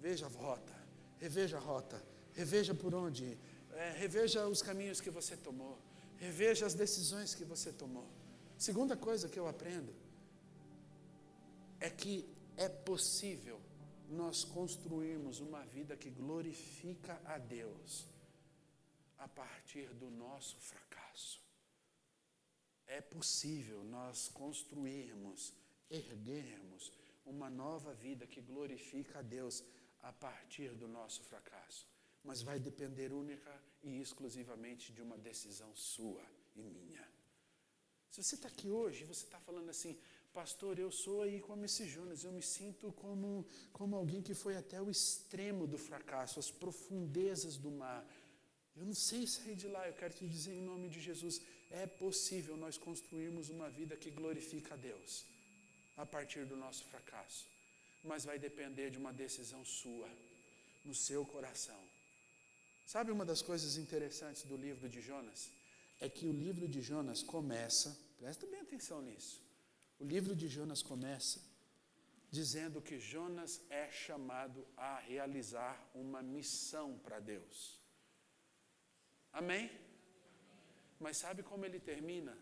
veja 0.00 0.26
a 0.26 0.28
rota, 0.28 0.74
reveja 1.18 1.56
a 1.56 1.60
rota, 1.60 2.02
reveja 2.32 2.74
por 2.74 2.94
onde, 2.94 3.38
é, 3.72 3.90
reveja 3.92 4.46
os 4.46 4.62
caminhos 4.62 5.00
que 5.00 5.10
você 5.10 5.36
tomou. 5.36 5.78
Reveja 6.16 6.66
as 6.66 6.74
decisões 6.74 7.34
que 7.34 7.44
você 7.44 7.72
tomou. 7.72 8.08
Segunda 8.56 8.96
coisa 8.96 9.28
que 9.28 9.38
eu 9.38 9.46
aprendo 9.46 9.94
é 11.78 11.88
que 11.88 12.28
é 12.56 12.68
possível 12.68 13.60
nós 14.08 14.42
construirmos 14.42 15.38
uma 15.38 15.64
vida 15.64 15.96
que 15.96 16.10
glorifica 16.10 17.20
a 17.24 17.38
Deus 17.38 18.06
a 19.16 19.28
partir 19.28 19.88
do 19.94 20.10
nosso 20.10 20.56
fracasso. 20.56 21.40
É 22.86 23.00
possível 23.00 23.84
nós 23.84 24.28
construirmos, 24.28 25.52
erguermos 25.88 26.90
uma 27.24 27.50
nova 27.50 27.92
vida 27.94 28.26
que 28.26 28.40
glorifica 28.40 29.20
a 29.20 29.22
Deus 29.22 29.62
a 30.02 30.12
partir 30.12 30.74
do 30.74 30.88
nosso 30.88 31.22
fracasso 31.24 31.86
mas 32.24 32.42
vai 32.42 32.58
depender 32.58 33.12
única 33.12 33.50
e 33.82 34.00
exclusivamente 34.00 34.92
de 34.92 35.00
uma 35.00 35.16
decisão 35.16 35.74
sua 35.74 36.22
e 36.56 36.62
minha. 36.62 37.06
Se 38.10 38.22
você 38.22 38.34
está 38.34 38.48
aqui 38.48 38.68
hoje, 38.68 39.04
você 39.04 39.24
está 39.24 39.38
falando 39.38 39.68
assim, 39.68 39.98
pastor, 40.32 40.78
eu 40.78 40.90
sou 40.90 41.22
aí 41.22 41.40
como 41.40 41.64
esse 41.64 41.86
Jonas, 41.86 42.24
eu 42.24 42.32
me 42.32 42.42
sinto 42.42 42.92
como, 42.92 43.46
como 43.72 43.96
alguém 43.96 44.22
que 44.22 44.34
foi 44.34 44.56
até 44.56 44.80
o 44.80 44.90
extremo 44.90 45.66
do 45.66 45.78
fracasso, 45.78 46.38
as 46.38 46.50
profundezas 46.50 47.56
do 47.56 47.70
mar. 47.70 48.06
Eu 48.76 48.84
não 48.84 48.94
sei 48.94 49.26
sair 49.26 49.54
de 49.54 49.68
lá, 49.68 49.86
eu 49.86 49.94
quero 49.94 50.14
te 50.14 50.26
dizer 50.26 50.52
em 50.52 50.62
nome 50.62 50.88
de 50.88 51.00
Jesus, 51.00 51.40
é 51.70 51.86
possível 51.86 52.56
nós 52.56 52.78
construirmos 52.78 53.48
uma 53.48 53.68
vida 53.70 53.96
que 53.96 54.10
glorifica 54.10 54.74
a 54.74 54.76
Deus 54.76 55.24
a 55.96 56.06
partir 56.06 56.44
do 56.46 56.56
nosso 56.56 56.84
fracasso, 56.84 57.48
mas 58.08 58.24
vai 58.24 58.38
depender 58.38 58.88
de 58.90 58.98
uma 59.02 59.12
decisão 59.12 59.62
sua, 59.64 60.10
no 60.84 60.94
seu 60.94 61.22
coração. 61.34 61.80
Sabe 62.94 63.12
uma 63.12 63.24
das 63.30 63.42
coisas 63.42 63.76
interessantes 63.76 64.42
do 64.50 64.56
livro 64.56 64.88
de 64.88 65.00
Jonas? 65.00 65.40
É 66.00 66.08
que 66.08 66.26
o 66.26 66.32
livro 66.32 66.66
de 66.66 66.80
Jonas 66.80 67.22
começa, 67.22 67.90
presta 68.18 68.46
bem 68.46 68.60
atenção 68.60 69.02
nisso. 69.02 69.36
O 69.98 70.04
livro 70.04 70.34
de 70.34 70.48
Jonas 70.48 70.82
começa 70.82 71.38
dizendo 72.30 72.80
que 72.80 72.98
Jonas 72.98 73.60
é 73.68 73.90
chamado 73.90 74.66
a 74.76 74.98
realizar 74.98 75.74
uma 75.94 76.22
missão 76.22 76.98
para 76.98 77.20
Deus. 77.20 77.78
Amém? 79.32 79.70
Mas 80.98 81.16
sabe 81.16 81.42
como 81.42 81.64
ele 81.64 81.80
termina? 81.80 82.36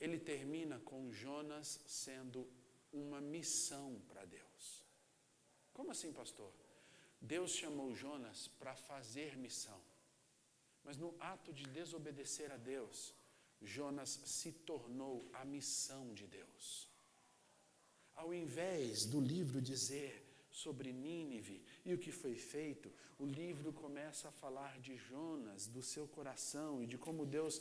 Ele 0.00 0.18
termina 0.18 0.78
com 0.80 1.12
Jonas 1.12 1.80
sendo 1.86 2.46
uma 2.92 3.20
missão 3.20 4.00
para 4.08 4.24
Deus. 4.24 4.51
Como 5.72 5.90
assim, 5.90 6.12
pastor? 6.12 6.52
Deus 7.20 7.52
chamou 7.52 7.94
Jonas 7.94 8.48
para 8.58 8.74
fazer 8.74 9.36
missão. 9.36 9.80
Mas 10.84 10.96
no 10.96 11.14
ato 11.20 11.52
de 11.52 11.64
desobedecer 11.64 12.50
a 12.50 12.56
Deus, 12.56 13.14
Jonas 13.60 14.20
se 14.24 14.52
tornou 14.52 15.28
a 15.32 15.44
missão 15.44 16.12
de 16.12 16.26
Deus. 16.26 16.88
Ao 18.14 18.34
invés 18.34 19.06
do 19.06 19.20
livro 19.20 19.60
dizer 19.60 20.28
sobre 20.50 20.92
Nínive 20.92 21.64
e 21.84 21.94
o 21.94 21.98
que 21.98 22.12
foi 22.12 22.34
feito, 22.34 22.92
o 23.18 23.24
livro 23.24 23.72
começa 23.72 24.28
a 24.28 24.32
falar 24.32 24.78
de 24.80 24.96
Jonas, 24.96 25.66
do 25.66 25.82
seu 25.82 26.06
coração 26.06 26.82
e 26.82 26.86
de 26.86 26.98
como 26.98 27.24
Deus 27.24 27.60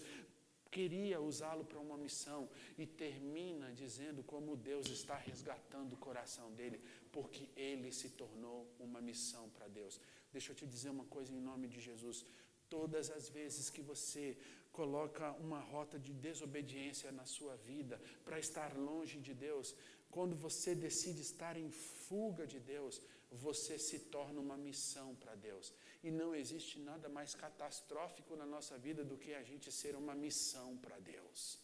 queria 0.72 1.19
usá-lo 1.19 1.65
para 1.65 1.80
uma 1.80 1.97
missão 1.97 2.49
e 2.78 2.86
termina 2.88 3.72
dizendo 3.74 4.24
como 4.24 4.55
Deus 4.55 4.88
está 4.88 5.17
resgatando 5.17 5.93
o 5.93 5.97
coração 5.97 6.51
dele, 6.53 6.80
porque 7.11 7.49
ele 7.55 7.91
se 7.91 8.09
tornou 8.22 8.65
uma 8.80 9.01
missão 9.01 9.49
para 9.49 9.67
Deus. 9.67 9.99
Deixa 10.32 10.51
eu 10.51 10.55
te 10.55 10.65
dizer 10.65 10.89
uma 10.89 11.05
coisa 11.05 11.32
em 11.34 11.39
nome 11.39 11.67
de 11.67 11.80
Jesus. 11.80 12.26
Todas 12.69 13.11
as 13.11 13.28
vezes 13.28 13.69
que 13.69 13.82
você 13.82 14.38
coloca 14.72 15.34
uma 15.34 15.59
rota 15.59 15.99
de 15.99 16.13
desobediência 16.13 17.11
na 17.11 17.26
sua 17.26 17.57
vida 17.57 18.01
para 18.24 18.39
estar 18.39 18.78
longe 18.78 19.19
de 19.19 19.34
Deus, 19.34 19.76
quando 20.09 20.36
você 20.36 20.74
decide 20.74 21.22
estar 21.22 21.57
em 21.57 21.69
fuga 21.69 22.47
de 22.47 22.59
Deus, 22.59 23.01
você 23.30 23.78
se 23.78 23.99
torna 23.99 24.39
uma 24.39 24.57
missão 24.57 25.15
para 25.15 25.36
Deus. 25.36 25.74
E 26.04 26.10
não 26.10 26.34
existe 26.34 26.80
nada 26.80 27.08
mais 27.08 27.36
catastrófico 27.36 28.36
na 28.36 28.45
nossa 28.45 28.78
vida 28.78 29.04
do 29.04 29.18
que 29.18 29.34
a 29.34 29.43
gente 29.43 29.72
ser 29.72 29.95
uma 29.95 30.16
missão 30.16 30.78
para 30.78 30.97
Deus. 30.99 31.60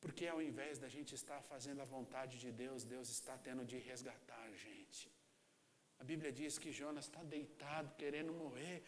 Porque 0.00 0.26
ao 0.26 0.40
invés 0.40 0.78
da 0.78 0.88
gente 0.88 1.14
estar 1.14 1.40
fazendo 1.42 1.80
a 1.82 1.84
vontade 1.96 2.38
de 2.38 2.50
Deus, 2.52 2.84
Deus 2.84 3.08
está 3.08 3.36
tendo 3.36 3.64
de 3.64 3.78
resgatar 3.78 4.42
a 4.50 4.52
gente. 4.52 5.10
A 5.98 6.04
Bíblia 6.04 6.30
diz 6.30 6.58
que 6.58 6.70
Jonas 6.70 7.06
está 7.06 7.22
deitado, 7.24 7.94
querendo 7.96 8.32
morrer. 8.32 8.84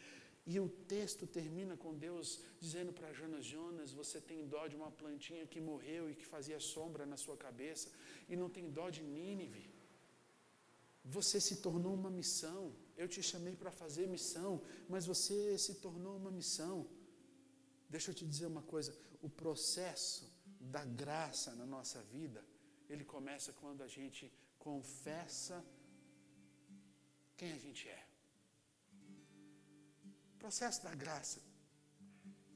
E 0.47 0.59
o 0.61 0.69
texto 0.69 1.27
termina 1.27 1.77
com 1.77 1.95
Deus 1.95 2.43
dizendo 2.61 2.93
para 2.93 3.13
Jonas: 3.13 3.45
Jonas, 3.45 3.93
você 3.93 4.21
tem 4.21 4.47
dó 4.47 4.67
de 4.67 4.77
uma 4.77 4.91
plantinha 4.91 5.47
que 5.47 5.61
morreu 5.61 6.11
e 6.11 6.15
que 6.15 6.25
fazia 6.25 6.61
sombra 6.61 7.05
na 7.05 7.17
sua 7.17 7.37
cabeça, 7.37 7.91
e 8.29 8.37
não 8.37 8.49
tem 8.49 8.71
dó 8.71 8.89
de 8.89 9.03
Nínive. 9.03 9.78
Você 11.17 11.41
se 11.41 11.57
tornou 11.57 11.95
uma 11.95 12.11
missão. 12.11 12.75
Eu 12.97 13.09
te 13.09 13.23
chamei 13.23 13.55
para 13.57 13.71
fazer 13.71 14.07
missão, 14.07 14.63
mas 14.89 15.07
você 15.07 15.57
se 15.57 15.75
tornou 15.77 16.17
uma 16.17 16.31
missão. 16.31 16.87
Deixa 17.89 18.11
eu 18.11 18.15
te 18.15 18.27
dizer 18.27 18.47
uma 18.47 18.63
coisa: 18.63 18.95
o 19.23 19.29
processo 19.29 20.31
da 20.61 20.85
graça 20.85 21.55
na 21.55 21.67
nossa 21.67 22.03
vida, 22.03 22.45
ele 22.91 23.05
começa 23.05 23.53
quando 23.61 23.83
a 23.83 23.89
gente 23.97 24.31
confessa 24.59 25.65
quem 27.39 27.53
a 27.53 27.59
gente 27.59 27.89
é. 27.89 28.05
Processo 30.39 30.83
da 30.83 30.95
graça. 30.95 31.41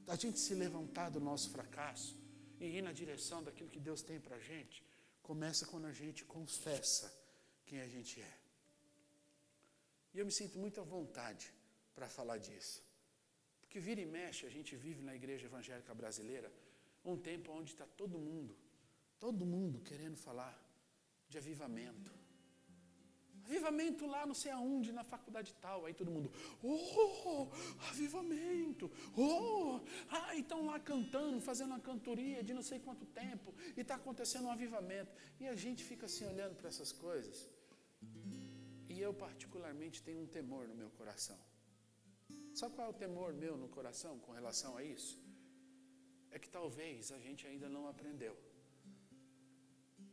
Da 0.05 0.15
gente 0.15 0.37
se 0.37 0.53
levantar 0.53 1.09
do 1.09 1.19
nosso 1.19 1.49
fracasso 1.49 2.13
e 2.59 2.65
ir 2.77 2.81
na 2.81 2.91
direção 2.91 3.41
daquilo 3.41 3.69
que 3.69 3.79
Deus 3.79 4.01
tem 4.01 4.19
para 4.19 4.35
a 4.35 4.39
gente, 4.39 4.85
começa 5.21 5.65
quando 5.65 5.85
a 5.85 5.93
gente 5.93 6.23
confessa 6.25 7.07
quem 7.65 7.79
a 7.81 7.87
gente 7.87 8.21
é. 8.21 8.42
E 10.13 10.19
eu 10.19 10.25
me 10.25 10.31
sinto 10.31 10.57
muito 10.57 10.79
à 10.79 10.83
vontade 10.83 11.53
para 11.95 12.07
falar 12.07 12.37
disso. 12.37 12.81
Porque 13.61 13.79
vira 13.79 14.01
e 14.01 14.05
mexe, 14.05 14.45
a 14.45 14.49
gente 14.49 14.75
vive 14.75 15.01
na 15.01 15.15
igreja 15.15 15.45
evangélica 15.45 15.93
brasileira 15.93 16.51
um 17.03 17.17
tempo 17.17 17.51
onde 17.51 17.71
está 17.71 17.85
todo 17.85 18.17
mundo, 18.17 18.55
todo 19.19 19.45
mundo 19.45 19.79
querendo 19.81 20.15
falar 20.15 20.55
de 21.27 21.37
avivamento 21.37 22.23
Avivamento 23.45 24.05
lá 24.05 24.25
não 24.25 24.33
sei 24.33 24.51
aonde, 24.51 24.91
na 24.91 25.03
faculdade 25.03 25.53
tal. 25.61 25.85
Aí 25.85 25.93
todo 25.93 26.09
mundo, 26.09 26.31
oh, 26.63 27.49
avivamento, 27.89 28.89
oh, 29.17 29.81
ah, 30.09 30.35
estão 30.35 30.65
lá 30.65 30.79
cantando, 30.79 31.41
fazendo 31.41 31.71
uma 31.71 31.79
cantoria 31.79 32.41
de 32.41 32.53
não 32.53 32.61
sei 32.61 32.79
quanto 32.79 33.05
tempo, 33.05 33.53
e 33.75 33.81
está 33.81 33.95
acontecendo 33.95 34.45
um 34.45 34.51
avivamento. 34.51 35.11
E 35.39 35.47
a 35.47 35.55
gente 35.55 35.83
fica 35.83 36.05
assim 36.05 36.25
olhando 36.25 36.55
para 36.55 36.69
essas 36.69 36.91
coisas. 36.93 37.49
Eu, 39.05 39.11
particularmente, 39.25 40.05
tenho 40.07 40.21
um 40.25 40.29
temor 40.37 40.63
no 40.71 40.75
meu 40.81 40.89
coração. 40.99 41.39
Sabe 42.59 42.75
qual 42.75 42.87
é 42.87 42.91
o 42.93 43.01
temor 43.05 43.29
meu 43.43 43.55
no 43.63 43.69
coração 43.77 44.13
com 44.25 44.31
relação 44.39 44.71
a 44.79 44.83
isso? 44.95 45.15
É 46.35 46.39
que 46.43 46.49
talvez 46.57 47.11
a 47.17 47.19
gente 47.25 47.43
ainda 47.51 47.69
não 47.75 47.85
aprendeu 47.93 48.35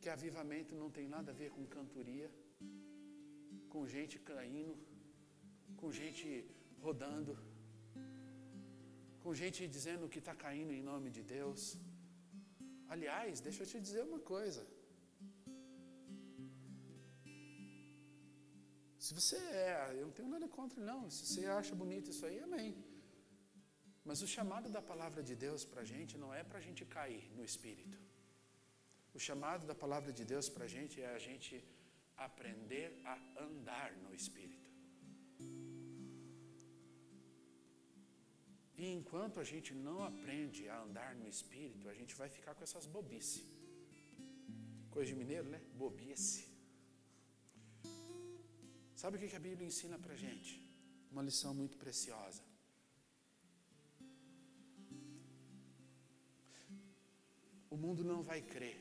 que 0.01 0.09
avivamento 0.09 0.75
não 0.83 0.91
tem 0.97 1.07
nada 1.17 1.31
a 1.33 1.39
ver 1.41 1.51
com 1.57 1.65
cantoria 1.77 2.29
com 3.73 3.83
gente 3.95 4.17
caindo, 4.31 4.77
com 5.81 5.91
gente 6.01 6.29
rodando, 6.85 7.35
com 9.23 9.33
gente 9.41 9.69
dizendo 9.77 10.09
que 10.13 10.21
está 10.23 10.35
caindo 10.45 10.73
em 10.79 10.83
nome 10.91 11.09
de 11.17 11.23
Deus. 11.37 11.63
Aliás, 12.89 13.41
deixa 13.47 13.63
eu 13.63 13.69
te 13.73 13.81
dizer 13.87 14.03
uma 14.11 14.21
coisa. 14.35 14.63
Se 19.11 19.15
você 19.19 19.37
é, 19.37 19.97
eu 19.99 20.05
não 20.07 20.13
tenho 20.13 20.29
nada 20.29 20.47
contra, 20.57 20.81
não. 20.81 21.11
Se 21.11 21.23
você 21.27 21.45
acha 21.47 21.75
bonito 21.75 22.11
isso 22.13 22.25
aí, 22.25 22.39
amém. 22.49 22.77
Mas 24.05 24.23
o 24.23 24.29
chamado 24.35 24.69
da 24.77 24.81
palavra 24.91 25.21
de 25.21 25.35
Deus 25.35 25.65
para 25.71 25.81
a 25.81 25.89
gente 25.93 26.17
não 26.17 26.33
é 26.33 26.45
para 26.45 26.59
a 26.61 26.65
gente 26.67 26.85
cair 26.85 27.25
no 27.37 27.43
espírito. 27.43 27.99
O 29.13 29.19
chamado 29.19 29.67
da 29.67 29.75
palavra 29.75 30.13
de 30.13 30.25
Deus 30.25 30.49
para 30.49 30.67
a 30.67 30.69
gente 30.69 31.03
é 31.03 31.09
a 31.09 31.19
gente 31.19 31.55
aprender 32.17 32.89
a 33.05 33.17
andar 33.47 33.91
no 34.05 34.15
Espírito. 34.15 34.71
E 38.77 38.87
enquanto 38.99 39.41
a 39.41 39.45
gente 39.53 39.75
não 39.75 40.05
aprende 40.05 40.69
a 40.69 40.83
andar 40.83 41.17
no 41.17 41.27
Espírito, 41.27 41.89
a 41.89 41.95
gente 41.95 42.15
vai 42.15 42.29
ficar 42.29 42.55
com 42.55 42.63
essas 42.63 42.87
bobices. 42.87 43.43
Coisa 44.89 45.11
de 45.11 45.17
mineiro, 45.17 45.49
né? 45.49 45.61
Bobice. 45.75 46.50
Sabe 49.01 49.17
o 49.17 49.21
que 49.21 49.37
a 49.41 49.47
Bíblia 49.49 49.67
ensina 49.67 49.99
para 49.99 50.15
gente? 50.15 50.53
Uma 51.11 51.23
lição 51.23 51.53
muito 51.61 51.77
preciosa. 51.79 52.43
O 57.75 57.77
mundo 57.85 58.03
não 58.05 58.21
vai 58.23 58.41
crer. 58.43 58.79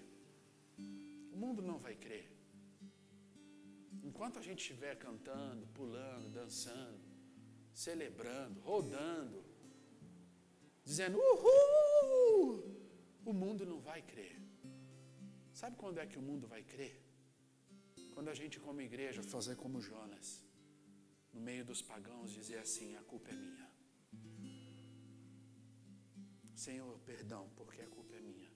O 1.33 1.37
mundo 1.37 1.61
não 1.61 1.77
vai 1.85 1.95
crer 1.95 2.27
Enquanto 4.03 4.39
a 4.39 4.41
gente 4.41 4.59
estiver 4.59 4.97
cantando, 4.97 5.65
pulando, 5.67 6.29
dançando, 6.29 6.99
celebrando, 7.73 8.59
rodando, 8.59 9.43
dizendo 10.83 11.17
uhul, 11.17 12.63
o 13.23 13.31
mundo 13.31 13.65
não 13.65 13.79
vai 13.79 14.01
crer. 14.01 14.35
Sabe 15.53 15.77
quando 15.77 15.99
é 15.99 16.05
que 16.05 16.17
o 16.17 16.21
mundo 16.21 16.47
vai 16.47 16.63
crer? 16.63 17.08
Quando 18.19 18.31
a 18.35 18.39
gente, 18.39 18.59
como 18.59 18.81
igreja, 18.81 19.23
fazer 19.23 19.55
como 19.55 19.81
Jonas, 19.89 20.27
no 21.33 21.39
meio 21.49 21.63
dos 21.69 21.81
pagãos, 21.81 22.33
dizer 22.39 22.57
assim: 22.65 22.89
a 22.97 23.03
culpa 23.11 23.29
é 23.33 23.35
minha. 23.43 23.67
Senhor, 26.65 26.99
perdão, 27.11 27.43
porque 27.55 27.81
a 27.81 27.87
culpa 27.87 28.13
é 28.17 28.19
minha. 28.19 28.49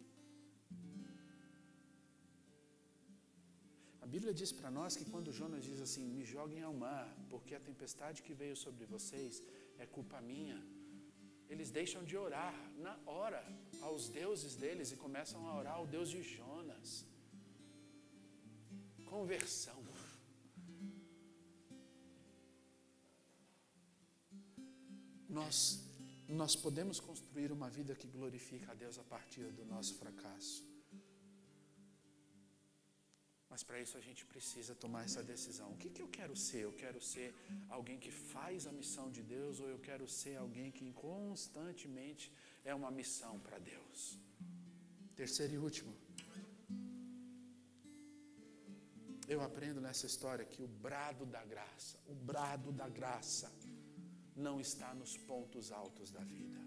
Bíblia 4.16 4.34
diz 4.42 4.52
para 4.58 4.70
nós 4.80 4.96
que 4.98 5.06
quando 5.12 5.36
Jonas 5.38 5.64
diz 5.70 5.80
assim: 5.86 6.04
Me 6.18 6.26
joguem 6.34 6.62
ao 6.62 6.74
mar, 6.84 7.08
porque 7.32 7.56
a 7.56 7.62
tempestade 7.70 8.22
que 8.26 8.34
veio 8.42 8.58
sobre 8.66 8.86
vocês 8.96 9.42
é 9.84 9.88
culpa 9.96 10.20
minha. 10.34 10.60
Eles 11.54 11.72
deixam 11.72 12.04
de 12.10 12.18
orar 12.26 12.54
na 12.86 12.96
hora 13.06 13.42
aos 13.88 14.10
deuses 14.20 14.56
deles 14.64 14.92
e 14.92 15.02
começam 15.08 15.48
a 15.48 15.58
orar 15.62 15.76
ao 15.78 15.88
Deus 15.96 16.10
de 16.16 16.22
Jonas. 16.36 16.90
Conversão. 19.14 19.80
Nós, 25.30 25.58
nós 26.28 26.56
podemos 26.56 27.00
construir 27.00 27.52
uma 27.52 27.70
vida 27.70 27.94
que 27.94 28.08
glorifica 28.08 28.72
a 28.72 28.76
Deus 28.84 28.98
a 28.98 29.04
partir 29.04 29.52
do 29.52 29.66
nosso 29.66 29.94
fracasso. 30.00 30.64
Mas 33.52 33.62
para 33.62 33.80
isso 33.80 33.96
a 34.00 34.04
gente 34.08 34.26
precisa 34.26 34.74
tomar 34.74 35.04
essa 35.04 35.22
decisão. 35.22 35.68
O 35.72 35.78
que, 35.78 35.92
que 35.92 36.02
eu 36.02 36.08
quero 36.08 36.36
ser? 36.36 36.62
Eu 36.64 36.74
quero 36.74 37.00
ser 37.00 37.36
alguém 37.70 38.00
que 38.00 38.10
faz 38.10 38.66
a 38.66 38.72
missão 38.72 39.12
de 39.12 39.22
Deus 39.22 39.60
ou 39.60 39.68
eu 39.70 39.78
quero 39.90 40.08
ser 40.08 40.38
alguém 40.38 40.72
que 40.72 40.92
constantemente 40.94 42.32
é 42.66 42.74
uma 42.74 42.90
missão 42.90 43.40
para 43.40 43.60
Deus? 43.60 44.18
Terceiro 45.16 45.54
e 45.54 45.60
último. 45.60 46.03
Eu 49.28 49.42
aprendo 49.42 49.80
nessa 49.80 50.06
história 50.06 50.46
que 50.46 50.62
o 50.62 50.68
brado 50.68 51.26
da 51.26 51.44
graça, 51.44 51.98
o 52.08 52.14
brado 52.14 52.72
da 52.72 52.90
graça, 52.90 53.52
não 54.36 54.60
está 54.60 54.94
nos 54.94 55.16
pontos 55.18 55.72
altos 55.72 56.12
da 56.12 56.24
vida. 56.24 56.60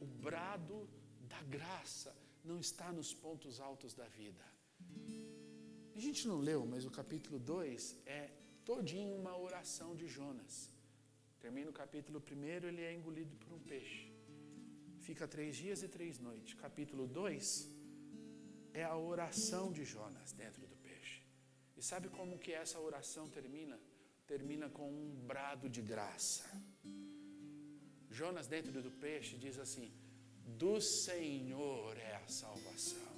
O 0.00 0.06
brado 0.06 0.88
da 1.28 1.42
graça 1.42 2.14
não 2.44 2.58
está 2.58 2.92
nos 2.92 3.14
pontos 3.14 3.60
altos 3.60 3.94
da 3.94 4.06
vida. 4.08 4.44
A 5.94 6.00
gente 6.00 6.26
não 6.26 6.38
leu, 6.40 6.66
mas 6.66 6.84
o 6.84 6.90
capítulo 6.90 7.38
2 7.38 8.02
é 8.04 8.30
todinho 8.64 9.14
uma 9.14 9.36
oração 9.38 9.94
de 9.94 10.08
Jonas. 10.08 10.70
Termina 11.38 11.70
o 11.70 11.72
capítulo 11.72 12.20
1, 12.20 12.66
ele 12.66 12.82
é 12.82 12.92
engolido 12.92 13.36
por 13.36 13.52
um 13.52 13.60
peixe. 13.60 14.12
Fica 14.98 15.28
três 15.28 15.54
dias 15.56 15.82
e 15.82 15.88
três 15.88 16.18
noites. 16.18 16.54
Capítulo 16.54 17.06
2 17.06 17.73
é 18.74 18.82
a 18.82 18.96
oração 18.96 19.72
de 19.72 19.84
Jonas 19.84 20.32
dentro 20.32 20.66
do 20.66 20.76
peixe. 20.76 21.22
E 21.76 21.82
sabe 21.82 22.08
como 22.08 22.38
que 22.38 22.52
essa 22.52 22.78
oração 22.80 23.28
termina? 23.28 23.78
Termina 24.26 24.68
com 24.68 24.90
um 24.90 25.14
brado 25.26 25.68
de 25.68 25.80
graça. 25.80 26.44
Jonas 28.10 28.48
dentro 28.48 28.82
do 28.82 28.90
peixe 28.90 29.36
diz 29.36 29.58
assim: 29.58 29.92
Do 30.58 30.80
Senhor 30.80 31.96
é 31.98 32.16
a 32.16 32.28
salvação. 32.28 33.14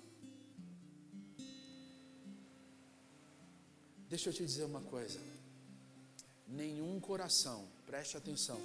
Deixa 4.08 4.28
eu 4.28 4.32
te 4.32 4.44
dizer 4.44 4.64
uma 4.64 4.82
coisa. 4.82 5.18
Nenhum 6.46 7.00
coração, 7.00 7.66
preste 7.86 8.16
atenção, 8.16 8.60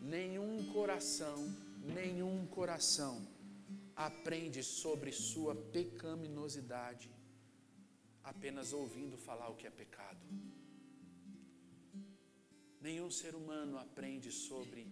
nenhum 0.00 0.72
coração, 0.72 1.36
nenhum 1.82 2.46
coração 2.46 3.26
aprende 3.98 4.62
sobre 4.62 5.10
sua 5.10 5.54
pecaminosidade 5.76 7.10
apenas 8.22 8.72
ouvindo 8.72 9.16
falar 9.18 9.48
o 9.48 9.56
que 9.56 9.66
é 9.66 9.70
pecado. 9.70 10.24
Nenhum 12.80 13.10
ser 13.10 13.34
humano 13.34 13.76
aprende 13.76 14.30
sobre 14.30 14.86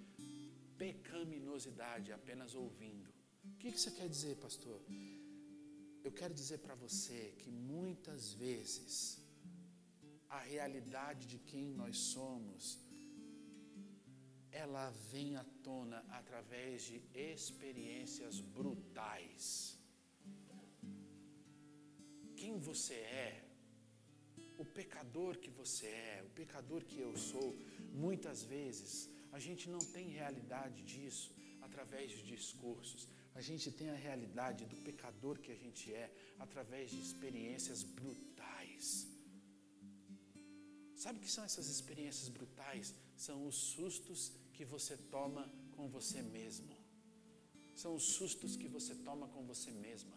pecaminosidade 0.76 2.10
apenas 2.12 2.52
ouvindo. 2.56 3.08
O 3.44 3.56
que 3.58 3.70
você 3.70 3.92
quer 3.92 4.08
dizer, 4.08 4.34
pastor? 4.38 4.80
Eu 6.02 6.10
quero 6.10 6.34
dizer 6.34 6.58
para 6.58 6.74
você 6.74 7.32
que 7.38 7.50
muitas 7.50 8.32
vezes 8.32 9.20
a 10.28 10.40
realidade 10.40 11.28
de 11.28 11.38
quem 11.38 11.64
nós 11.64 11.96
somos, 11.96 12.80
ela 14.62 14.84
vem 15.12 15.30
à 15.42 15.44
tona 15.66 15.98
através 16.20 16.82
de 16.88 16.96
experiências 17.32 18.36
brutais. 18.56 19.46
Quem 22.40 22.54
você 22.68 22.94
é, 22.94 23.30
o 24.58 24.64
pecador 24.78 25.32
que 25.42 25.50
você 25.60 25.86
é, 25.86 26.22
o 26.28 26.30
pecador 26.40 26.80
que 26.90 26.98
eu 27.06 27.12
sou, 27.30 27.48
muitas 28.06 28.42
vezes 28.54 28.92
a 29.36 29.38
gente 29.46 29.64
não 29.74 29.82
tem 29.96 30.08
realidade 30.20 30.80
disso 30.92 31.28
através 31.66 32.10
de 32.14 32.22
discursos. 32.34 33.02
A 33.34 33.42
gente 33.48 33.70
tem 33.80 33.90
a 33.90 34.00
realidade 34.08 34.64
do 34.72 34.76
pecador 34.88 35.38
que 35.44 35.52
a 35.56 35.60
gente 35.64 35.84
é 36.04 36.06
através 36.38 36.90
de 36.92 37.00
experiências 37.08 37.82
brutais. 37.98 38.86
Sabe 41.04 41.18
o 41.18 41.22
que 41.24 41.30
são 41.36 41.44
essas 41.44 41.66
experiências 41.76 42.28
brutais? 42.36 42.94
São 43.26 43.38
os 43.50 43.56
sustos 43.74 44.20
que 44.56 44.64
você 44.64 44.96
toma 45.14 45.42
com 45.76 45.88
você 45.96 46.20
mesmo. 46.22 46.74
São 47.82 47.94
os 47.98 48.04
sustos 48.16 48.56
que 48.60 48.68
você 48.76 48.94
toma 49.08 49.26
com 49.34 49.42
você 49.52 49.70
mesma. 49.70 50.16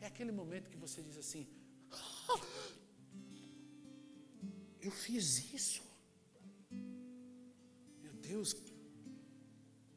É 0.00 0.06
aquele 0.06 0.32
momento 0.40 0.70
que 0.72 0.80
você 0.84 1.00
diz 1.08 1.16
assim: 1.24 1.46
ah, 1.92 2.40
Eu 4.86 4.92
fiz 5.04 5.26
isso. 5.58 5.82
Meu 8.04 8.14
Deus, 8.30 8.48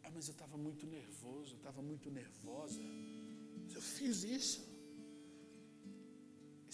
ah, 0.03 0.11
mas 0.15 0.27
eu 0.27 0.35
estava 0.37 0.57
muito 0.67 0.85
nervoso, 0.97 1.55
estava 1.55 1.81
muito 1.81 2.09
nervosa. 2.09 2.81
Eu 3.77 3.81
fiz 3.81 4.23
isso 4.23 4.61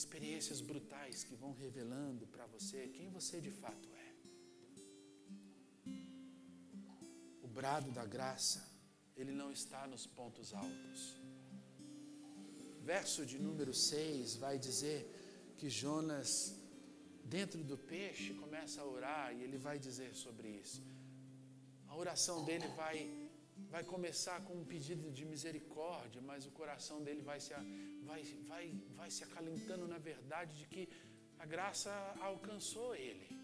experiências 0.02 0.60
brutais 0.62 1.24
que 1.24 1.36
vão 1.36 1.54
revelando 1.54 2.28
para 2.28 2.46
você 2.46 2.88
quem 2.96 3.10
você 3.10 3.42
de 3.42 3.50
fato 3.50 3.90
é. 3.96 3.97
O 7.58 7.60
brado 7.60 7.90
da 7.90 8.06
graça, 8.06 8.60
ele 9.16 9.32
não 9.32 9.52
está 9.52 9.88
nos 9.88 10.06
pontos 10.06 10.54
altos. 10.54 11.00
Verso 12.92 13.26
de 13.26 13.40
número 13.40 13.74
6 13.74 14.36
vai 14.36 14.60
dizer 14.60 15.00
que 15.58 15.68
Jonas, 15.68 16.30
dentro 17.24 17.64
do 17.64 17.76
peixe, 17.76 18.36
começa 18.36 18.80
a 18.80 18.86
orar 18.86 19.34
e 19.36 19.42
ele 19.42 19.58
vai 19.58 19.80
dizer 19.80 20.14
sobre 20.14 20.50
isso. 20.50 20.84
A 21.88 21.98
oração 21.98 22.46
dele 22.46 22.68
vai 22.82 22.98
vai 23.72 23.84
começar 23.84 24.40
com 24.46 24.54
um 24.62 24.64
pedido 24.74 25.10
de 25.10 25.26
misericórdia, 25.26 26.22
mas 26.22 26.46
o 26.46 26.52
coração 26.52 27.04
dele 27.04 27.24
vai 27.24 27.40
se, 27.40 27.56
vai, 28.04 28.22
vai, 28.52 28.66
vai 29.00 29.10
se 29.10 29.24
acalentando 29.24 29.88
na 29.88 29.98
verdade 29.98 30.60
de 30.60 30.68
que 30.68 30.88
a 31.40 31.46
graça 31.56 31.92
alcançou 32.22 32.96
ele 32.96 33.37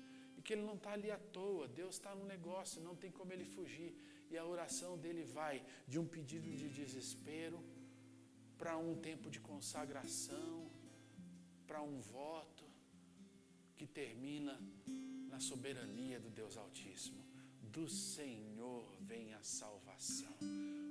e 0.44 0.46
que 0.46 0.54
ele 0.54 0.62
não 0.62 0.76
está 0.76 0.91
ali 0.91 1.10
à 1.10 1.18
toa. 1.18 1.68
Deus 1.68 1.96
está 1.96 2.14
no 2.14 2.26
negócio, 2.26 2.82
não 2.82 2.96
tem 2.96 3.12
como 3.12 3.32
ele 3.32 3.46
fugir. 3.46 3.96
E 4.30 4.38
a 4.38 4.46
oração 4.46 4.98
dele 4.98 5.24
vai 5.24 5.64
de 5.88 5.98
um 5.98 6.06
pedido 6.06 6.50
de 6.50 6.70
desespero 6.70 7.64
para 8.58 8.78
um 8.78 8.96
tempo 8.96 9.30
de 9.30 9.39
consagração, 9.39 10.70
para 11.66 11.82
um 11.82 12.00
voto 12.00 12.64
que 13.76 13.88
termina 13.88 14.60
na 15.30 15.39
soberania 15.39 16.20
do 16.20 16.30
Deus 16.30 16.58
Altíssimo 16.58 17.24
do 17.74 17.89
Senhor 17.89 18.86
vem 19.02 19.34
a 19.34 19.41
salvação. 19.41 20.38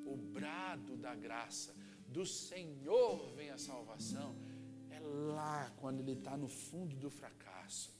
O 0.04 0.16
brado 0.16 0.96
da 0.96 1.14
graça, 1.14 1.72
do 2.08 2.26
Senhor 2.26 3.32
vem 3.36 3.50
a 3.50 3.56
salvação. 3.56 4.34
É 4.90 4.98
lá 4.98 5.72
quando 5.76 6.00
ele 6.00 6.12
está 6.12 6.36
no 6.36 6.48
fundo 6.48 6.96
do 6.96 7.08
fracasso. 7.08 7.94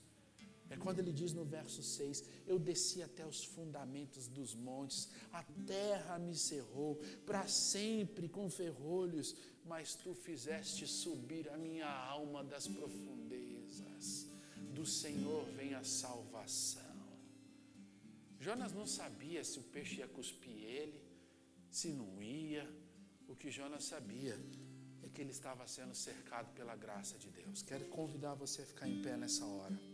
É 0.73 0.77
quando 0.79 1.01
ele 1.01 1.13
diz 1.13 1.35
no 1.35 1.45
verso 1.45 1.83
6: 1.83 2.25
Eu 2.47 2.59
desci 2.59 3.03
até 3.03 3.27
os 3.27 3.45
fundamentos 3.45 4.27
dos 4.27 4.55
montes, 4.55 5.11
a 5.31 5.43
terra 5.67 6.19
me 6.19 6.35
cerrou, 6.35 6.99
para 7.27 7.47
sempre 7.47 8.27
com 8.27 8.49
ferrolhos, 8.49 9.37
mas 9.67 9.95
tu 9.95 10.15
fizeste 10.15 10.87
subir 10.87 11.47
a 11.51 11.59
minha 11.59 11.87
alma 11.87 12.43
das 12.43 12.67
profundezas. 12.67 14.27
Do 14.73 14.87
Senhor 14.87 15.45
vem 15.59 15.75
a 15.75 15.85
salvação. 15.85 16.81
Jonas 18.41 18.73
não 18.73 18.87
sabia 18.87 19.45
se 19.45 19.59
o 19.59 19.63
peixe 19.63 19.97
ia 19.97 20.09
cuspir 20.09 20.57
ele, 20.57 21.01
se 21.71 21.93
não 21.93 22.23
ia. 22.23 22.67
O 23.29 23.37
que 23.37 23.51
Jonas 23.51 23.85
sabia 23.85 24.39
é 25.03 25.09
que 25.09 25.21
ele 25.21 25.33
estava 25.33 25.67
sendo 25.67 25.95
cercado 25.95 26.51
pela 26.55 26.75
graça 26.75 27.19
de 27.19 27.29
Deus. 27.29 27.63
Quero 27.63 27.85
convidar 27.89 28.35
você 28.35 28.63
a 28.63 28.67
ficar 28.67 28.89
em 28.89 29.03
pé 29.03 29.19
nessa 29.19 29.45
hora. 29.45 29.92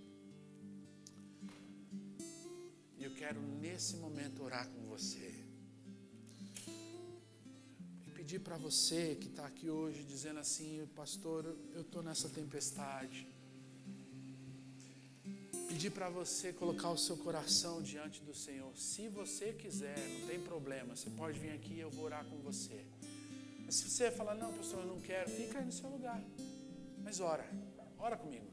E 2.98 3.04
eu 3.04 3.12
quero 3.14 3.40
nesse 3.40 3.96
momento 3.96 4.42
orar 4.42 4.68
com 4.68 4.82
você. 4.86 5.32
E 8.06 8.10
pedir 8.14 8.40
para 8.40 8.56
você 8.56 9.16
que 9.20 9.28
está 9.28 9.46
aqui 9.46 9.70
hoje 9.70 10.02
dizendo 10.04 10.40
assim, 10.40 10.86
pastor, 10.94 11.56
eu 11.74 11.82
estou 11.82 12.02
nessa 12.02 12.28
tempestade 12.28 13.26
pedir 15.78 15.90
para 15.90 16.08
você 16.08 16.52
colocar 16.52 16.90
o 16.90 16.98
seu 16.98 17.16
coração 17.16 17.80
diante 17.80 18.20
do 18.24 18.34
Senhor. 18.34 18.76
Se 18.76 19.06
você 19.06 19.52
quiser, 19.52 19.96
não 19.96 20.26
tem 20.26 20.40
problema, 20.40 20.96
você 20.96 21.08
pode 21.08 21.38
vir 21.38 21.52
aqui 21.52 21.74
e 21.74 21.80
eu 21.80 21.88
vou 21.88 22.06
orar 22.06 22.24
com 22.24 22.36
você. 22.38 22.84
Mas 23.64 23.76
se 23.76 23.88
você 23.88 24.10
falar, 24.10 24.34
não, 24.34 24.52
pastor, 24.54 24.80
eu 24.80 24.86
não 24.86 25.00
quero, 25.00 25.30
fica 25.30 25.60
aí 25.60 25.64
no 25.64 25.70
seu 25.70 25.88
lugar. 25.88 26.20
Mas 27.04 27.20
ora, 27.20 27.48
ora 27.96 28.16
comigo. 28.16 28.47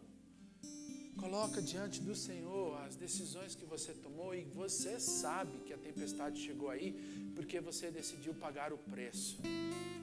Coloca 1.17 1.61
diante 1.61 2.01
do 2.01 2.13
Senhor 2.13 2.77
as 2.81 2.95
decisões 2.95 3.55
que 3.55 3.65
você 3.65 3.93
tomou 3.93 4.35
e 4.35 4.43
você 4.43 4.99
sabe 4.99 5.59
que 5.65 5.73
a 5.73 5.77
tempestade 5.77 6.39
chegou 6.39 6.69
aí 6.69 6.91
porque 7.35 7.59
você 7.59 7.89
decidiu 7.89 8.33
pagar 8.33 8.73
o 8.73 8.77
preço. 8.77 9.37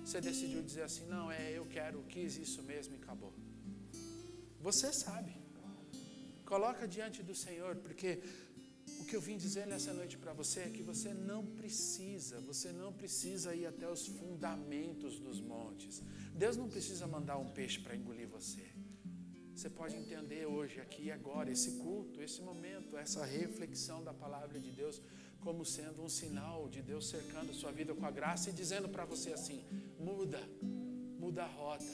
Você 0.05 0.21
decidiu 0.21 0.63
dizer 0.63 0.83
assim: 0.83 1.07
não, 1.07 1.31
é, 1.31 1.53
eu 1.57 1.67
quero, 1.67 2.03
quis 2.05 2.37
isso 2.37 2.63
mesmo 2.63 2.95
e 2.95 2.99
acabou. 2.99 3.33
Você 4.61 4.93
sabe. 4.93 5.43
Coloca 6.45 6.87
diante 6.87 7.23
do 7.23 7.35
Senhor, 7.35 7.77
porque 7.77 8.21
o 9.01 9.05
que 9.05 9.17
eu 9.17 9.21
vim 9.21 9.37
dizer 9.37 9.67
nessa 9.67 9.93
noite 9.93 10.17
para 10.19 10.33
você 10.33 10.61
é 10.61 10.69
que 10.69 10.83
você 10.83 11.15
não 11.15 11.45
precisa, 11.45 12.41
você 12.41 12.73
não 12.73 12.93
precisa 12.93 13.55
ir 13.55 13.67
até 13.67 13.89
os 13.89 14.07
fundamentos 14.07 15.19
dos 15.19 15.41
montes. 15.41 16.03
Deus 16.35 16.57
não 16.57 16.69
precisa 16.69 17.07
mandar 17.07 17.39
um 17.39 17.49
peixe 17.51 17.81
para 17.81 17.97
engolir 17.97 18.29
você. 18.29 18.72
Você 19.63 19.71
pode 19.71 19.95
entender 19.95 20.45
hoje, 20.45 20.81
aqui 20.81 21.05
e 21.05 21.13
agora, 21.13 21.49
esse 21.49 21.79
culto, 21.79 22.21
esse 22.21 22.43
momento, 22.43 22.97
essa 22.97 23.25
reflexão 23.25 24.03
da 24.03 24.13
palavra 24.13 24.59
de 24.59 24.73
Deus, 24.73 25.01
como 25.39 25.65
sendo 25.65 26.03
um 26.03 26.09
sinal 26.09 26.69
de 26.69 26.83
Deus 26.83 27.07
cercando 27.07 27.55
sua 27.55 27.71
vida 27.71 27.95
com 27.95 28.05
a 28.05 28.11
graça 28.11 28.51
e 28.51 28.53
dizendo 28.53 28.89
para 28.89 29.05
você 29.05 29.33
assim: 29.33 29.65
muda, 30.01 30.41
muda 31.17 31.45
a 31.45 31.47
rota, 31.47 31.85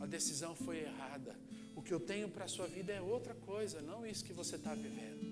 a 0.00 0.04
decisão 0.04 0.54
foi 0.54 0.80
errada. 0.80 1.34
O 1.74 1.80
que 1.80 1.94
eu 1.94 2.00
tenho 2.00 2.28
para 2.28 2.44
a 2.44 2.48
sua 2.48 2.66
vida 2.66 2.92
é 2.92 3.00
outra 3.00 3.34
coisa, 3.34 3.80
não 3.80 4.04
isso 4.04 4.22
que 4.22 4.34
você 4.34 4.56
está 4.56 4.74
vivendo. 4.74 5.24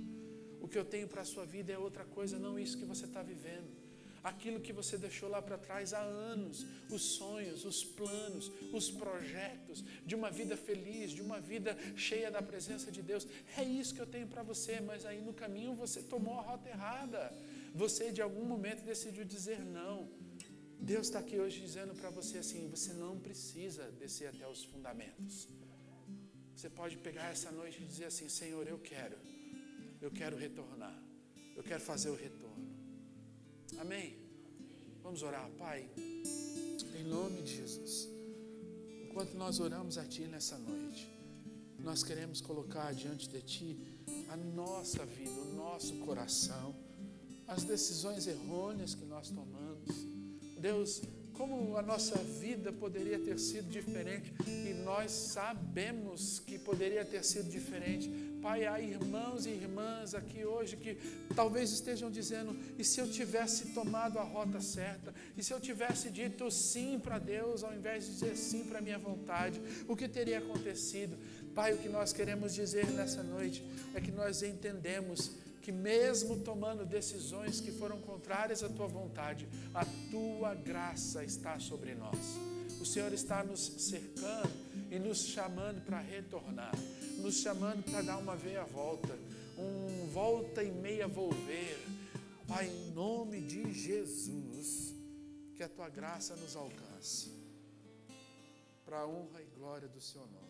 O 0.63 0.69
que 0.69 0.79
eu 0.79 0.87
tenho 0.87 1.07
para 1.07 1.21
a 1.21 1.27
sua 1.27 1.45
vida 1.45 1.75
é 1.75 1.77
outra 1.77 2.07
coisa, 2.07 2.39
não 2.39 2.59
isso 2.59 2.79
que 2.79 2.87
você 2.87 3.05
está 3.05 3.23
vivendo 3.23 3.82
aquilo 4.23 4.61
que 4.61 4.73
você 4.73 4.97
deixou 4.97 5.29
lá 5.29 5.43
para 5.43 5.59
trás 5.59 5.93
há 5.93 6.01
anos, 6.01 6.67
os 6.91 7.03
sonhos, 7.03 7.65
os 7.65 7.85
planos, 7.85 8.51
os 8.73 8.91
projetos 8.91 9.85
de 10.07 10.15
uma 10.15 10.31
vida 10.31 10.57
feliz, 10.57 11.11
de 11.11 11.23
uma 11.23 11.41
vida 11.41 11.77
cheia 11.97 12.31
da 12.31 12.41
presença 12.41 12.91
de 12.91 13.03
Deus. 13.03 13.27
É 13.57 13.65
isso 13.65 13.95
que 13.95 14.01
eu 14.01 14.07
tenho 14.07 14.29
para 14.29 14.43
você, 14.43 14.81
mas 14.81 15.05
aí 15.05 15.21
no 15.21 15.33
caminho 15.33 15.75
você 15.75 16.03
tomou 16.03 16.39
a 16.39 16.43
rota 16.43 16.69
errada. 16.69 17.33
Você 17.75 18.13
de 18.13 18.23
algum 18.23 18.45
momento 18.45 18.85
decidiu 18.85 19.25
dizer 19.25 19.61
não. 19.61 20.09
Deus 20.79 21.07
está 21.07 21.21
aqui 21.21 21.39
hoje 21.39 21.61
dizendo 21.61 21.95
para 21.95 22.11
você 22.11 22.39
assim: 22.39 22.69
você 22.69 22.93
não 22.93 23.19
precisa 23.19 23.91
descer 23.93 24.29
até 24.29 24.47
os 24.47 24.65
fundamentos. 24.65 25.49
Você 26.55 26.69
pode 26.69 26.97
pegar 26.97 27.31
essa 27.31 27.51
noite 27.51 27.83
e 27.83 27.85
dizer 27.85 28.07
assim: 28.07 28.29
Senhor, 28.29 28.67
eu 28.67 28.79
quero, 28.79 29.17
eu 30.01 30.11
quero 30.11 30.37
retornar, 30.37 30.97
eu 31.57 31.63
quero 31.63 31.81
fazer 31.81 32.11
o 32.11 32.15
retorno. 32.15 32.72
Amém? 33.83 34.17
Vamos 35.03 35.25
orar, 35.25 35.51
Pai, 35.59 35.85
em 36.97 37.03
nome 37.03 37.43
de 37.43 37.57
Jesus. 37.57 38.09
Enquanto 39.03 39.35
nós 39.35 39.59
oramos 39.59 39.99
a 39.99 40.05
Ti 40.05 40.21
nessa 40.29 40.57
noite, 40.57 41.11
nós 41.81 42.05
queremos 42.05 42.41
colocar 42.41 42.95
diante 42.95 43.29
de 43.29 43.43
Ti 43.43 43.77
a 44.29 44.37
nossa 44.37 45.05
vida, 45.05 45.33
o 45.33 45.57
nosso 45.57 45.97
coração, 45.97 46.77
as 47.49 47.65
decisões 47.65 48.29
errôneas 48.29 48.95
que 48.95 49.05
nós 49.05 49.31
tomamos. 49.31 49.89
Deus, 50.61 51.03
como 51.33 51.77
a 51.77 51.83
nossa 51.83 52.17
vida 52.19 52.73
poderia 52.73 53.19
ter 53.19 53.37
sido 53.37 53.69
diferente 53.69 54.33
e 54.47 54.75
nós 54.75 55.11
sabemos 55.11 56.39
que 56.39 56.57
poderia 56.57 57.05
ter 57.05 57.25
sido 57.25 57.51
diferente. 57.51 58.09
Pai, 58.43 58.67
há 58.67 58.81
irmãos 58.81 59.47
e 59.47 59.51
irmãs 59.51 60.17
aqui 60.17 60.45
hoje 60.45 60.77
que 60.77 60.99
talvez 61.33 61.71
estejam 61.71 62.11
dizendo: 62.11 62.59
e 62.77 62.83
se 62.83 62.99
eu 62.99 63.09
tivesse 63.09 63.67
tomado 63.67 64.19
a 64.19 64.23
rota 64.25 64.61
certa? 64.61 65.15
E 65.37 65.45
se 65.45 65.53
eu 65.53 65.61
tivesse 65.61 66.11
dito 66.11 66.51
sim 66.51 66.99
para 66.99 67.21
Deus 67.21 67.63
ao 67.63 67.73
invés 67.73 68.05
de 68.05 68.15
dizer 68.15 68.37
sim 68.37 68.65
para 68.65 68.81
a 68.81 68.83
minha 68.83 68.99
vontade? 68.99 69.61
O 69.87 69.95
que 69.95 70.09
teria 70.09 70.39
acontecido? 70.39 71.17
Pai, 71.55 71.73
o 71.73 71.79
que 71.79 71.89
nós 71.89 72.13
queremos 72.13 72.53
dizer 72.53 72.91
nessa 72.91 73.23
noite 73.23 73.65
é 73.95 74.01
que 74.01 74.11
nós 74.11 74.43
entendemos 74.43 75.31
que, 75.63 75.71
mesmo 75.71 76.41
tomando 76.41 76.85
decisões 76.85 77.61
que 77.61 77.71
foram 77.71 78.01
contrárias 78.01 78.65
à 78.65 78.69
tua 78.69 78.89
vontade, 78.89 79.47
a 79.73 79.87
tua 80.11 80.53
graça 80.53 81.23
está 81.25 81.61
sobre 81.61 81.95
nós. 81.95 82.19
O 82.81 82.85
Senhor 82.85 83.13
está 83.13 83.45
nos 83.45 83.61
cercando 83.61 84.51
e 84.91 84.99
nos 84.99 85.27
chamando 85.27 85.81
para 85.83 86.01
retornar, 86.01 86.75
nos 87.23 87.37
chamando 87.37 87.85
para 87.85 88.03
dar 88.03 88.19
uma 88.19 88.35
veia 88.35 88.65
volta, 88.65 89.17
um 89.57 90.09
volta 90.09 90.63
e 90.63 90.73
meia 90.73 91.07
volver. 91.07 91.79
Pai, 92.49 92.67
em 92.67 92.91
nome 92.91 93.41
de 93.41 93.73
Jesus, 93.73 94.93
que 95.55 95.63
a 95.63 95.69
tua 95.69 95.89
graça 95.89 96.35
nos 96.35 96.57
alcance, 96.57 97.31
para 98.85 98.99
a 98.99 99.07
honra 99.07 99.41
e 99.41 99.47
glória 99.57 99.87
do 99.87 100.01
Seu 100.01 100.21
nome. 100.23 100.42